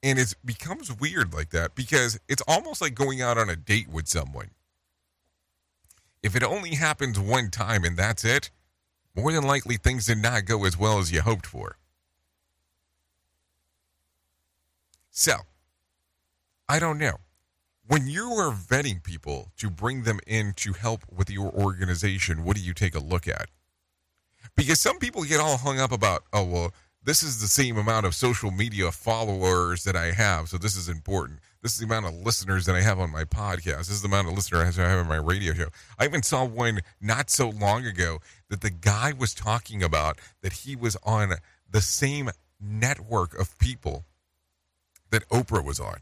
And 0.04 0.20
it 0.20 0.36
becomes 0.46 0.98
weird 0.98 1.34
like 1.34 1.50
that 1.50 1.76
because 1.76 2.20
it's 2.30 2.44
almost 2.48 2.82
like 2.82 2.94
going 2.94 3.22
out 3.22 3.38
on 3.38 3.50
a 3.50 3.56
date 3.56 3.90
with 3.90 4.08
someone. 4.08 4.52
If 6.22 6.36
it 6.36 6.44
only 6.44 6.76
happens 6.76 7.20
one 7.20 7.50
time 7.50 7.84
and 7.84 7.98
that's 7.98 8.24
it, 8.24 8.52
more 9.16 9.32
than 9.32 9.44
likely 9.44 9.78
things 9.78 10.06
did 10.06 10.20
not 10.20 10.46
go 10.46 10.66
as 10.66 10.78
well 10.78 11.00
as 11.00 11.12
you 11.12 11.22
hoped 11.22 11.48
for. 11.48 11.78
So, 15.20 15.34
I 16.70 16.78
don't 16.78 17.00
know. 17.00 17.16
When 17.88 18.06
you 18.06 18.34
are 18.34 18.52
vetting 18.52 19.02
people 19.02 19.52
to 19.58 19.72
bring 19.72 20.04
them 20.04 20.20
in 20.28 20.54
to 20.58 20.74
help 20.74 21.02
with 21.12 21.32
your 21.32 21.52
organization, 21.54 22.44
what 22.44 22.56
do 22.56 22.62
you 22.62 22.76
take 22.76 22.94
a 22.94 23.00
look 23.00 23.28
at? 23.28 23.50
Because 24.56 24.80
some 24.80 25.00
people 25.00 25.24
get 25.24 25.40
all 25.40 25.58
hung 25.58 25.80
up 25.80 25.92
about, 25.92 26.26
oh, 26.34 26.44
well, 26.44 26.72
this 27.04 27.24
is 27.24 27.42
the 27.42 27.48
same 27.48 27.80
amount 27.80 28.06
of 28.06 28.14
social 28.14 28.52
media 28.52 28.92
followers 28.92 29.86
that 29.86 29.96
I 29.96 30.12
have, 30.12 30.50
so 30.50 30.60
this 30.60 30.76
is 30.76 30.88
important. 30.88 31.40
This 31.64 31.72
is 31.72 31.80
the 31.80 31.86
amount 31.86 32.06
of 32.06 32.14
listeners 32.24 32.68
that 32.68 32.76
I 32.76 32.82
have 32.82 33.00
on 33.00 33.12
my 33.12 33.24
podcast. 33.24 33.88
This 33.88 33.90
is 33.90 34.04
the 34.04 34.10
amount 34.10 34.28
of 34.28 34.36
listeners 34.36 34.78
I 34.78 34.88
have 34.88 35.00
on 35.00 35.08
my 35.08 35.16
radio 35.16 35.54
show. 35.54 35.70
I 35.98 36.06
even 36.06 36.22
saw 36.22 36.46
one 36.46 36.82
not 37.02 37.32
so 37.32 37.50
long 37.50 37.88
ago 37.88 38.20
that 38.52 38.62
the 38.62 38.70
guy 38.70 39.14
was 39.18 39.34
talking 39.34 39.82
about 39.82 40.20
that 40.44 40.54
he 40.54 40.76
was 40.76 40.96
on 41.02 41.32
the 41.68 41.82
same 41.82 42.30
network 42.62 43.34
of 43.40 43.58
people 43.58 44.06
that 45.12 45.28
Oprah 45.30 45.64
was 45.64 45.80
on. 45.80 45.98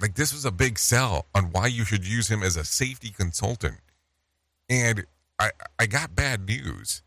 Like 0.00 0.14
this 0.14 0.32
was 0.32 0.44
a 0.44 0.50
big 0.50 0.78
sell 0.78 1.26
on 1.34 1.52
why 1.52 1.68
you 1.68 1.84
should 1.84 2.06
use 2.06 2.28
him 2.28 2.42
as 2.42 2.56
a 2.56 2.64
safety 2.64 3.10
consultant. 3.10 3.78
And 4.68 5.06
I 5.38 5.50
I 5.78 5.86
got 5.86 6.16
bad 6.16 6.46
news. 6.46 7.02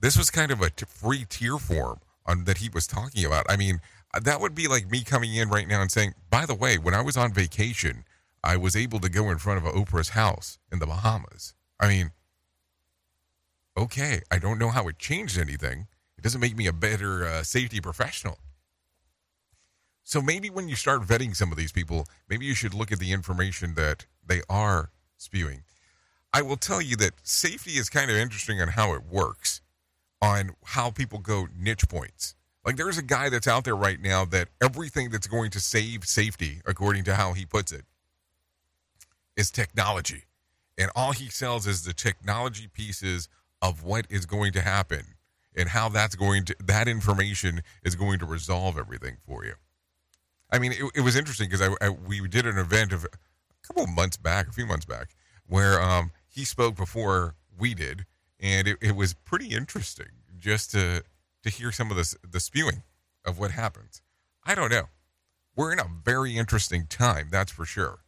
This 0.00 0.16
was 0.16 0.30
kind 0.30 0.50
of 0.50 0.60
a 0.62 0.70
t- 0.70 0.86
free 0.88 1.26
tier 1.28 1.58
form 1.58 2.00
on 2.26 2.44
that 2.44 2.58
he 2.58 2.68
was 2.68 2.86
talking 2.86 3.24
about. 3.24 3.46
I 3.48 3.56
mean, 3.56 3.80
that 4.20 4.40
would 4.40 4.54
be 4.54 4.66
like 4.66 4.90
me 4.90 5.04
coming 5.04 5.34
in 5.34 5.48
right 5.48 5.68
now 5.68 5.82
and 5.82 5.92
saying, 5.92 6.14
"By 6.30 6.46
the 6.46 6.54
way, 6.54 6.78
when 6.78 6.94
I 6.94 7.02
was 7.02 7.16
on 7.16 7.32
vacation, 7.32 8.04
I 8.42 8.56
was 8.56 8.74
able 8.74 8.98
to 9.00 9.08
go 9.08 9.30
in 9.30 9.38
front 9.38 9.64
of 9.64 9.72
Oprah's 9.72 10.10
house 10.10 10.58
in 10.72 10.78
the 10.78 10.86
Bahamas." 10.86 11.54
I 11.78 11.88
mean, 11.88 12.10
okay, 13.76 14.22
I 14.30 14.38
don't 14.38 14.58
know 14.58 14.70
how 14.70 14.88
it 14.88 14.98
changed 14.98 15.38
anything. 15.38 15.86
It 16.18 16.22
doesn't 16.22 16.40
make 16.40 16.56
me 16.56 16.66
a 16.66 16.72
better 16.72 17.24
uh, 17.24 17.42
safety 17.42 17.80
professional. 17.80 18.38
So 20.02 20.20
maybe 20.20 20.50
when 20.50 20.68
you 20.68 20.76
start 20.76 21.02
vetting 21.02 21.36
some 21.36 21.52
of 21.52 21.58
these 21.58 21.72
people, 21.72 22.06
maybe 22.28 22.46
you 22.46 22.54
should 22.54 22.74
look 22.74 22.90
at 22.90 22.98
the 22.98 23.12
information 23.12 23.74
that 23.74 24.06
they 24.26 24.40
are 24.48 24.90
spewing. 25.16 25.62
I 26.32 26.42
will 26.42 26.56
tell 26.56 26.80
you 26.80 26.96
that 26.96 27.12
safety 27.22 27.72
is 27.72 27.88
kind 27.90 28.10
of 28.10 28.16
interesting 28.16 28.60
on 28.60 28.68
how 28.68 28.94
it 28.94 29.02
works, 29.04 29.60
on 30.22 30.52
how 30.64 30.90
people 30.90 31.18
go 31.18 31.48
niche 31.56 31.88
points. 31.88 32.34
Like 32.64 32.76
there's 32.76 32.98
a 32.98 33.02
guy 33.02 33.28
that's 33.28 33.48
out 33.48 33.64
there 33.64 33.76
right 33.76 34.00
now 34.00 34.24
that 34.26 34.48
everything 34.62 35.10
that's 35.10 35.26
going 35.26 35.50
to 35.50 35.60
save 35.60 36.04
safety, 36.04 36.60
according 36.66 37.04
to 37.04 37.14
how 37.14 37.32
he 37.32 37.46
puts 37.46 37.72
it, 37.72 37.84
is 39.36 39.50
technology. 39.50 40.24
And 40.78 40.90
all 40.94 41.12
he 41.12 41.28
sells 41.28 41.66
is 41.66 41.84
the 41.84 41.92
technology 41.92 42.68
pieces 42.68 43.28
of 43.62 43.82
what 43.82 44.06
is 44.08 44.26
going 44.26 44.52
to 44.52 44.60
happen 44.60 45.02
and 45.56 45.68
how 45.68 45.88
that's 45.88 46.14
going 46.14 46.44
to 46.46 46.56
that 46.64 46.88
information 46.88 47.62
is 47.82 47.94
going 47.94 48.18
to 48.20 48.26
resolve 48.26 48.78
everything 48.78 49.16
for 49.26 49.44
you. 49.44 49.54
I 50.52 50.58
mean, 50.58 50.72
it, 50.72 50.90
it 50.96 51.00
was 51.00 51.16
interesting 51.16 51.48
because 51.48 51.62
I, 51.62 51.86
I, 51.86 51.90
we 51.90 52.26
did 52.28 52.46
an 52.46 52.58
event 52.58 52.92
of 52.92 53.04
a 53.04 53.08
couple 53.66 53.84
of 53.84 53.90
months 53.90 54.16
back, 54.16 54.48
a 54.48 54.52
few 54.52 54.66
months 54.66 54.84
back, 54.84 55.10
where 55.46 55.80
um, 55.80 56.10
he 56.28 56.44
spoke 56.44 56.76
before 56.76 57.34
we 57.58 57.74
did, 57.74 58.06
and 58.38 58.66
it, 58.66 58.78
it 58.80 58.96
was 58.96 59.14
pretty 59.14 59.48
interesting 59.48 60.08
just 60.38 60.70
to 60.72 61.02
to 61.42 61.50
hear 61.50 61.72
some 61.72 61.90
of 61.90 61.96
the 61.96 62.16
the 62.28 62.40
spewing 62.40 62.82
of 63.24 63.38
what 63.38 63.52
happens. 63.52 64.02
I 64.44 64.54
don't 64.54 64.70
know. 64.70 64.88
We're 65.56 65.72
in 65.72 65.80
a 65.80 65.90
very 66.04 66.36
interesting 66.36 66.86
time, 66.86 67.28
that's 67.30 67.52
for 67.52 67.64
sure. 67.64 68.00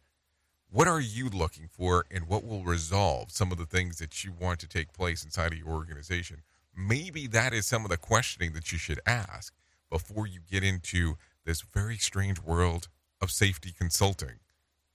What 0.71 0.87
are 0.87 1.01
you 1.01 1.29
looking 1.29 1.67
for, 1.69 2.05
and 2.09 2.27
what 2.27 2.43
will 2.43 2.63
resolve 2.63 3.31
some 3.31 3.51
of 3.51 3.59
the 3.59 3.65
things 3.65 3.99
that 3.99 4.23
you 4.23 4.33
want 4.39 4.59
to 4.61 4.67
take 4.67 4.91
place 4.91 5.23
inside 5.23 5.51
of 5.51 5.59
your 5.59 5.67
organization? 5.67 6.41
Maybe 6.75 7.27
that 7.27 7.53
is 7.53 7.67
some 7.67 7.83
of 7.83 7.91
the 7.91 7.97
questioning 7.97 8.53
that 8.53 8.71
you 8.71 8.79
should 8.79 8.99
ask 9.05 9.53
before 9.91 10.25
you 10.25 10.39
get 10.49 10.63
into 10.63 11.17
this 11.45 11.61
very 11.61 11.97
strange 11.97 12.41
world 12.41 12.87
of 13.21 13.31
safety 13.31 13.73
consulting 13.77 14.39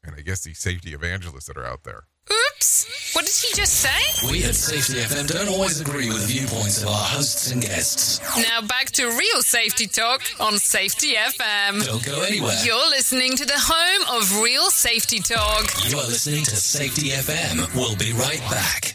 and 0.04 0.14
I 0.16 0.20
guess 0.22 0.40
the 0.40 0.54
safety 0.54 0.94
evangelists 0.94 1.46
that 1.46 1.56
are 1.56 1.66
out 1.66 1.84
there. 1.84 2.04
Oops! 2.30 3.14
What 3.14 3.24
did 3.24 3.34
he 3.34 3.54
just 3.54 3.74
say? 3.74 4.30
We 4.30 4.44
at 4.44 4.54
Safety 4.54 5.00
FM 5.00 5.26
don't 5.28 5.48
always 5.48 5.80
agree 5.80 6.08
with 6.08 6.28
viewpoints 6.28 6.82
of 6.82 6.88
our 6.88 6.94
hosts 6.94 7.50
and 7.50 7.62
guests. 7.62 8.20
Now 8.36 8.60
back 8.66 8.86
to 8.92 9.06
real 9.06 9.40
safety 9.40 9.86
talk 9.86 10.22
on 10.38 10.58
Safety 10.58 11.14
FM. 11.14 11.86
Don't 11.86 12.04
go 12.04 12.22
anywhere. 12.22 12.54
You're 12.64 12.88
listening 12.90 13.32
to 13.36 13.46
the 13.46 13.56
home 13.56 14.20
of 14.20 14.40
real 14.42 14.70
safety 14.70 15.20
talk. 15.20 15.64
You 15.88 15.98
are 15.98 16.06
listening 16.06 16.44
to 16.44 16.56
Safety 16.56 17.10
FM. 17.10 17.74
We'll 17.74 17.96
be 17.96 18.12
right 18.12 18.40
back. 18.50 18.94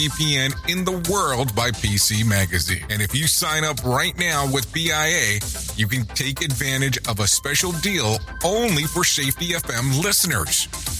VPN 0.01 0.51
in 0.67 0.83
the 0.83 1.11
world 1.11 1.53
by 1.55 1.69
PC 1.69 2.27
Magazine. 2.27 2.83
And 2.89 3.03
if 3.03 3.13
you 3.13 3.27
sign 3.27 3.63
up 3.63 3.83
right 3.83 4.17
now 4.17 4.51
with 4.51 4.73
PIA, 4.73 5.39
you 5.75 5.87
can 5.87 6.05
take 6.15 6.41
advantage 6.41 6.97
of 7.07 7.19
a 7.19 7.27
special 7.27 7.71
deal 7.83 8.17
only 8.43 8.85
for 8.85 9.03
Safety 9.03 9.49
FM 9.49 10.03
listeners. 10.03 10.67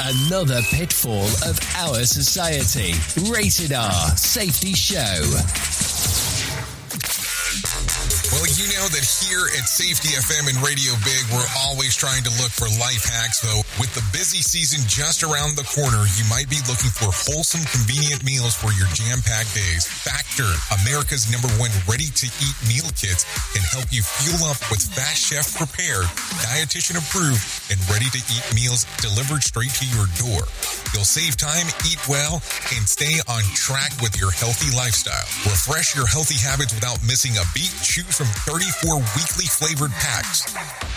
Another 0.00 0.60
pitfall 0.70 1.24
of 1.44 1.58
our 1.76 2.04
society. 2.04 2.94
Rated 3.30 3.72
R 3.72 4.16
Safety 4.16 4.72
Show. 4.74 5.75
Well, 8.36 8.52
you 8.52 8.68
know 8.76 8.84
that 8.92 9.00
here 9.00 9.48
at 9.56 9.64
Safety 9.64 10.12
FM 10.12 10.52
and 10.52 10.60
Radio 10.60 10.92
Big, 11.08 11.24
we're 11.32 11.48
always 11.64 11.96
trying 11.96 12.20
to 12.20 12.32
look 12.36 12.52
for 12.52 12.68
life 12.76 13.08
hacks. 13.08 13.40
Though, 13.40 13.64
with 13.80 13.88
the 13.96 14.04
busy 14.12 14.44
season 14.44 14.84
just 14.84 15.24
around 15.24 15.56
the 15.56 15.64
corner, 15.64 16.04
you 16.20 16.24
might 16.28 16.44
be 16.52 16.60
looking 16.68 16.92
for 16.92 17.08
wholesome, 17.08 17.64
convenient 17.64 18.28
meals 18.28 18.52
for 18.52 18.76
your 18.76 18.92
jam 18.92 19.24
packed 19.24 19.56
days. 19.56 19.88
Factor, 19.88 20.44
America's 20.84 21.32
number 21.32 21.48
one 21.56 21.72
ready 21.88 22.12
to 22.12 22.28
eat 22.44 22.56
meal 22.68 22.84
kits, 22.92 23.24
can 23.56 23.64
help 23.72 23.88
you 23.88 24.04
fuel 24.04 24.52
up 24.52 24.60
with 24.68 24.84
fast 24.84 25.32
chef 25.32 25.56
prepared, 25.56 26.04
dietitian 26.44 27.00
approved, 27.00 27.40
and 27.72 27.80
ready 27.88 28.12
to 28.12 28.20
eat 28.20 28.44
meals 28.52 28.84
delivered 29.00 29.48
straight 29.48 29.72
to 29.80 29.88
your 29.96 30.12
door. 30.20 30.44
You'll 30.92 31.08
save 31.08 31.40
time, 31.40 31.72
eat 31.88 32.04
well, 32.04 32.44
and 32.76 32.84
stay 32.84 33.16
on 33.32 33.40
track 33.56 33.96
with 34.04 34.12
your 34.20 34.28
healthy 34.28 34.68
lifestyle. 34.76 35.24
Refresh 35.48 35.96
your 35.96 36.04
healthy 36.04 36.36
habits 36.36 36.76
without 36.76 37.00
missing 37.00 37.32
a 37.40 37.44
beat. 37.56 37.72
Choose 37.80 38.12
from 38.12 38.25
34 38.46 38.96
weekly 39.14 39.46
flavored 39.46 39.92
packs. 39.98 40.42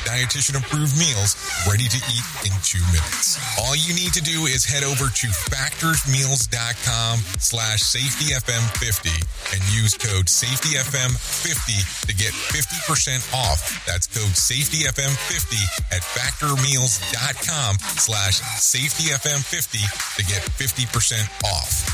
Dietitian 0.07 0.55
approved 0.57 0.97
meals 0.97 1.35
ready 1.67 1.85
to 1.85 1.97
eat 2.09 2.25
in 2.47 2.53
two 2.63 2.81
minutes. 2.89 3.37
All 3.59 3.75
you 3.75 3.93
need 3.93 4.13
to 4.13 4.21
do 4.23 4.47
is 4.47 4.65
head 4.65 4.83
over 4.83 5.09
to 5.11 5.27
factorsmeals.com 5.51 7.19
slash 7.37 7.83
safetyfm50 7.83 9.11
and 9.53 9.61
use 9.75 9.95
code 9.97 10.25
safetyfm50 10.25 12.07
to 12.07 12.13
get 12.15 12.33
50% 12.33 13.33
off. 13.33 13.85
That's 13.85 14.07
code 14.07 14.33
safetyfm50 14.33 15.91
at 15.91 16.01
factormeals.com 16.01 17.77
slash 17.99 18.41
safetyfm50 18.41 20.17
to 20.17 20.23
get 20.25 20.41
50% 20.41 21.29
off. 21.45 21.85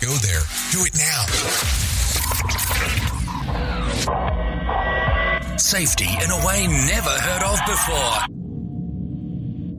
Go 0.00 0.10
there. 0.18 0.42
Do 0.72 0.84
it 0.84 0.96
now. 0.98 1.26
Safety 5.58 6.04
in 6.04 6.30
a 6.30 6.46
way 6.46 6.66
never 6.66 7.10
heard 7.10 7.42
of 7.42 7.58
before. 7.66 8.18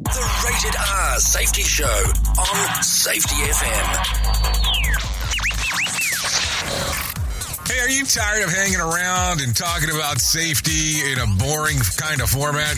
The 0.04 0.24
Rated 0.46 0.76
R 0.76 1.20
Safety 1.20 1.64
Show 1.64 2.12
on 2.38 2.84
Safety 2.84 3.36
FM. 3.36 3.88
Hey, 7.68 7.80
are 7.80 7.90
you 7.90 8.06
tired 8.06 8.44
of 8.44 8.54
hanging 8.54 8.80
around 8.80 9.42
and 9.42 9.56
talking 9.56 9.90
about 9.90 10.20
safety 10.20 11.12
in 11.12 11.20
a 11.20 11.28
boring 11.38 11.80
kind 11.98 12.22
of 12.22 12.30
format? 12.30 12.78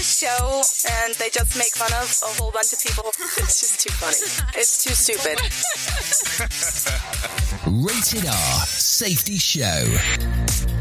This 0.00 0.20
show, 0.20 0.62
and 1.04 1.14
they 1.16 1.28
just 1.28 1.58
make 1.58 1.76
fun 1.76 1.92
of 1.92 2.08
a 2.22 2.40
whole 2.40 2.50
bunch 2.50 2.72
of 2.72 2.80
people. 2.80 3.04
It's 3.36 3.60
just 3.60 3.80
too 3.80 3.92
funny. 3.92 4.48
It's 4.56 4.82
too 4.82 4.94
stupid. 4.94 5.38
Rated 7.84 8.26
R 8.26 8.64
Safety 8.64 9.36
Show. 9.36 10.79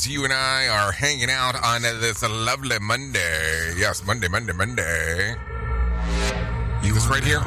As 0.00 0.08
you 0.08 0.24
and 0.24 0.32
I 0.32 0.66
are 0.68 0.92
hanging 0.92 1.28
out 1.28 1.62
on 1.62 1.82
this 1.82 2.22
lovely 2.22 2.78
Monday. 2.80 3.74
Yes, 3.76 4.02
Monday, 4.06 4.28
Monday, 4.28 4.54
Monday. 4.54 5.34
You 6.82 6.94
this 6.94 7.06
right 7.06 7.22
here? 7.22 7.44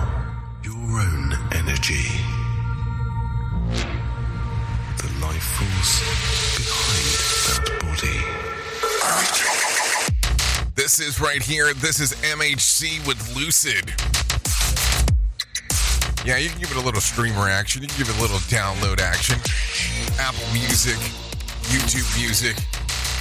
Your 0.61 0.75
own 0.75 1.33
energy. 1.53 2.05
The 4.97 5.09
life 5.19 5.41
force 5.57 6.01
behind 6.59 7.07
that 7.49 7.65
body. 7.81 8.19
This 10.75 10.99
is 10.99 11.19
right 11.19 11.41
here. 11.41 11.73
This 11.73 11.99
is 11.99 12.13
MHC 12.21 13.07
with 13.07 13.35
Lucid. 13.35 13.91
Yeah, 16.23 16.37
you 16.37 16.49
can 16.49 16.59
give 16.59 16.69
it 16.69 16.77
a 16.77 16.81
little 16.81 17.01
streamer 17.01 17.49
action. 17.49 17.81
You 17.81 17.87
can 17.87 17.97
give 17.97 18.09
it 18.09 18.17
a 18.19 18.21
little 18.21 18.37
download 18.37 19.01
action. 19.01 19.39
Apple 20.19 20.45
Music, 20.53 20.99
YouTube 21.71 22.19
Music, 22.19 22.57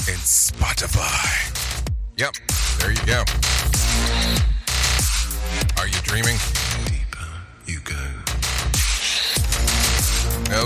and 0.09 0.19
Spotify. 0.19 1.89
Yep, 2.17 2.35
there 2.79 2.91
you 2.91 3.07
go. 3.07 3.23
Are 5.81 5.87
you 5.87 6.01
dreaming? 6.03 6.37
You 7.67 7.79
go. 7.81 7.95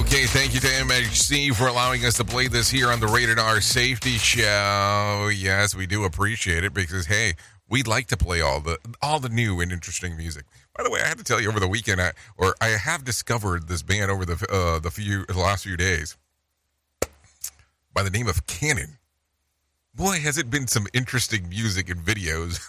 Okay, 0.00 0.26
thank 0.26 0.54
you 0.54 0.60
to 0.60 0.66
MHC 0.66 1.54
for 1.54 1.66
allowing 1.68 2.04
us 2.04 2.16
to 2.16 2.24
play 2.24 2.48
this 2.48 2.70
here 2.70 2.90
on 2.90 2.98
the 2.98 3.06
Rated 3.06 3.38
R 3.38 3.60
Safety 3.60 4.16
Show. 4.18 5.30
Yes, 5.34 5.74
we 5.74 5.86
do 5.86 6.04
appreciate 6.04 6.64
it 6.64 6.72
because 6.72 7.06
hey, 7.06 7.34
we'd 7.68 7.86
like 7.86 8.06
to 8.08 8.16
play 8.16 8.40
all 8.40 8.60
the 8.60 8.78
all 9.02 9.20
the 9.20 9.28
new 9.28 9.60
and 9.60 9.70
interesting 9.70 10.16
music. 10.16 10.44
By 10.76 10.82
the 10.82 10.90
way, 10.90 11.00
I 11.04 11.06
had 11.06 11.18
to 11.18 11.24
tell 11.24 11.40
you 11.40 11.48
over 11.48 11.60
the 11.60 11.68
weekend, 11.68 12.00
I, 12.00 12.12
or 12.36 12.54
I 12.60 12.68
have 12.68 13.04
discovered 13.04 13.68
this 13.68 13.82
band 13.82 14.10
over 14.10 14.24
the 14.24 14.46
uh, 14.50 14.80
the 14.80 14.90
few 14.90 15.26
the 15.26 15.38
last 15.38 15.64
few 15.64 15.76
days 15.76 16.16
by 17.96 18.02
the 18.02 18.10
name 18.10 18.28
of 18.28 18.46
Canon. 18.46 18.98
Boy, 19.94 20.20
has 20.20 20.36
it 20.36 20.50
been 20.50 20.66
some 20.66 20.86
interesting 20.92 21.48
music 21.48 21.88
and 21.88 22.04
videos. 22.04 22.60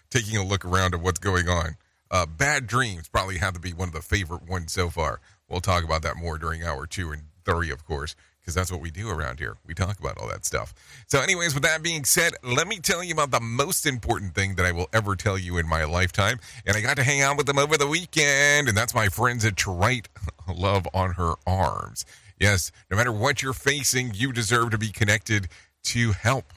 taking 0.14 0.36
a 0.36 0.44
look 0.44 0.64
around 0.64 0.94
at 0.94 1.00
what's 1.00 1.18
going 1.18 1.48
on. 1.48 1.76
Uh, 2.10 2.24
Bad 2.24 2.68
Dreams 2.68 3.08
probably 3.08 3.38
have 3.38 3.54
to 3.54 3.60
be 3.60 3.72
one 3.72 3.88
of 3.88 3.94
the 3.94 4.00
favorite 4.00 4.48
ones 4.48 4.72
so 4.72 4.88
far. 4.88 5.20
We'll 5.48 5.60
talk 5.60 5.82
about 5.82 6.02
that 6.02 6.16
more 6.16 6.38
during 6.38 6.62
hour 6.62 6.86
two 6.86 7.10
and 7.10 7.22
three, 7.44 7.70
of 7.70 7.84
course, 7.84 8.14
because 8.40 8.54
that's 8.54 8.70
what 8.70 8.80
we 8.80 8.92
do 8.92 9.10
around 9.10 9.40
here. 9.40 9.56
We 9.66 9.74
talk 9.74 9.98
about 9.98 10.18
all 10.18 10.28
that 10.28 10.44
stuff. 10.44 10.72
So, 11.08 11.20
anyways, 11.20 11.52
with 11.52 11.64
that 11.64 11.82
being 11.82 12.04
said, 12.04 12.34
let 12.44 12.68
me 12.68 12.78
tell 12.78 13.02
you 13.02 13.12
about 13.12 13.32
the 13.32 13.40
most 13.40 13.86
important 13.86 14.36
thing 14.36 14.54
that 14.54 14.66
I 14.66 14.72
will 14.72 14.88
ever 14.92 15.16
tell 15.16 15.36
you 15.36 15.58
in 15.58 15.68
my 15.68 15.84
lifetime. 15.84 16.38
And 16.64 16.76
I 16.76 16.80
got 16.80 16.96
to 16.96 17.02
hang 17.02 17.20
out 17.20 17.36
with 17.36 17.46
them 17.46 17.58
over 17.58 17.76
the 17.76 17.88
weekend, 17.88 18.68
and 18.68 18.76
that's 18.76 18.94
my 18.94 19.08
friends 19.08 19.44
at 19.44 19.56
To 19.58 19.72
Write 19.72 20.08
Love 20.54 20.86
on 20.94 21.14
Her 21.14 21.34
Arms. 21.44 22.04
Yes, 22.38 22.72
no 22.90 22.96
matter 22.96 23.12
what 23.12 23.42
you're 23.42 23.52
facing, 23.52 24.12
you 24.14 24.32
deserve 24.32 24.70
to 24.70 24.78
be 24.78 24.90
connected 24.90 25.48
to 25.84 26.12
help. 26.12 26.52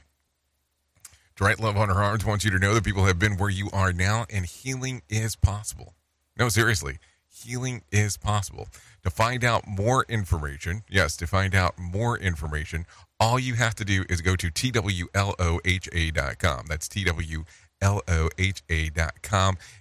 To 1.36 1.43
Write 1.43 1.59
Love 1.59 1.78
on 1.78 1.89
Her 1.89 2.01
Arms 2.01 2.25
wants 2.25 2.43
you 2.43 2.51
to 2.51 2.59
know 2.59 2.73
that 2.73 2.84
people 2.84 3.05
have 3.05 3.19
been 3.19 3.38
where 3.38 3.49
you 3.49 3.69
are 3.71 3.93
now, 3.93 4.25
and 4.32 4.45
healing 4.45 5.03
is 5.07 5.36
possible. 5.36 5.93
No, 6.38 6.49
seriously, 6.49 6.97
healing 7.28 7.84
is 7.91 8.17
possible. 8.17 8.67
To 9.03 9.11
find 9.11 9.43
out 9.43 9.67
more 9.67 10.05
information, 10.09 10.84
yes, 10.89 11.15
to 11.17 11.28
find 11.28 11.53
out 11.53 11.78
more 11.78 12.17
information, 12.17 12.88
all 13.19 13.39
you 13.39 13.53
have 13.53 13.75
to 13.75 13.86
do 13.86 14.03
is 14.09 14.21
go 14.21 14.36
to 14.36 14.49
twloha.com. 14.49 15.59
That's 16.67 16.89
twloha.com. 16.89 17.45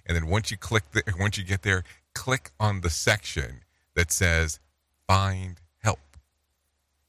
And 0.05 0.15
then 0.15 0.27
once 0.27 0.51
you 0.51 0.57
click, 0.57 0.83
the, 0.91 1.01
once 1.19 1.37
you 1.37 1.43
get 1.43 1.63
there, 1.63 1.83
click 2.13 2.51
on 2.59 2.81
the 2.81 2.91
section 2.91 3.61
that 3.95 4.11
says 4.11 4.59
Find. 5.07 5.61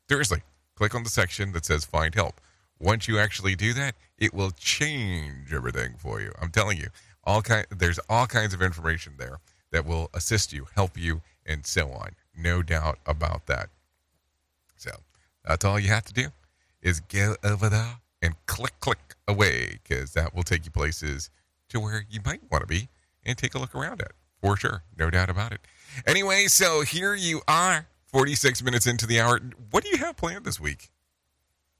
Seriously, 0.09 0.42
click 0.74 0.94
on 0.94 1.02
the 1.02 1.11
section 1.11 1.52
that 1.52 1.66
says 1.66 1.84
Find 1.84 2.14
Help. 2.14 2.40
Once 2.80 3.09
you 3.09 3.18
actually 3.18 3.54
do 3.54 3.74
that, 3.74 3.94
it 4.16 4.32
will 4.32 4.52
change 4.52 5.52
everything 5.52 5.96
for 5.98 6.18
you. 6.18 6.32
I'm 6.40 6.50
telling 6.50 6.78
you, 6.78 6.86
all 7.24 7.42
kind 7.42 7.66
there's 7.70 7.98
all 8.09 8.26
kinds 8.26 8.54
of 8.54 8.62
information 8.62 9.14
there 9.18 9.38
that 9.70 9.84
will 9.84 10.09
assist 10.14 10.50
you, 10.52 10.66
help 10.74 10.96
you, 10.96 11.20
and 11.44 11.66
so 11.66 11.90
on. 11.90 12.12
No 12.34 12.62
doubt 12.62 12.98
about 13.04 13.46
that. 13.46 13.68
So 14.76 14.90
that's 15.44 15.64
all 15.64 15.78
you 15.78 15.88
have 15.88 16.04
to 16.04 16.14
do 16.14 16.28
is 16.80 17.00
go 17.00 17.36
over 17.44 17.68
there 17.68 17.96
and 18.22 18.34
click, 18.46 18.80
click 18.80 19.14
away, 19.26 19.78
because 19.82 20.14
that 20.14 20.34
will 20.34 20.42
take 20.42 20.64
you 20.64 20.70
places 20.70 21.28
to 21.68 21.80
where 21.80 22.06
you 22.09 22.20
might 22.24 22.40
want 22.50 22.62
to 22.62 22.66
be 22.66 22.88
and 23.26 23.36
take 23.36 23.54
a 23.54 23.59
look 23.59 23.74
around 23.74 24.00
at 24.00 24.12
for 24.40 24.56
sure. 24.56 24.84
No 24.96 25.11
doubt 25.11 25.28
about 25.28 25.52
it. 25.52 25.61
Anyway, 26.06 26.46
so 26.46 26.80
here 26.80 27.14
you 27.14 27.42
are, 27.46 27.86
46 28.09 28.62
minutes 28.62 28.86
into 28.86 29.06
the 29.06 29.20
hour. 29.20 29.40
What 29.70 29.84
do 29.84 29.90
you 29.90 29.98
have 29.98 30.16
planned 30.16 30.44
this 30.44 30.59
week? 30.59 30.90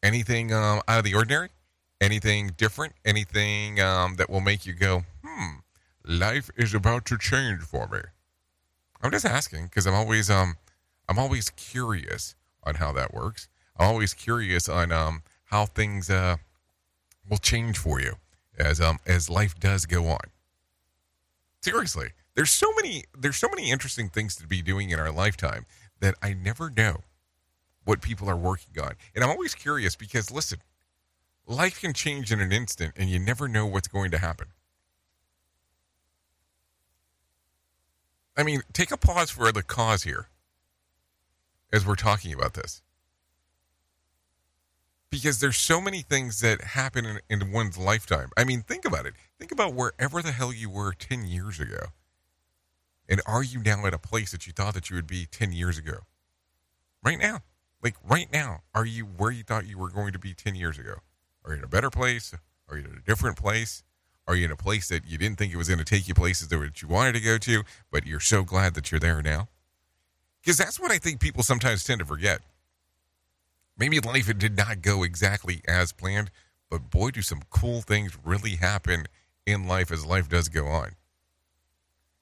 Anything 0.03 0.53
um, 0.53 0.83
out 0.87 0.99
of 0.99 1.05
the 1.05 1.15
ordinary? 1.15 1.49
Anything 2.01 2.53
different? 2.57 2.93
Anything 3.05 3.81
um, 3.81 4.17
that 4.17 4.31
will 4.31 4.41
make 4.41 4.67
you 4.67 4.73
go, 4.73 5.05
hmm, 5.25 5.57
life 6.05 6.51
is 6.57 6.75
about 6.75 7.07
to 7.07 7.19
change 7.19 7.63
for 7.63 7.89
me? 7.89 8.01
I'm 9.03 9.11
just 9.11 9.25
asking 9.25 9.65
because 9.65 9.87
I'm 9.87 9.95
always 9.95 10.29
um 10.29 10.57
I'm 11.09 11.19
always 11.19 11.51
curious 11.51 12.35
on 12.65 12.77
how 12.77 12.93
that 12.93 13.15
works. 13.15 13.49
I'm 13.77 13.87
always 13.89 14.13
curious 14.13 14.69
on 14.69 14.93
um 14.93 15.23
how 15.45 15.67
things 15.67 16.11
uh 16.11 16.37
will 17.29 17.39
change 17.39 17.79
for 17.79 18.01
you 18.01 18.15
as 18.59 18.81
um 18.81 18.99
as 19.07 19.31
life 19.31 19.59
does 19.59 19.87
go 19.87 20.07
on. 20.09 20.33
Seriously, 21.61 22.09
there's 22.35 22.51
so 22.51 22.73
many 22.75 23.05
there's 23.17 23.37
so 23.37 23.49
many 23.49 23.71
interesting 23.71 24.09
things 24.09 24.35
to 24.37 24.47
be 24.47 24.63
doing 24.63 24.91
in 24.91 24.99
our 24.99 25.13
lifetime 25.13 25.65
that 26.01 26.15
I 26.23 26.35
never 26.35 26.71
know 26.71 27.03
what 27.85 28.03
people 28.03 28.29
are 28.29 28.37
working 28.37 28.83
on. 28.83 28.93
And 29.15 29.25
I'm 29.25 29.31
always 29.31 29.55
curious 29.55 29.97
because 29.97 30.31
listen, 30.31 30.59
life 31.47 31.81
can 31.81 31.93
change 31.95 32.31
in 32.31 32.41
an 32.41 32.53
instant 32.53 32.93
and 32.97 33.09
you 33.09 33.19
never 33.19 33.49
know 33.49 33.67
what's 33.67 33.89
going 33.89 34.11
to 34.11 34.19
happen. 34.19 34.49
I 38.37 38.45
mean, 38.45 38.63
take 38.73 38.93
a 38.93 38.97
pause 38.97 39.31
for 39.31 39.51
the 39.51 39.65
cause 39.65 40.05
here 40.05 40.29
as 41.73 41.85
we're 41.85 41.97
talking 41.97 42.33
about 42.33 42.55
this. 42.55 42.83
Because 45.11 45.41
there's 45.41 45.57
so 45.57 45.81
many 45.81 46.03
things 46.03 46.41
that 46.41 46.61
happen 46.61 47.05
in, 47.07 47.21
in, 47.31 47.51
one's 47.51 47.79
lifetime. 47.79 48.29
I 48.37 48.45
mean, 48.45 48.63
think 48.63 48.85
about 48.85 49.07
it. 49.07 49.15
Think 49.39 49.51
about 49.51 49.75
wherever 49.75 50.23
the 50.23 50.33
hell 50.33 50.53
you 50.53 50.69
were 50.69 50.93
10 50.93 51.25
years 51.27 51.59
ago. 51.59 51.87
And 53.09 53.23
are 53.27 53.43
you 53.43 53.63
now 53.63 53.87
at 53.87 53.95
a 53.95 53.99
place 53.99 54.33
that 54.33 54.47
you 54.47 54.53
thought 54.53 54.75
that 54.75 54.91
you 54.91 54.97
would 54.97 55.07
be 55.07 55.27
10 55.27 55.53
years 55.53 55.79
ago? 55.79 56.01
Right 57.03 57.19
now. 57.19 57.41
Like 57.83 57.95
right 58.09 58.31
now, 58.33 58.63
are 58.75 58.85
you 58.85 59.05
where 59.05 59.31
you 59.31 59.45
thought 59.45 59.67
you 59.67 59.79
were 59.79 59.89
going 59.89 60.13
to 60.13 60.19
be 60.19 60.35
10 60.35 60.55
years 60.55 60.79
ago? 60.79 60.95
Are 61.45 61.53
you 61.53 61.59
in 61.59 61.65
a 61.65 61.69
better 61.69 61.91
place? 61.91 62.35
Are 62.69 62.77
you 62.77 62.85
in 62.85 62.99
a 62.99 63.07
different 63.07 63.37
place? 63.37 63.83
Are 64.27 64.35
you 64.35 64.45
in 64.45 64.51
a 64.51 64.57
place 64.57 64.89
that 64.89 65.07
you 65.07 65.17
didn't 65.17 65.39
think 65.39 65.55
it 65.55 65.57
was 65.57 65.69
going 65.69 65.79
to 65.79 65.85
take 65.85 66.07
you 66.07 66.15
places 66.15 66.49
that 66.49 66.83
you 66.83 66.89
wanted 66.89 67.15
to 67.15 67.21
go 67.21 67.39
to, 67.39 67.63
but 67.91 68.07
you're 68.07 68.21
so 68.21 68.43
glad 68.43 68.75
that 68.75 68.91
you're 68.91 69.01
there 69.01 69.23
now? 69.23 69.49
Because 70.43 70.59
that's 70.59 70.79
what 70.79 70.91
I 70.91 70.99
think 70.99 71.21
people 71.21 71.43
sometimes 71.43 71.85
tend 71.85 72.01
to 72.01 72.05
forget. 72.05 72.41
Maybe 73.79 74.01
life 74.01 74.37
did 74.37 74.57
not 74.57 74.83
go 74.83 75.03
exactly 75.03 75.63
as 75.67 75.93
planned, 75.93 76.31
but 76.69 76.91
boy, 76.91 77.11
do 77.11 77.23
some 77.23 77.43
cool 77.49 77.81
things 77.81 78.19
really 78.25 78.57
happen 78.57 79.07
in 79.47 79.67
life 79.67 79.91
as 79.91 80.05
life 80.05 80.29
does 80.29 80.49
go 80.49 80.67
on. 80.67 80.91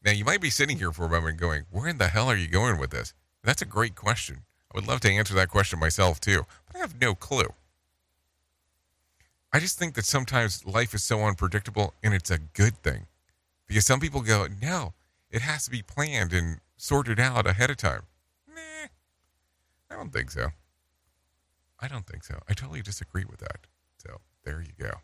Now, 0.06 0.12
you 0.12 0.24
might 0.24 0.40
be 0.40 0.50
sitting 0.50 0.78
here 0.78 0.92
for 0.92 1.04
a 1.04 1.08
moment 1.08 1.36
going, 1.36 1.64
Where 1.72 1.88
in 1.88 1.98
the 1.98 2.06
hell 2.06 2.28
are 2.28 2.36
you 2.36 2.46
going 2.46 2.78
with 2.78 2.90
this? 2.90 3.12
That's 3.42 3.60
a 3.60 3.66
great 3.66 3.96
question. 3.96 4.44
I 4.72 4.78
would 4.78 4.86
love 4.86 5.00
to 5.00 5.10
answer 5.10 5.34
that 5.34 5.48
question 5.48 5.80
myself 5.80 6.20
too, 6.20 6.46
but 6.64 6.76
I 6.76 6.78
have 6.78 7.00
no 7.00 7.16
clue. 7.16 7.48
I 9.52 9.58
just 9.58 9.80
think 9.80 9.94
that 9.94 10.04
sometimes 10.04 10.64
life 10.64 10.94
is 10.94 11.02
so 11.02 11.24
unpredictable 11.24 11.92
and 12.04 12.14
it's 12.14 12.30
a 12.30 12.38
good 12.38 12.76
thing. 12.84 13.06
Because 13.66 13.84
some 13.84 13.98
people 13.98 14.20
go, 14.20 14.46
no, 14.62 14.94
it 15.28 15.42
has 15.42 15.64
to 15.64 15.72
be 15.72 15.82
planned 15.82 16.32
and 16.32 16.60
sorted 16.76 17.18
out 17.18 17.44
ahead 17.44 17.70
of 17.70 17.76
time. 17.76 18.02
Nah, 18.46 18.86
I 19.90 19.96
don't 19.96 20.12
think 20.12 20.30
so. 20.30 20.50
I 21.80 21.88
don't 21.88 22.06
think 22.06 22.22
so. 22.22 22.38
I 22.48 22.52
totally 22.52 22.80
disagree 22.80 23.24
with 23.28 23.40
that. 23.40 23.66
So 23.98 24.20
there 24.44 24.60
you 24.60 24.72
go. 24.78 25.00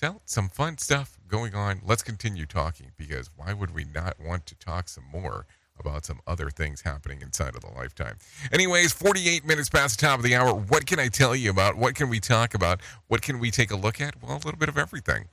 So 0.00 0.20
some 0.24 0.48
fun 0.48 0.78
stuff 0.78 1.18
going 1.26 1.56
on. 1.56 1.80
Let's 1.84 2.04
continue 2.04 2.46
talking 2.46 2.92
because 2.96 3.30
why 3.34 3.52
would 3.52 3.74
we 3.74 3.84
not 3.84 4.14
want 4.24 4.46
to 4.46 4.54
talk 4.54 4.88
some 4.88 5.02
more 5.12 5.44
about 5.76 6.04
some 6.04 6.20
other 6.24 6.50
things 6.50 6.82
happening 6.82 7.20
inside 7.20 7.56
of 7.56 7.62
the 7.62 7.72
lifetime. 7.76 8.16
Anyways, 8.52 8.92
48 8.92 9.44
minutes 9.44 9.68
past 9.68 9.98
the 9.98 10.06
top 10.06 10.20
of 10.20 10.24
the 10.24 10.36
hour. 10.36 10.54
What 10.54 10.86
can 10.86 11.00
I 11.00 11.08
tell 11.08 11.34
you 11.34 11.50
about? 11.50 11.76
What 11.76 11.96
can 11.96 12.08
we 12.08 12.20
talk 12.20 12.54
about? 12.54 12.80
What 13.08 13.22
can 13.22 13.40
we 13.40 13.50
take 13.50 13.72
a 13.72 13.76
look 13.76 14.00
at? 14.00 14.22
Well, 14.22 14.34
a 14.34 14.38
little 14.38 14.56
bit 14.56 14.68
of 14.68 14.78
everything. 14.78 15.24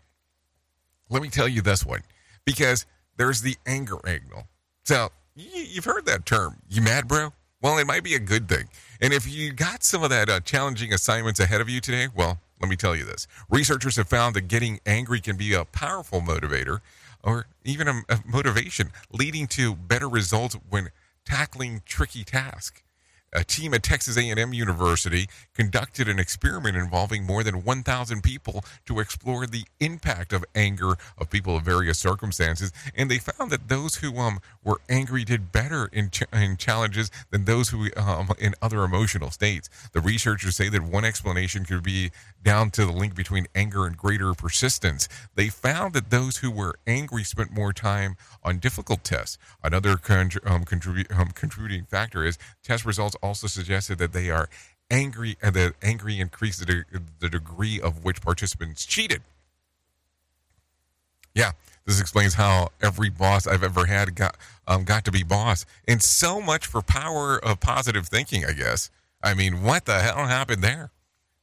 Let 1.11 1.21
me 1.21 1.29
tell 1.29 1.47
you 1.47 1.61
this 1.61 1.85
one 1.85 2.01
because 2.43 2.87
there's 3.17 3.41
the 3.41 3.57
anger 3.67 3.99
angle. 4.07 4.47
So, 4.83 5.09
you've 5.35 5.85
heard 5.85 6.07
that 6.07 6.25
term. 6.25 6.55
You 6.69 6.81
mad, 6.81 7.07
bro? 7.07 7.33
Well, 7.61 7.77
it 7.77 7.85
might 7.85 8.03
be 8.03 8.15
a 8.15 8.19
good 8.19 8.49
thing. 8.49 8.67
And 8.99 9.13
if 9.13 9.31
you 9.31 9.53
got 9.53 9.83
some 9.83 10.01
of 10.01 10.09
that 10.09 10.27
uh, 10.27 10.39
challenging 10.39 10.91
assignments 10.91 11.39
ahead 11.39 11.61
of 11.61 11.69
you 11.69 11.81
today, 11.81 12.07
well, 12.15 12.39
let 12.65 12.69
me 12.71 12.75
tell 12.75 12.95
you 12.95 13.03
this. 13.03 13.27
Researchers 13.47 13.95
have 13.97 14.09
found 14.09 14.35
that 14.35 14.47
getting 14.47 14.79
angry 14.87 15.21
can 15.21 15.37
be 15.37 15.53
a 15.53 15.65
powerful 15.65 16.19
motivator 16.19 16.79
or 17.23 17.45
even 17.63 17.87
a, 17.87 18.01
a 18.09 18.19
motivation 18.25 18.89
leading 19.11 19.45
to 19.45 19.75
better 19.75 20.09
results 20.09 20.57
when 20.67 20.89
tackling 21.25 21.83
tricky 21.85 22.23
tasks. 22.23 22.81
A 23.33 23.43
team 23.43 23.73
at 23.73 23.83
Texas 23.83 24.17
A&M 24.17 24.53
University 24.53 25.27
conducted 25.53 26.07
an 26.07 26.19
experiment 26.19 26.77
involving 26.77 27.23
more 27.23 27.43
than 27.43 27.63
1,000 27.63 28.23
people 28.23 28.63
to 28.85 28.99
explore 28.99 29.45
the 29.45 29.65
impact 29.79 30.33
of 30.33 30.45
anger 30.55 30.95
of 31.17 31.29
people 31.29 31.57
of 31.57 31.63
various 31.63 31.97
circumstances, 31.97 32.71
and 32.95 33.11
they 33.11 33.17
found 33.17 33.51
that 33.51 33.67
those 33.67 33.95
who 33.95 34.17
um, 34.17 34.39
were 34.63 34.79
angry 34.89 35.23
did 35.23 35.51
better 35.51 35.89
in, 35.91 36.09
ch- 36.09 36.23
in 36.33 36.57
challenges 36.57 37.11
than 37.31 37.45
those 37.45 37.69
who 37.69 37.89
um, 37.97 38.29
in 38.39 38.55
other 38.61 38.83
emotional 38.83 39.31
states. 39.31 39.69
The 39.93 40.01
researchers 40.01 40.55
say 40.55 40.69
that 40.69 40.81
one 40.81 41.05
explanation 41.05 41.65
could 41.65 41.83
be 41.83 42.11
down 42.41 42.71
to 42.71 42.85
the 42.85 42.91
link 42.91 43.15
between 43.15 43.47
anger 43.55 43.85
and 43.85 43.97
greater 43.97 44.33
persistence. 44.33 45.09
They 45.35 45.49
found 45.49 45.93
that 45.93 46.09
those 46.09 46.37
who 46.37 46.51
were 46.51 46.75
angry 46.87 47.23
spent 47.23 47.51
more 47.51 47.73
time 47.73 48.15
on 48.43 48.59
difficult 48.59 49.03
tests. 49.03 49.37
Another 49.63 49.97
con- 49.97 50.29
um, 50.45 50.63
contribu- 50.63 51.19
um, 51.19 51.31
contributing 51.31 51.85
factor 51.85 52.23
is 52.23 52.37
test 52.63 52.85
results 52.85 53.14
also 53.21 53.47
suggested 53.47 53.97
that 53.99 54.13
they 54.13 54.29
are 54.29 54.49
angry 54.89 55.37
and 55.41 55.55
that 55.55 55.73
angry 55.81 56.19
increased 56.19 56.59
the, 56.59 56.65
de- 56.65 56.83
the 57.19 57.29
degree 57.29 57.81
of 57.81 58.03
which 58.03 58.21
participants 58.21 58.85
cheated. 58.85 59.21
Yeah, 61.33 61.51
this 61.85 61.99
explains 61.99 62.35
how 62.35 62.69
every 62.81 63.09
boss 63.09 63.45
I've 63.45 63.63
ever 63.63 63.85
had 63.85 64.15
got 64.15 64.37
um, 64.67 64.85
got 64.85 65.05
to 65.05 65.11
be 65.11 65.23
boss, 65.23 65.65
and 65.87 66.01
so 66.01 66.41
much 66.41 66.65
for 66.65 66.81
power 66.81 67.37
of 67.43 67.59
positive 67.59 68.07
thinking. 68.07 68.45
I 68.45 68.53
guess. 68.53 68.89
I 69.21 69.33
mean, 69.33 69.61
what 69.61 69.85
the 69.85 69.99
hell 69.99 70.27
happened 70.27 70.61
there? 70.61 70.91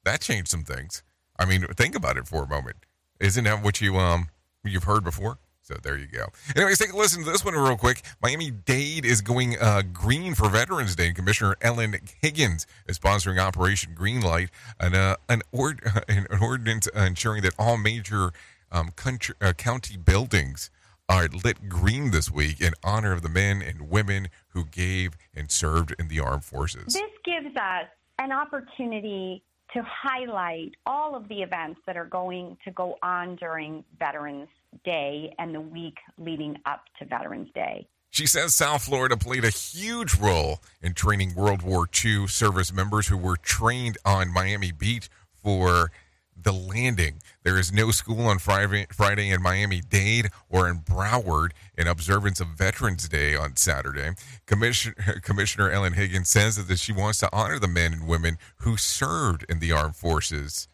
That 0.04 0.20
changed 0.20 0.48
some 0.48 0.64
things. 0.64 1.02
I 1.38 1.44
mean, 1.44 1.66
think 1.76 1.94
about 1.94 2.16
it 2.16 2.26
for 2.26 2.44
a 2.44 2.48
moment. 2.48 2.76
Isn't 3.20 3.44
that 3.44 3.62
what 3.62 3.80
you 3.80 3.96
um 3.96 4.28
you've 4.64 4.84
heard 4.84 5.04
before? 5.04 5.38
So 5.62 5.74
there 5.80 5.96
you 5.96 6.08
go. 6.08 6.26
Anyways, 6.56 6.78
take 6.78 6.92
a 6.92 6.96
listen 6.96 7.24
to 7.24 7.30
this 7.30 7.44
one 7.44 7.54
real 7.54 7.76
quick. 7.76 8.02
Miami 8.20 8.50
Dade 8.50 9.04
is 9.04 9.20
going 9.20 9.56
uh, 9.60 9.82
green 9.92 10.34
for 10.34 10.48
Veterans 10.48 10.96
Day. 10.96 11.12
Commissioner 11.12 11.56
Eileen 11.64 11.94
Higgins 12.20 12.66
is 12.88 12.98
sponsoring 12.98 13.38
Operation 13.40 13.94
Greenlight, 13.94 14.48
an 14.80 14.96
uh, 14.96 15.16
an, 15.28 15.42
ord- 15.52 15.80
an 16.08 16.26
ordinance 16.40 16.88
ensuring 16.88 17.42
that 17.42 17.54
all 17.60 17.76
major 17.76 18.32
um, 18.72 18.90
country, 18.90 19.36
uh, 19.40 19.52
county 19.52 19.96
buildings 19.96 20.70
are 21.08 21.28
lit 21.44 21.68
green 21.68 22.10
this 22.10 22.30
week 22.30 22.60
in 22.60 22.72
honor 22.82 23.12
of 23.12 23.22
the 23.22 23.28
men 23.28 23.62
and 23.62 23.88
women 23.88 24.28
who 24.48 24.64
gave 24.64 25.16
and 25.34 25.50
served 25.50 25.94
in 25.98 26.08
the 26.08 26.18
armed 26.18 26.44
forces. 26.44 26.94
This 26.94 27.02
gives 27.24 27.54
us 27.56 27.86
an 28.18 28.32
opportunity 28.32 29.42
to 29.74 29.82
highlight 29.82 30.74
all 30.86 31.14
of 31.14 31.28
the 31.28 31.42
events 31.42 31.80
that 31.86 31.96
are 31.96 32.04
going 32.04 32.56
to 32.64 32.70
go 32.72 32.96
on 33.02 33.36
during 33.36 33.84
Veterans 33.98 34.48
Day 34.84 35.34
and 35.38 35.54
the 35.54 35.60
week 35.60 35.98
leading 36.18 36.56
up 36.66 36.84
to 36.98 37.04
Veterans 37.04 37.48
Day. 37.54 37.86
She 38.10 38.26
says 38.26 38.54
South 38.54 38.84
Florida 38.84 39.16
played 39.16 39.44
a 39.44 39.50
huge 39.50 40.16
role 40.16 40.60
in 40.82 40.92
training 40.92 41.34
World 41.34 41.62
War 41.62 41.88
II 42.04 42.26
service 42.26 42.70
members 42.70 43.08
who 43.08 43.16
were 43.16 43.36
trained 43.36 43.96
on 44.04 44.30
Miami 44.30 44.70
Beach 44.70 45.08
for 45.42 45.90
the 46.36 46.52
landing. 46.52 47.20
There 47.42 47.58
is 47.58 47.72
no 47.72 47.90
school 47.90 48.26
on 48.26 48.38
Friday, 48.38 48.86
Friday 48.92 49.30
in 49.30 49.42
Miami 49.42 49.80
Dade 49.80 50.28
or 50.48 50.68
in 50.68 50.80
Broward 50.80 51.52
in 51.76 51.86
observance 51.86 52.40
of 52.40 52.48
Veterans 52.48 53.08
Day 53.08 53.34
on 53.34 53.56
Saturday. 53.56 54.10
Commissioner, 54.46 54.94
Commissioner 55.22 55.72
Eileen 55.72 55.94
Higgins 55.94 56.28
says 56.28 56.64
that 56.64 56.78
she 56.78 56.92
wants 56.92 57.20
to 57.20 57.30
honor 57.32 57.58
the 57.58 57.68
men 57.68 57.92
and 57.92 58.06
women 58.06 58.38
who 58.58 58.76
served 58.76 59.44
in 59.48 59.58
the 59.58 59.72
armed 59.72 59.96
forces. 59.96 60.68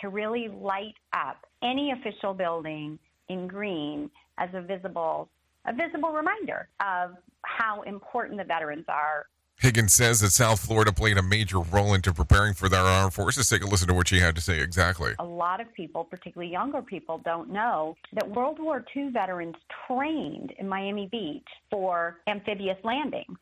To 0.00 0.08
really 0.08 0.48
light 0.48 0.94
up 1.12 1.44
any 1.62 1.92
official 1.92 2.34
building 2.34 2.98
in 3.28 3.46
green 3.46 4.10
as 4.38 4.48
a 4.54 4.62
visible 4.62 5.28
a 5.66 5.74
visible 5.74 6.12
reminder 6.12 6.68
of 6.80 7.16
how 7.42 7.82
important 7.82 8.38
the 8.38 8.44
veterans 8.44 8.86
are 8.88 9.26
Higgins 9.60 9.92
says 9.92 10.20
that 10.20 10.30
South 10.30 10.58
Florida 10.58 10.90
played 10.90 11.18
a 11.18 11.22
major 11.22 11.58
role 11.58 11.92
into 11.92 12.14
preparing 12.14 12.54
for 12.54 12.70
their 12.70 12.80
armed 12.80 13.12
forces. 13.12 13.46
Take 13.46 13.62
a 13.62 13.66
listen 13.66 13.88
to 13.88 13.94
what 13.94 14.08
she 14.08 14.18
had 14.18 14.34
to 14.36 14.40
say 14.40 14.58
exactly. 14.58 15.12
A 15.18 15.24
lot 15.24 15.60
of 15.60 15.70
people, 15.74 16.02
particularly 16.02 16.50
younger 16.50 16.80
people, 16.80 17.20
don't 17.26 17.50
know 17.50 17.94
that 18.14 18.26
World 18.30 18.58
War 18.58 18.82
II 18.96 19.10
veterans 19.10 19.56
trained 19.86 20.54
in 20.58 20.66
Miami 20.66 21.08
Beach 21.12 21.46
for 21.70 22.20
amphibious 22.26 22.78
landings. 22.84 23.36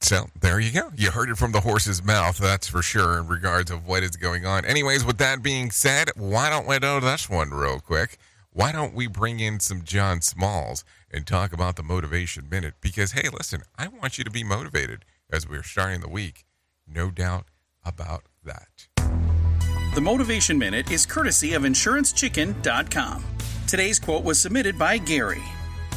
So 0.00 0.26
there 0.40 0.58
you 0.58 0.72
go. 0.72 0.90
You 0.96 1.10
heard 1.10 1.28
it 1.28 1.36
from 1.36 1.52
the 1.52 1.60
horse's 1.60 2.02
mouth, 2.02 2.38
that's 2.38 2.66
for 2.66 2.82
sure, 2.82 3.18
in 3.18 3.28
regards 3.28 3.70
of 3.70 3.86
what 3.86 4.02
is 4.02 4.16
going 4.16 4.46
on. 4.46 4.64
Anyways, 4.64 5.04
with 5.04 5.18
that 5.18 5.42
being 5.42 5.70
said, 5.70 6.10
why 6.16 6.48
don't 6.48 6.66
we 6.66 6.76
oh, 6.76 6.78
do 6.78 7.00
this 7.00 7.28
one 7.28 7.50
real 7.50 7.80
quick? 7.80 8.16
Why 8.52 8.72
don't 8.72 8.94
we 8.94 9.06
bring 9.06 9.38
in 9.40 9.60
some 9.60 9.82
John 9.84 10.22
Smalls 10.22 10.84
and 11.10 11.26
talk 11.26 11.52
about 11.52 11.76
the 11.76 11.82
Motivation 11.82 12.48
Minute? 12.48 12.74
Because, 12.80 13.12
hey, 13.12 13.28
listen, 13.28 13.62
I 13.78 13.88
want 13.88 14.18
you 14.18 14.24
to 14.24 14.30
be 14.30 14.42
motivated 14.42 15.04
as 15.30 15.48
we're 15.48 15.62
starting 15.62 16.00
the 16.00 16.08
week. 16.08 16.44
No 16.88 17.10
doubt 17.10 17.44
about 17.84 18.24
that. 18.42 18.88
The 19.94 20.00
Motivation 20.00 20.58
Minute 20.58 20.90
is 20.90 21.06
courtesy 21.06 21.52
of 21.52 21.62
InsuranceChicken.com. 21.62 23.24
Today's 23.68 24.00
quote 24.00 24.24
was 24.24 24.40
submitted 24.40 24.78
by 24.78 24.98
Gary. 24.98 25.42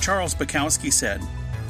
Charles 0.01 0.35
Bukowski 0.35 0.91
said, 0.91 1.21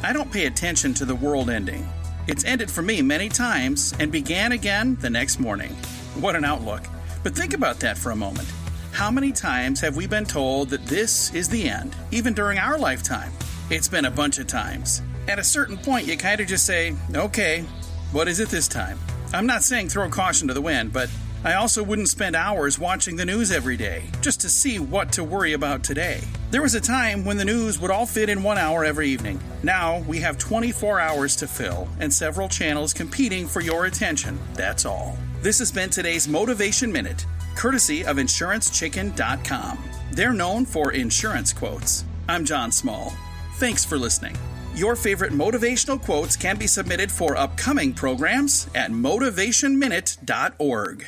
I 0.01 0.11
don't 0.11 0.31
pay 0.31 0.47
attention 0.47 0.93
to 0.95 1.05
the 1.05 1.15
world 1.15 1.49
ending. 1.49 1.87
It's 2.25 2.45
ended 2.45 2.71
for 2.71 2.81
me 2.81 3.01
many 3.01 3.27
times 3.27 3.93
and 3.99 4.09
began 4.09 4.53
again 4.53 4.95
the 5.01 5.09
next 5.09 5.39
morning. 5.39 5.73
What 6.21 6.37
an 6.37 6.45
outlook. 6.45 6.83
But 7.21 7.35
think 7.35 7.53
about 7.53 7.81
that 7.81 7.97
for 7.97 8.11
a 8.11 8.15
moment. 8.15 8.49
How 8.93 9.11
many 9.11 9.33
times 9.33 9.81
have 9.81 9.97
we 9.97 10.07
been 10.07 10.23
told 10.23 10.69
that 10.69 10.85
this 10.85 11.33
is 11.33 11.49
the 11.49 11.67
end, 11.67 11.95
even 12.11 12.33
during 12.33 12.59
our 12.59 12.77
lifetime? 12.77 13.33
It's 13.69 13.89
been 13.89 14.05
a 14.05 14.11
bunch 14.11 14.39
of 14.39 14.47
times. 14.47 15.01
At 15.27 15.37
a 15.37 15.43
certain 15.43 15.77
point, 15.77 16.07
you 16.07 16.15
kind 16.15 16.39
of 16.39 16.47
just 16.47 16.65
say, 16.65 16.95
okay, 17.13 17.65
what 18.13 18.29
is 18.29 18.39
it 18.39 18.47
this 18.47 18.69
time? 18.69 18.97
I'm 19.33 19.45
not 19.45 19.63
saying 19.63 19.89
throw 19.89 20.09
caution 20.09 20.47
to 20.47 20.53
the 20.53 20.61
wind, 20.61 20.93
but 20.93 21.09
I 21.43 21.55
also 21.55 21.83
wouldn't 21.83 22.07
spend 22.07 22.37
hours 22.37 22.79
watching 22.79 23.17
the 23.17 23.25
news 23.25 23.51
every 23.51 23.75
day 23.75 24.03
just 24.21 24.39
to 24.41 24.49
see 24.49 24.79
what 24.79 25.11
to 25.13 25.23
worry 25.25 25.53
about 25.53 25.83
today. 25.83 26.21
There 26.51 26.61
was 26.61 26.75
a 26.75 26.79
time 26.79 27.25
when 27.25 27.35
the 27.35 27.43
news 27.43 27.79
would 27.79 27.91
all 27.91 28.05
fit 28.05 28.29
in 28.29 28.43
one 28.43 28.57
hour 28.57 28.85
every 28.85 29.09
evening. 29.09 29.41
Now 29.61 29.99
we 30.07 30.19
have 30.19 30.37
24 30.37 31.01
hours 31.01 31.35
to 31.37 31.47
fill 31.47 31.89
and 31.99 32.13
several 32.13 32.47
channels 32.47 32.93
competing 32.93 33.45
for 33.45 33.59
your 33.59 33.85
attention. 33.85 34.39
That's 34.53 34.85
all. 34.85 35.17
This 35.41 35.59
has 35.59 35.71
been 35.71 35.89
today's 35.89 36.29
Motivation 36.29 36.89
Minute, 36.91 37.25
courtesy 37.55 38.05
of 38.05 38.17
InsuranceChicken.com. 38.17 39.77
They're 40.13 40.31
known 40.31 40.65
for 40.65 40.93
insurance 40.93 41.51
quotes. 41.51 42.05
I'm 42.29 42.45
John 42.45 42.71
Small. 42.71 43.11
Thanks 43.55 43.83
for 43.83 43.97
listening. 43.97 44.37
Your 44.75 44.95
favorite 44.95 45.33
motivational 45.33 46.01
quotes 46.01 46.37
can 46.37 46.57
be 46.57 46.67
submitted 46.67 47.11
for 47.11 47.35
upcoming 47.35 47.93
programs 47.93 48.67
at 48.73 48.91
motivationminute.org. 48.91 51.05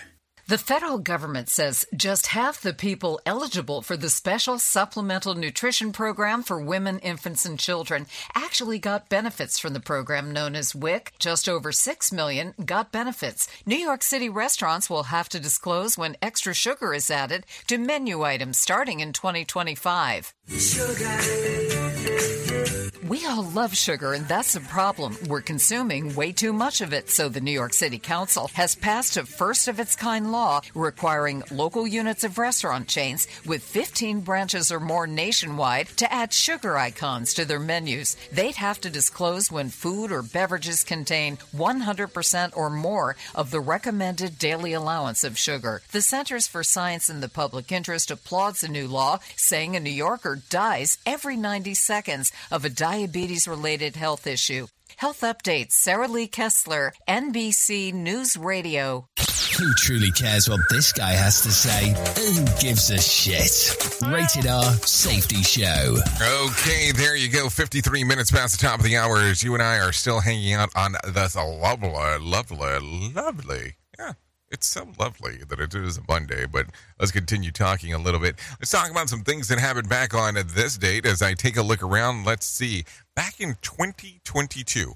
The 0.48 0.60
federal 0.60 1.00
government 1.00 1.50
says 1.50 1.88
just 1.96 2.28
half 2.28 2.62
the 2.62 2.72
people 2.72 3.20
eligible 3.26 3.82
for 3.82 3.98
the 3.98 4.12
special 4.12 4.60
supplemental 4.60 5.34
nutrition 5.34 5.92
program 5.92 6.44
for 6.44 6.62
women, 6.62 7.00
infants, 7.00 7.48
and 7.48 7.58
children 7.58 8.06
actually 8.36 8.78
got 8.78 9.10
benefits 9.10 9.58
from 9.58 9.74
the 9.74 9.80
program 9.80 10.32
known 10.32 10.56
as 10.56 10.76
WIC. 10.76 11.14
Just 11.18 11.50
over 11.50 11.72
6 11.72 12.12
million 12.12 12.54
got 12.64 12.92
benefits. 12.92 13.48
New 13.66 13.76
York 13.76 14.04
City 14.04 14.30
restaurants 14.30 14.88
will 14.88 15.06
have 15.06 15.30
to 15.30 15.40
disclose 15.40 15.98
when 15.98 16.16
extra 16.22 16.54
sugar 16.54 16.94
is 16.94 17.10
added 17.10 17.48
to 17.66 17.80
menu 17.80 18.22
items 18.22 18.60
starting 18.60 19.00
in 19.00 19.14
2025. 19.14 20.32
We 23.08 23.24
all 23.28 23.44
love 23.44 23.78
sugar, 23.78 24.14
and 24.14 24.28
that's 24.28 24.56
a 24.56 24.62
problem. 24.62 25.16
We're 25.28 25.42
consuming 25.42 26.16
way 26.16 26.32
too 26.32 26.52
much 26.52 26.82
of 26.82 26.92
it, 26.92 27.08
so 27.12 27.30
the 27.30 27.40
New 27.40 27.52
York 27.52 27.72
City 27.72 28.00
Council 28.00 28.50
has 28.56 28.74
passed 28.74 29.16
a 29.16 29.28
first 29.28 29.68
of 29.68 29.80
its 29.80 29.96
kind 29.96 30.32
law 30.32 30.62
requiring 30.74 31.44
local 31.52 31.86
units 31.86 32.24
of 32.24 32.40
restaurant 32.40 32.88
chains 32.88 33.28
with 33.46 33.62
15 33.62 34.22
branches 34.22 34.72
or 34.72 34.80
more 34.80 35.06
nationwide 35.06 35.90
to 35.98 36.12
add 36.12 36.34
sugar 36.34 36.78
icons 36.78 37.36
to 37.36 37.46
their 37.46 37.60
menus. 37.60 38.18
They'd 38.32 38.56
have 38.56 38.82
to 38.82 38.90
disclose 38.90 39.52
when 39.52 39.70
food 39.70 40.12
or 40.12 40.24
beverages 40.24 40.84
contain 40.84 41.38
100% 41.56 42.58
or 42.58 42.72
more 42.72 43.16
of 43.36 43.52
the 43.52 43.60
recommended 43.60 44.40
daily 44.40 44.74
allowance 44.74 45.24
of 45.24 45.38
sugar. 45.38 45.84
The 45.92 46.02
Centers 46.02 46.48
for 46.48 46.64
Science 46.64 47.08
and 47.08 47.22
the 47.22 47.30
Public 47.30 47.72
Interest 47.72 48.10
applauds 48.10 48.62
the 48.62 48.68
new 48.68 48.88
law, 48.88 49.20
saying 49.36 49.76
a 49.76 49.80
New 49.80 49.92
Yorker 49.92 50.42
dies 50.50 50.98
every 51.06 51.38
90 51.38 51.76
seconds 51.76 52.32
of 52.50 52.66
a 52.66 52.70
diabetes 52.96 53.46
related 53.46 53.94
health 53.98 54.26
issue. 54.26 54.68
Health 54.96 55.20
updates 55.20 55.74
Sarah 55.74 56.08
Lee 56.08 56.28
Kessler, 56.28 56.94
NBC 57.10 57.94
News 57.94 58.38
Radio. 58.38 59.10
Who 59.60 59.74
truly 59.74 60.12
cares 60.12 60.48
what 60.50 60.62
this 60.70 60.94
guy 60.94 61.12
has 61.12 61.42
to 61.42 61.52
say? 61.52 61.90
Who 61.90 62.46
gives 62.66 62.90
a 62.92 62.98
shit? 62.98 63.52
Rated 64.02 64.48
R 64.48 64.72
Safety 64.86 65.42
Show. 65.44 65.98
Okay, 66.46 66.94
there 66.94 67.18
you 67.18 67.30
go. 67.30 67.50
53 67.50 68.06
minutes 68.06 68.32
past 68.32 68.58
the 68.58 68.66
top 68.66 68.80
of 68.80 68.86
the 68.86 68.96
hour 68.96 69.18
as 69.18 69.44
you 69.44 69.54
and 69.56 69.64
I 69.64 69.80
are 69.80 69.92
still 69.92 70.22
hanging 70.22 70.54
out 70.54 70.70
on 70.76 70.96
this 71.14 71.36
lovely, 71.36 71.90
lovely, 72.22 73.12
lovely. 73.14 73.74
Yeah, 74.00 74.14
it's 74.56 74.68
so 74.68 74.88
lovely 74.98 75.40
that 75.50 75.60
it 75.60 75.76
is 75.76 75.98
a 75.98 76.02
Monday, 76.08 76.46
but 76.46 76.68
let's 76.98 77.12
continue 77.12 77.52
talking 77.52 77.92
a 77.94 77.98
little 77.98 78.22
bit. 78.22 78.38
Let's 78.58 78.72
talk 78.72 78.90
about 78.90 79.10
some 79.10 79.20
things 79.20 79.50
that 79.50 79.60
happened 79.60 79.90
back 79.90 80.14
on 80.14 80.36
this 80.36 80.78
date 80.78 81.06
as 81.06 81.22
I 81.22 81.34
take 81.34 81.58
a 81.58 81.62
look 81.62 81.84
around. 81.84 82.24
Let's 82.24 82.46
see. 82.46 82.86
Back 83.18 83.42
in 83.42 83.58
2022, 83.62 84.94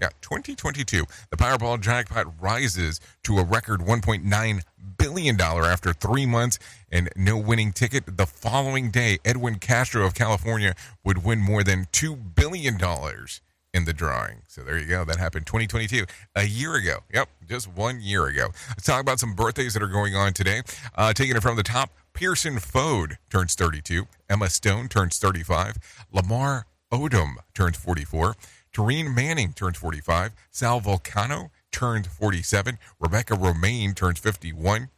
Yeah, 0.00 0.08
2022. 0.22 1.04
The 1.28 1.36
Powerball 1.36 1.82
jackpot 1.82 2.40
rises 2.40 2.98
to 3.24 3.36
a 3.36 3.44
record 3.44 3.80
1.9 3.80 4.62
billion 4.96 5.36
dollar 5.36 5.64
after 5.64 5.92
three 5.92 6.24
months 6.24 6.58
and 6.90 7.10
no 7.14 7.36
winning 7.36 7.72
ticket. 7.72 8.16
The 8.16 8.26
following 8.26 8.90
day, 8.90 9.18
Edwin 9.22 9.56
Castro 9.56 10.06
of 10.06 10.14
California 10.14 10.74
would 11.04 11.24
win 11.24 11.40
more 11.40 11.62
than 11.62 11.88
two 11.92 12.16
billion 12.16 12.78
dollars 12.78 13.42
in 13.74 13.84
the 13.84 13.92
drawing. 13.92 14.42
So 14.46 14.62
there 14.62 14.78
you 14.78 14.86
go. 14.86 15.04
That 15.04 15.18
happened 15.18 15.46
2022, 15.46 16.06
a 16.36 16.44
year 16.44 16.76
ago. 16.76 16.98
Yep, 17.12 17.28
just 17.48 17.68
one 17.68 18.00
year 18.00 18.26
ago. 18.26 18.48
Let's 18.68 18.86
talk 18.86 19.00
about 19.00 19.18
some 19.18 19.34
birthdays 19.34 19.74
that 19.74 19.82
are 19.82 19.88
going 19.88 20.14
on 20.14 20.32
today. 20.32 20.62
Uh, 20.94 21.12
taking 21.12 21.36
it 21.36 21.42
from 21.42 21.56
the 21.56 21.64
top, 21.64 21.90
Pierson 22.14 22.54
Fodé 22.54 23.16
turns 23.28 23.54
32. 23.56 24.06
Emma 24.30 24.48
Stone 24.48 24.88
turns 24.88 25.18
35. 25.18 26.06
Lamar 26.12 26.66
Odom 26.92 27.34
turns 27.52 27.76
44. 27.76 28.36
Taryn 28.72 29.14
Manning 29.14 29.52
turns 29.52 29.76
45. 29.76 30.32
Sal 30.52 30.80
Vulcano 30.80 31.50
turns 31.72 32.06
47. 32.06 32.78
Rebecca 33.00 33.34
Romijn 33.34 33.94
turns 33.96 34.20
51. 34.20 34.88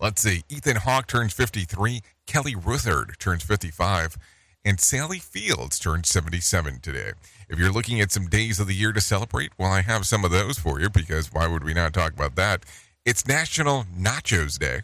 Let's 0.00 0.22
see. 0.22 0.42
Ethan 0.48 0.76
Hawke 0.76 1.06
turns 1.06 1.32
53. 1.32 2.02
Kelly 2.26 2.54
Rutherford 2.54 3.16
turns 3.18 3.42
55. 3.42 4.16
And 4.68 4.78
Sally 4.78 5.18
Fields 5.18 5.78
turned 5.78 6.04
77 6.04 6.80
today. 6.80 7.12
If 7.48 7.58
you're 7.58 7.72
looking 7.72 8.02
at 8.02 8.12
some 8.12 8.26
days 8.26 8.60
of 8.60 8.66
the 8.66 8.74
year 8.74 8.92
to 8.92 9.00
celebrate, 9.00 9.52
well, 9.56 9.72
I 9.72 9.80
have 9.80 10.04
some 10.04 10.26
of 10.26 10.30
those 10.30 10.58
for 10.58 10.78
you 10.78 10.90
because 10.90 11.32
why 11.32 11.46
would 11.46 11.64
we 11.64 11.72
not 11.72 11.94
talk 11.94 12.12
about 12.12 12.36
that? 12.36 12.66
It's 13.06 13.26
National 13.26 13.84
Nachos 13.98 14.58
Day. 14.58 14.82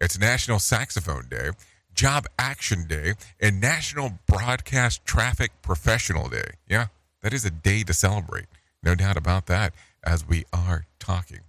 It's 0.00 0.16
National 0.16 0.60
Saxophone 0.60 1.26
Day, 1.28 1.50
Job 1.92 2.26
Action 2.38 2.86
Day, 2.86 3.14
and 3.40 3.60
National 3.60 4.12
Broadcast 4.28 5.04
Traffic 5.04 5.50
Professional 5.60 6.28
Day. 6.28 6.50
Yeah, 6.68 6.86
that 7.22 7.32
is 7.32 7.44
a 7.44 7.50
day 7.50 7.82
to 7.82 7.92
celebrate. 7.92 8.46
No 8.80 8.94
doubt 8.94 9.16
about 9.16 9.46
that 9.46 9.74
as 10.04 10.24
we 10.24 10.44
are 10.52 10.86
talking. 11.00 11.40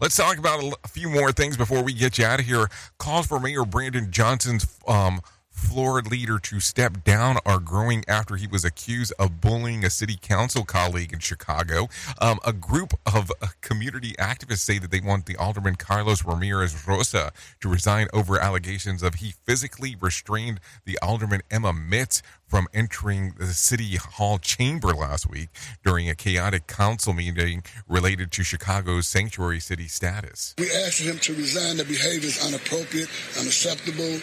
Let's 0.00 0.16
talk 0.16 0.36
about 0.36 0.74
a 0.82 0.88
few 0.88 1.08
more 1.08 1.30
things 1.30 1.56
before 1.56 1.84
we 1.84 1.92
get 1.92 2.18
you 2.18 2.24
out 2.24 2.40
of 2.40 2.46
here. 2.46 2.66
Calls 2.98 3.28
for 3.28 3.38
Mayor 3.38 3.64
Brandon 3.64 4.10
Johnson's 4.10 4.66
um, 4.88 5.20
floor 5.50 6.00
leader 6.02 6.38
to 6.38 6.60
step 6.60 7.04
down 7.04 7.36
are 7.44 7.58
growing 7.58 8.04
after 8.08 8.36
he 8.36 8.46
was 8.46 8.64
accused 8.64 9.12
of 9.18 9.40
bullying 9.40 9.84
a 9.84 9.90
city 9.90 10.16
council 10.20 10.64
colleague 10.64 11.12
in 11.12 11.18
Chicago. 11.18 11.88
Um, 12.20 12.38
a 12.44 12.52
group 12.52 12.94
of 13.06 13.30
uh, 13.42 13.48
community 13.60 14.12
activists 14.12 14.58
say 14.58 14.78
that 14.78 14.90
they 14.90 15.00
want 15.00 15.26
the 15.26 15.36
alderman 15.36 15.76
Carlos 15.76 16.24
Ramirez 16.24 16.86
Rosa 16.86 17.32
to 17.60 17.68
resign 17.68 18.08
over 18.12 18.38
allegations 18.38 19.02
of 19.02 19.16
he 19.16 19.34
physically 19.44 19.96
restrained 20.00 20.60
the 20.84 20.98
alderman 21.00 21.42
Emma 21.50 21.72
Mitts 21.72 22.22
from 22.50 22.66
entering 22.74 23.32
the 23.38 23.46
city 23.46 23.96
hall 23.96 24.38
chamber 24.38 24.88
last 24.88 25.30
week 25.30 25.48
during 25.84 26.10
a 26.10 26.16
chaotic 26.16 26.66
council 26.66 27.12
meeting 27.12 27.62
related 27.88 28.32
to 28.32 28.42
Chicago's 28.42 29.06
sanctuary 29.06 29.60
city 29.60 29.86
status. 29.86 30.54
We 30.58 30.68
asked 30.84 31.00
him 31.00 31.18
to 31.18 31.34
resign. 31.34 31.76
The 31.76 31.84
behavior 31.84 32.28
is 32.28 32.46
inappropriate, 32.46 33.08
unacceptable. 33.38 34.18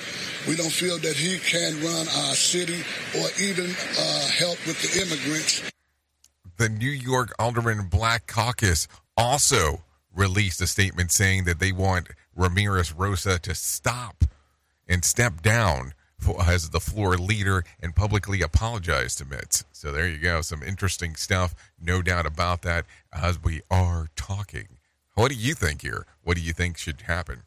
We 0.45 0.57
don't 0.57 0.71
feel 0.71 0.97
that 0.99 1.15
he 1.15 1.39
can 1.39 1.81
run 1.81 2.07
our 2.27 2.35
city 2.35 2.83
or 3.17 3.29
even 3.41 3.65
uh, 3.65 4.27
help 4.27 4.57
with 4.67 4.81
the 4.81 5.01
immigrants. 5.01 5.71
The 6.57 6.67
New 6.67 6.89
York 6.89 7.33
Alderman 7.39 7.87
Black 7.87 8.27
Caucus 8.27 8.89
also 9.15 9.83
released 10.13 10.61
a 10.61 10.67
statement 10.67 11.11
saying 11.11 11.45
that 11.45 11.59
they 11.59 11.71
want 11.71 12.09
Ramirez 12.35 12.93
Rosa 12.93 13.39
to 13.39 13.55
stop 13.55 14.25
and 14.87 15.05
step 15.05 15.41
down 15.41 15.93
as 16.45 16.69
the 16.69 16.79
floor 16.79 17.17
leader 17.17 17.63
and 17.81 17.95
publicly 17.95 18.41
apologized 18.41 19.17
to 19.19 19.25
Mitts. 19.25 19.63
So 19.71 19.91
there 19.91 20.07
you 20.07 20.17
go. 20.17 20.41
Some 20.41 20.63
interesting 20.63 21.15
stuff. 21.15 21.55
No 21.79 22.01
doubt 22.01 22.25
about 22.25 22.61
that 22.63 22.85
as 23.13 23.41
we 23.41 23.61
are 23.69 24.07
talking. 24.15 24.67
What 25.15 25.29
do 25.29 25.35
you 25.35 25.53
think 25.53 25.81
here? 25.81 26.05
What 26.23 26.37
do 26.37 26.43
you 26.43 26.53
think 26.53 26.77
should 26.77 27.01
happen? 27.01 27.43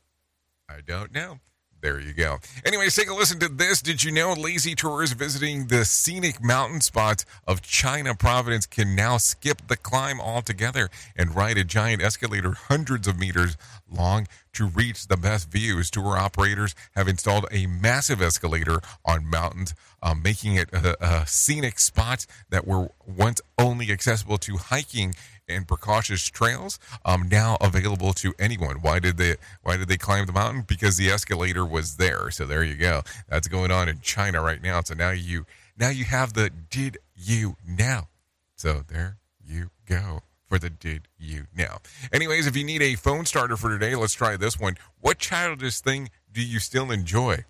I 0.68 0.80
don't 0.84 1.12
know. 1.12 1.40
There 1.82 1.98
you 1.98 2.12
go. 2.12 2.38
Anyways, 2.64 2.94
take 2.94 3.08
a 3.08 3.14
listen 3.14 3.38
to 3.40 3.48
this. 3.48 3.80
Did 3.80 4.04
you 4.04 4.12
know 4.12 4.34
lazy 4.34 4.74
tourists 4.74 5.14
visiting 5.14 5.68
the 5.68 5.86
scenic 5.86 6.42
mountain 6.42 6.82
spots 6.82 7.24
of 7.46 7.62
China 7.62 8.14
Providence 8.14 8.66
can 8.66 8.94
now 8.94 9.16
skip 9.16 9.66
the 9.66 9.78
climb 9.78 10.20
altogether 10.20 10.90
and 11.16 11.34
ride 11.34 11.56
a 11.56 11.64
giant 11.64 12.02
escalator 12.02 12.52
hundreds 12.52 13.08
of 13.08 13.18
meters 13.18 13.56
long 13.90 14.26
to 14.52 14.66
reach 14.66 15.08
the 15.08 15.16
best 15.16 15.50
views? 15.50 15.90
Tour 15.90 16.18
operators 16.18 16.74
have 16.94 17.08
installed 17.08 17.46
a 17.50 17.66
massive 17.66 18.20
escalator 18.20 18.80
on 19.06 19.26
mountains, 19.26 19.74
um, 20.02 20.20
making 20.22 20.56
it 20.56 20.68
a, 20.74 21.02
a 21.02 21.26
scenic 21.26 21.78
spots 21.78 22.26
that 22.50 22.66
were 22.66 22.90
once 23.06 23.40
only 23.58 23.90
accessible 23.90 24.36
to 24.36 24.58
hiking 24.58 25.14
and 25.50 25.66
precautious 25.66 26.24
trails 26.28 26.78
um, 27.04 27.28
now 27.28 27.56
available 27.60 28.12
to 28.14 28.32
anyone. 28.38 28.76
Why 28.76 28.98
did 28.98 29.16
they 29.16 29.36
Why 29.62 29.76
did 29.76 29.88
they 29.88 29.96
climb 29.96 30.26
the 30.26 30.32
mountain? 30.32 30.64
Because 30.66 30.96
the 30.96 31.10
escalator 31.10 31.64
was 31.66 31.96
there. 31.96 32.30
So 32.30 32.46
there 32.46 32.62
you 32.62 32.76
go. 32.76 33.02
That's 33.28 33.48
going 33.48 33.70
on 33.70 33.88
in 33.88 34.00
China 34.00 34.42
right 34.42 34.62
now. 34.62 34.80
So 34.82 34.94
now 34.94 35.10
you 35.10 35.46
now 35.78 35.90
you 35.90 36.04
have 36.04 36.32
the 36.34 36.50
did 36.50 36.98
you 37.16 37.56
now. 37.66 38.08
So 38.56 38.82
there 38.86 39.18
you 39.44 39.70
go 39.86 40.22
for 40.46 40.58
the 40.58 40.70
did 40.70 41.08
you 41.18 41.46
now. 41.56 41.78
Anyways, 42.12 42.46
if 42.46 42.56
you 42.56 42.64
need 42.64 42.82
a 42.82 42.96
phone 42.96 43.24
starter 43.24 43.56
for 43.56 43.70
today, 43.70 43.94
let's 43.94 44.14
try 44.14 44.36
this 44.36 44.58
one. 44.58 44.76
What 45.00 45.18
childish 45.18 45.80
thing 45.80 46.10
do 46.32 46.42
you 46.42 46.58
still 46.58 46.90
enjoy? 46.90 47.44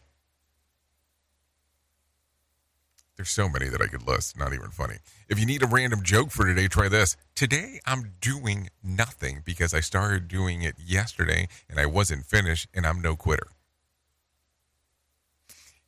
There's 3.20 3.28
so 3.28 3.50
many 3.50 3.68
that 3.68 3.82
I 3.82 3.86
could 3.86 4.06
list. 4.06 4.38
Not 4.38 4.54
even 4.54 4.70
funny. 4.70 4.96
If 5.28 5.38
you 5.38 5.44
need 5.44 5.62
a 5.62 5.66
random 5.66 6.02
joke 6.02 6.30
for 6.30 6.46
today, 6.46 6.68
try 6.68 6.88
this. 6.88 7.18
Today 7.34 7.78
I'm 7.84 8.14
doing 8.22 8.70
nothing 8.82 9.42
because 9.44 9.74
I 9.74 9.80
started 9.80 10.26
doing 10.26 10.62
it 10.62 10.76
yesterday 10.78 11.46
and 11.68 11.78
I 11.78 11.84
wasn't 11.84 12.24
finished 12.24 12.68
and 12.72 12.86
I'm 12.86 13.02
no 13.02 13.16
quitter. 13.16 13.48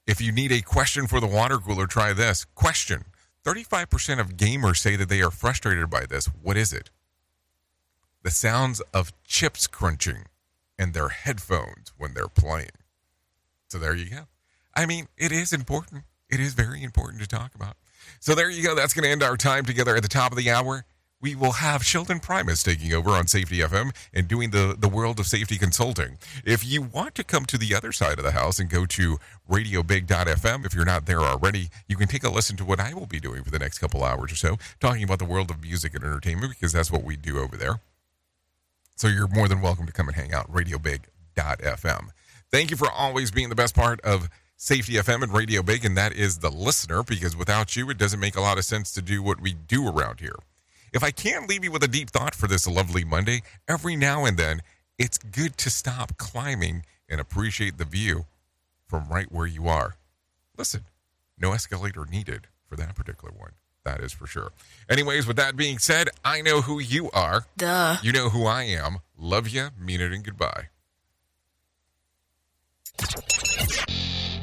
If 0.07 0.20
you 0.20 0.30
need 0.30 0.53
a 0.53 0.61
question 0.61 1.07
for 1.07 1.20
the 1.20 1.26
water 1.26 1.57
cooler, 1.57 1.87
try 1.87 2.12
this. 2.12 2.45
Question 2.45 3.07
35% 3.47 4.20
of 4.20 4.37
gamers 4.37 4.76
say 4.76 4.95
that 4.97 5.09
they 5.09 5.22
are 5.22 5.30
frustrated 5.30 5.89
by 5.89 6.05
this. 6.05 6.26
What 6.26 6.59
is 6.59 6.70
it? 6.70 6.91
The 8.24 8.30
sounds 8.30 8.83
of 8.93 9.11
chips 9.24 9.66
crunching 9.66 10.26
in 10.78 10.93
their 10.93 11.09
headphones 11.09 11.95
when 11.97 12.12
they're 12.12 12.28
playing. 12.28 12.76
So 13.68 13.78
there 13.78 13.95
you 13.95 14.11
go. 14.11 14.26
I 14.76 14.85
mean, 14.85 15.09
it 15.16 15.33
is 15.33 15.55
important 15.55 16.05
it 16.33 16.41
is 16.41 16.55
very 16.55 16.83
important 16.83 17.22
to 17.22 17.28
talk 17.28 17.55
about. 17.55 17.76
So 18.18 18.35
there 18.35 18.51
you 18.51 18.62
go. 18.62 18.74
That's 18.74 18.95
going 18.95 19.05
to 19.05 19.11
end 19.11 19.22
our 19.22 19.37
time 19.37 19.64
together 19.64 19.95
at 19.95 20.03
the 20.03 20.09
top 20.09 20.33
of 20.33 20.39
the 20.39 20.51
hour. 20.51 20.85
We 21.20 21.37
will 21.37 21.53
have 21.53 21.85
Sheldon 21.85 22.18
Primus 22.18 22.64
taking 22.64 22.93
over 22.93 23.11
on 23.11 23.28
Safety 23.28 23.59
FM 23.59 23.95
and 24.12 24.26
doing 24.26 24.51
the, 24.51 24.74
the 24.76 24.89
world 24.89 25.20
of 25.20 25.26
safety 25.26 25.57
consulting. 25.57 26.18
If 26.45 26.66
you 26.66 26.83
want 26.83 27.14
to 27.14 27.22
come 27.22 27.45
to 27.45 27.57
the 27.57 27.76
other 27.76 27.93
side 27.93 28.18
of 28.18 28.24
the 28.24 28.33
house 28.33 28.59
and 28.59 28.68
go 28.68 28.87
to 28.87 29.18
radiobig.fm, 29.49 30.66
if 30.66 30.74
you're 30.74 30.85
not 30.85 31.07
there 31.07 31.20
already, 31.20 31.68
you 31.87 31.97
can 31.97 32.09
take 32.09 32.24
a 32.24 32.28
listen 32.28 32.57
to 32.57 32.64
what 32.64 32.80
I 32.80 32.93
will 32.93 33.07
be 33.07 33.20
doing 33.20 33.45
for 33.45 33.53
the 33.53 33.61
next 33.61 33.78
couple 33.78 34.03
hours 34.03 34.33
or 34.33 34.37
so, 34.37 34.57
talking 34.80 35.05
about 35.05 35.20
the 35.20 35.24
world 35.24 35.51
of 35.51 35.62
music 35.62 35.95
and 35.95 36.03
entertainment, 36.03 36.55
because 36.55 36.72
that's 36.72 36.91
what 36.91 37.05
we 37.05 37.14
do 37.14 37.39
over 37.39 37.57
there. 37.57 37.80
So 38.97 39.07
you're 39.07 39.28
more 39.28 39.47
than 39.47 39.61
welcome 39.61 39.87
to 39.87 39.93
come 39.93 40.09
and 40.09 40.16
hang 40.16 40.33
out, 40.33 40.51
radiobig.fm. 40.53 42.09
Thank 42.51 42.70
you 42.70 42.76
for 42.76 42.91
always 42.91 43.30
being 43.30 43.49
the 43.49 43.55
best 43.55 43.76
part 43.76 44.01
of 44.01 44.28
Safety 44.65 44.93
FM 44.93 45.25
and 45.25 45.35
Radio 45.35 45.61
Big, 45.61 45.85
and 45.85 45.97
that 45.97 46.13
is 46.13 46.39
the 46.39 46.49
listener, 46.49 47.03
because 47.03 47.37
without 47.37 47.75
you, 47.75 47.91
it 47.91 47.99
doesn't 47.99 48.21
make 48.21 48.37
a 48.37 48.41
lot 48.41 48.59
of 48.59 48.65
sense 48.65 48.93
to 48.93 49.03
do 49.03 49.21
what 49.21 49.41
we 49.41 49.55
do 49.55 49.89
around 49.89 50.21
here. 50.21 50.37
If 50.93 51.03
I 51.03 51.11
can't 51.11 51.49
leave 51.49 51.65
you 51.65 51.73
with 51.73 51.83
a 51.83 51.89
deep 51.89 52.11
thought 52.11 52.33
for 52.33 52.47
this 52.47 52.69
lovely 52.69 53.03
Monday, 53.03 53.43
every 53.67 53.97
now 53.97 54.25
and 54.25 54.37
then, 54.37 54.63
it's 55.01 55.19
good 55.19 55.57
to 55.57 55.69
stop 55.69 56.17
climbing 56.17 56.85
and 57.09 57.21
appreciate 57.21 57.77
the 57.77 57.85
view 57.85 58.27
from 58.87 59.09
right 59.09 59.33
where 59.33 59.49
you 59.49 59.67
are. 59.67 59.97
Listen, 60.57 60.83
no 61.37 61.51
escalator 61.51 62.07
needed 62.07 62.47
for 62.69 62.77
that 62.77 62.95
particular 62.95 63.35
one. 63.37 63.55
That 63.85 63.99
is 63.99 64.13
for 64.13 64.29
sure. 64.29 64.53
Anyways, 64.89 65.27
with 65.27 65.39
that 65.39 65.57
being 65.57 65.81
said, 65.81 66.09
I 66.25 66.41
know 66.41 66.61
who 66.61 66.79
you 66.79 67.11
are. 67.11 67.47
Duh. 67.57 67.97
You 68.01 68.13
know 68.13 68.29
who 68.29 68.47
I 68.47 68.63
am. 68.63 68.99
Love 69.19 69.49
you, 69.49 69.71
mean 69.77 70.01
it, 70.01 70.13
and 70.13 70.23
goodbye. 70.23 70.69